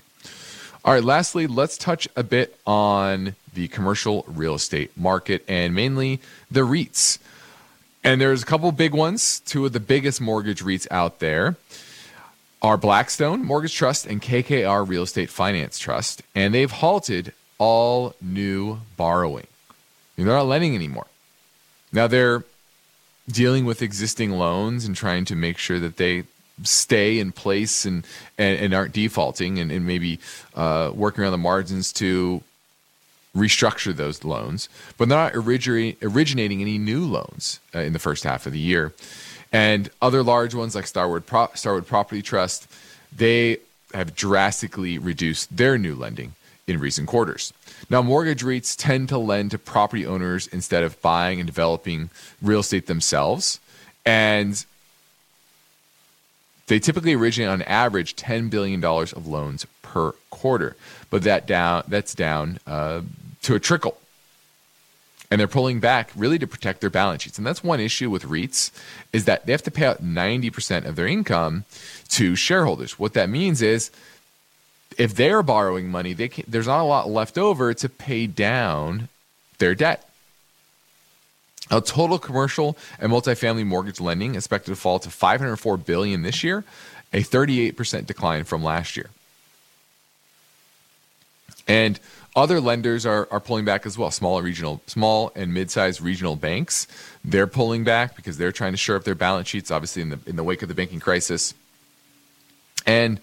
All 0.84 0.92
right, 0.92 1.04
lastly, 1.04 1.46
let's 1.46 1.78
touch 1.78 2.06
a 2.14 2.22
bit 2.22 2.58
on 2.66 3.36
the 3.54 3.68
commercial 3.68 4.24
real 4.26 4.54
estate 4.54 4.90
market 4.96 5.44
and 5.48 5.74
mainly 5.74 6.20
the 6.50 6.60
REITs. 6.60 7.18
And 8.02 8.20
there's 8.20 8.42
a 8.42 8.46
couple 8.46 8.70
big 8.72 8.92
ones. 8.92 9.40
Two 9.40 9.64
of 9.64 9.72
the 9.72 9.80
biggest 9.80 10.20
mortgage 10.20 10.62
REITs 10.62 10.86
out 10.90 11.20
there 11.20 11.56
are 12.60 12.76
Blackstone 12.76 13.44
Mortgage 13.44 13.74
Trust 13.74 14.06
and 14.06 14.20
KKR 14.20 14.88
Real 14.88 15.02
Estate 15.02 15.30
Finance 15.30 15.78
Trust. 15.78 16.22
And 16.34 16.54
they've 16.54 16.70
halted 16.70 17.32
all 17.58 18.14
new 18.20 18.80
borrowing. 18.96 19.46
They're 20.16 20.26
not 20.26 20.46
lending 20.46 20.74
anymore. 20.74 21.06
Now 21.92 22.06
they're 22.06 22.44
dealing 23.28 23.64
with 23.64 23.82
existing 23.82 24.32
loans 24.32 24.84
and 24.84 24.94
trying 24.94 25.24
to 25.26 25.34
make 25.34 25.58
sure 25.58 25.80
that 25.80 25.96
they 25.96 26.24
stay 26.62 27.18
in 27.18 27.32
place 27.32 27.84
and 27.84 28.06
and, 28.38 28.58
and 28.58 28.74
aren't 28.74 28.92
defaulting 28.92 29.58
and, 29.58 29.72
and 29.72 29.86
maybe 29.86 30.20
uh, 30.54 30.90
working 30.94 31.24
on 31.24 31.32
the 31.32 31.38
margins 31.38 31.92
to 31.92 32.42
restructure 33.34 33.94
those 33.94 34.24
loans, 34.24 34.68
but 34.96 35.08
they're 35.08 35.18
not 35.18 35.34
originating, 35.34 35.96
originating 36.02 36.60
any 36.60 36.78
new 36.78 37.04
loans 37.04 37.60
uh, 37.74 37.80
in 37.80 37.92
the 37.92 37.98
first 37.98 38.24
half 38.24 38.46
of 38.46 38.52
the 38.52 38.58
year. 38.58 38.92
And 39.52 39.90
other 40.02 40.22
large 40.22 40.54
ones 40.54 40.74
like 40.74 40.86
Starwood, 40.86 41.26
Pro- 41.26 41.50
Starwood 41.54 41.86
Property 41.86 42.22
Trust, 42.22 42.68
they 43.14 43.58
have 43.92 44.14
drastically 44.14 44.98
reduced 44.98 45.56
their 45.56 45.78
new 45.78 45.94
lending 45.94 46.34
in 46.66 46.80
recent 46.80 47.06
quarters. 47.06 47.52
Now, 47.90 48.02
mortgage 48.02 48.42
REITs 48.42 48.74
tend 48.76 49.08
to 49.10 49.18
lend 49.18 49.50
to 49.50 49.58
property 49.58 50.06
owners 50.06 50.46
instead 50.48 50.82
of 50.82 51.00
buying 51.02 51.38
and 51.38 51.46
developing 51.46 52.10
real 52.42 52.60
estate 52.60 52.86
themselves. 52.86 53.60
And 54.06 54.64
they 56.66 56.78
typically 56.78 57.14
originate 57.14 57.50
on 57.50 57.62
average 57.62 58.16
$10 58.16 58.50
billion 58.50 58.82
of 58.82 59.26
loans 59.26 59.66
per 59.82 60.12
quarter, 60.30 60.76
but 61.10 61.22
that 61.22 61.46
down 61.46 61.84
that's 61.86 62.14
down 62.14 62.58
uh, 62.66 63.02
to 63.44 63.54
a 63.54 63.60
trickle. 63.60 63.98
And 65.30 65.40
they're 65.40 65.48
pulling 65.48 65.80
back 65.80 66.10
really 66.14 66.38
to 66.38 66.46
protect 66.46 66.80
their 66.80 66.90
balance 66.90 67.22
sheets. 67.22 67.38
And 67.38 67.46
that's 67.46 67.64
one 67.64 67.80
issue 67.80 68.10
with 68.10 68.24
REITs 68.24 68.70
is 69.12 69.24
that 69.24 69.46
they 69.46 69.52
have 69.52 69.62
to 69.62 69.70
pay 69.70 69.86
out 69.86 70.04
90% 70.04 70.84
of 70.84 70.96
their 70.96 71.06
income 71.06 71.64
to 72.10 72.36
shareholders. 72.36 72.98
What 72.98 73.14
that 73.14 73.28
means 73.28 73.62
is 73.62 73.90
if 74.98 75.14
they're 75.14 75.42
borrowing 75.42 75.90
money, 75.90 76.12
they 76.12 76.28
can, 76.28 76.44
there's 76.46 76.66
not 76.66 76.82
a 76.82 76.84
lot 76.84 77.08
left 77.08 77.38
over 77.38 77.74
to 77.74 77.88
pay 77.88 78.26
down 78.26 79.08
their 79.58 79.74
debt. 79.74 80.08
A 81.70 81.80
total 81.80 82.18
commercial 82.18 82.76
and 83.00 83.10
multifamily 83.10 83.66
mortgage 83.66 84.00
lending 84.00 84.34
expected 84.34 84.70
to 84.70 84.76
fall 84.76 84.98
to 84.98 85.10
504 85.10 85.78
billion 85.78 86.22
this 86.22 86.44
year, 86.44 86.62
a 87.12 87.22
38% 87.22 88.06
decline 88.06 88.44
from 88.44 88.62
last 88.62 88.96
year. 88.96 89.10
And 91.66 91.98
other 92.36 92.60
lenders 92.60 93.06
are, 93.06 93.28
are 93.30 93.40
pulling 93.40 93.64
back 93.64 93.86
as 93.86 93.96
well. 93.96 94.10
Smaller 94.10 94.42
regional, 94.42 94.82
small 94.86 95.30
and 95.36 95.54
mid-sized 95.54 96.00
regional 96.00 96.36
banks, 96.36 96.86
they're 97.24 97.46
pulling 97.46 97.84
back 97.84 98.16
because 98.16 98.38
they're 98.38 98.52
trying 98.52 98.72
to 98.72 98.76
shore 98.76 98.96
up 98.96 99.04
their 99.04 99.14
balance 99.14 99.48
sheets, 99.48 99.70
obviously 99.70 100.02
in 100.02 100.10
the 100.10 100.18
in 100.26 100.36
the 100.36 100.44
wake 100.44 100.62
of 100.62 100.68
the 100.68 100.74
banking 100.74 101.00
crisis. 101.00 101.54
And 102.86 103.20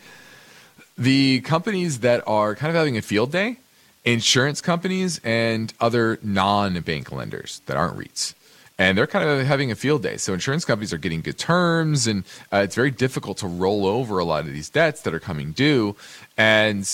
the 0.98 1.42
companies 1.42 2.00
that 2.00 2.24
are 2.28 2.56
kind 2.56 2.70
of 2.70 2.76
having 2.76 2.98
a 2.98 3.02
field 3.02 3.32
day, 3.32 3.58
insurance 4.06 4.62
companies 4.62 5.20
and 5.24 5.74
other 5.80 6.20
non-bank 6.24 7.12
lenders 7.12 7.62
that 7.66 7.78
aren't 7.78 7.98
REITs. 7.98 8.34
And 8.78 8.98
they're 8.98 9.08
kind 9.08 9.28
of 9.28 9.46
having 9.46 9.72
a 9.72 9.76
field 9.76 10.02
day. 10.02 10.18
So 10.18 10.34
insurance 10.34 10.66
companies 10.66 10.92
are 10.92 10.98
getting 10.98 11.22
good 11.22 11.38
terms, 11.38 12.08
and 12.08 12.24
uh, 12.52 12.58
it's 12.58 12.74
very 12.76 12.90
difficult 12.90 13.38
to 13.40 13.48
roll 13.48 13.86
over 13.86 14.18
a 14.18 14.26
lot 14.26 14.42
of 14.48 14.54
these 14.54 14.70
debts 14.70 15.02
that 15.02 15.14
are 15.14 15.20
coming 15.20 15.52
due. 15.52 15.96
And 16.36 16.90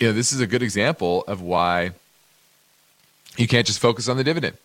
you 0.00 0.06
know, 0.06 0.12
this 0.14 0.32
is 0.32 0.40
a 0.40 0.46
good 0.46 0.62
example 0.62 1.22
of 1.28 1.42
why 1.42 1.92
you 3.36 3.46
can't 3.46 3.66
just 3.66 3.78
focus 3.78 4.08
on 4.08 4.16
the 4.16 4.24
dividend. 4.24 4.56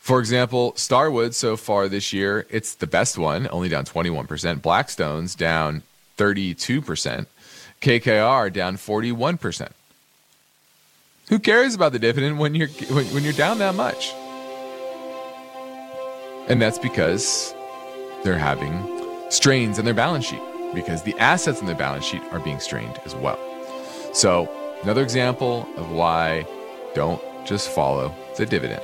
For 0.00 0.20
example, 0.20 0.74
Starwood 0.76 1.34
so 1.34 1.56
far 1.56 1.88
this 1.88 2.12
year, 2.12 2.46
it's 2.50 2.74
the 2.74 2.86
best 2.86 3.18
one, 3.18 3.48
only 3.50 3.68
down 3.68 3.84
21%. 3.84 4.62
Blackstone's 4.62 5.34
down 5.34 5.82
32%. 6.18 7.26
KKR 7.80 8.52
down 8.52 8.76
41%. 8.76 9.70
Who 11.28 11.38
cares 11.38 11.74
about 11.74 11.92
the 11.92 11.98
dividend 11.98 12.38
when 12.38 12.54
you're 12.54 12.68
when, 12.68 13.04
when 13.06 13.22
you're 13.22 13.34
down 13.34 13.58
that 13.58 13.74
much? 13.74 14.12
And 16.48 16.60
that's 16.60 16.78
because 16.78 17.54
they're 18.24 18.38
having 18.38 19.30
strains 19.30 19.78
on 19.78 19.84
their 19.84 19.92
balance 19.92 20.24
sheet 20.24 20.40
because 20.74 21.02
the 21.02 21.14
assets 21.18 21.60
in 21.60 21.66
their 21.66 21.76
balance 21.76 22.06
sheet 22.06 22.22
are 22.30 22.40
being 22.40 22.60
strained 22.60 22.98
as 23.04 23.14
well. 23.14 23.38
So, 24.18 24.50
another 24.82 25.04
example 25.04 25.68
of 25.76 25.92
why 25.92 26.44
don't 26.92 27.22
just 27.46 27.68
follow 27.68 28.12
the 28.36 28.46
dividend. 28.46 28.82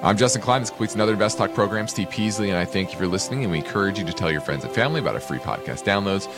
I'm 0.00 0.16
Justin 0.16 0.42
Klein. 0.42 0.62
This 0.62 0.70
completes 0.70 0.94
another 0.94 1.14
Invest 1.14 1.38
Talk 1.38 1.52
program. 1.54 1.88
Steve 1.88 2.08
Peasley 2.08 2.50
and 2.50 2.56
I 2.56 2.64
thank 2.66 2.92
you 2.92 2.96
for 2.96 3.08
listening, 3.08 3.42
and 3.42 3.50
we 3.50 3.58
encourage 3.58 3.98
you 3.98 4.04
to 4.04 4.12
tell 4.12 4.30
your 4.30 4.40
friends 4.40 4.62
and 4.62 4.72
family 4.72 5.00
about 5.00 5.14
our 5.14 5.20
free 5.20 5.40
podcast 5.40 5.82
downloads, 5.82 6.28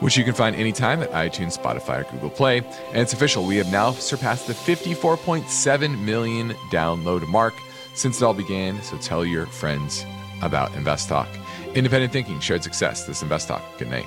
which 0.00 0.16
you 0.16 0.24
can 0.24 0.32
find 0.32 0.56
anytime 0.56 1.02
at 1.02 1.10
iTunes, 1.10 1.58
Spotify, 1.58 2.00
or 2.00 2.10
Google 2.10 2.30
Play. 2.30 2.60
And 2.60 3.02
it's 3.02 3.12
official. 3.12 3.44
We 3.44 3.58
have 3.58 3.70
now 3.70 3.92
surpassed 3.92 4.46
the 4.46 4.54
54.7 4.54 6.02
million 6.02 6.52
download 6.70 7.28
mark 7.28 7.52
since 7.92 8.22
it 8.22 8.24
all 8.24 8.32
began. 8.32 8.80
So 8.80 8.96
tell 8.96 9.22
your 9.22 9.44
friends 9.44 10.06
about 10.40 10.74
Invest 10.76 11.10
Talk. 11.10 11.28
Independent 11.74 12.10
thinking, 12.10 12.40
shared 12.40 12.62
success. 12.62 13.04
This 13.04 13.20
Invest 13.20 13.48
Talk. 13.48 13.62
Good 13.76 13.90
night. 13.90 14.06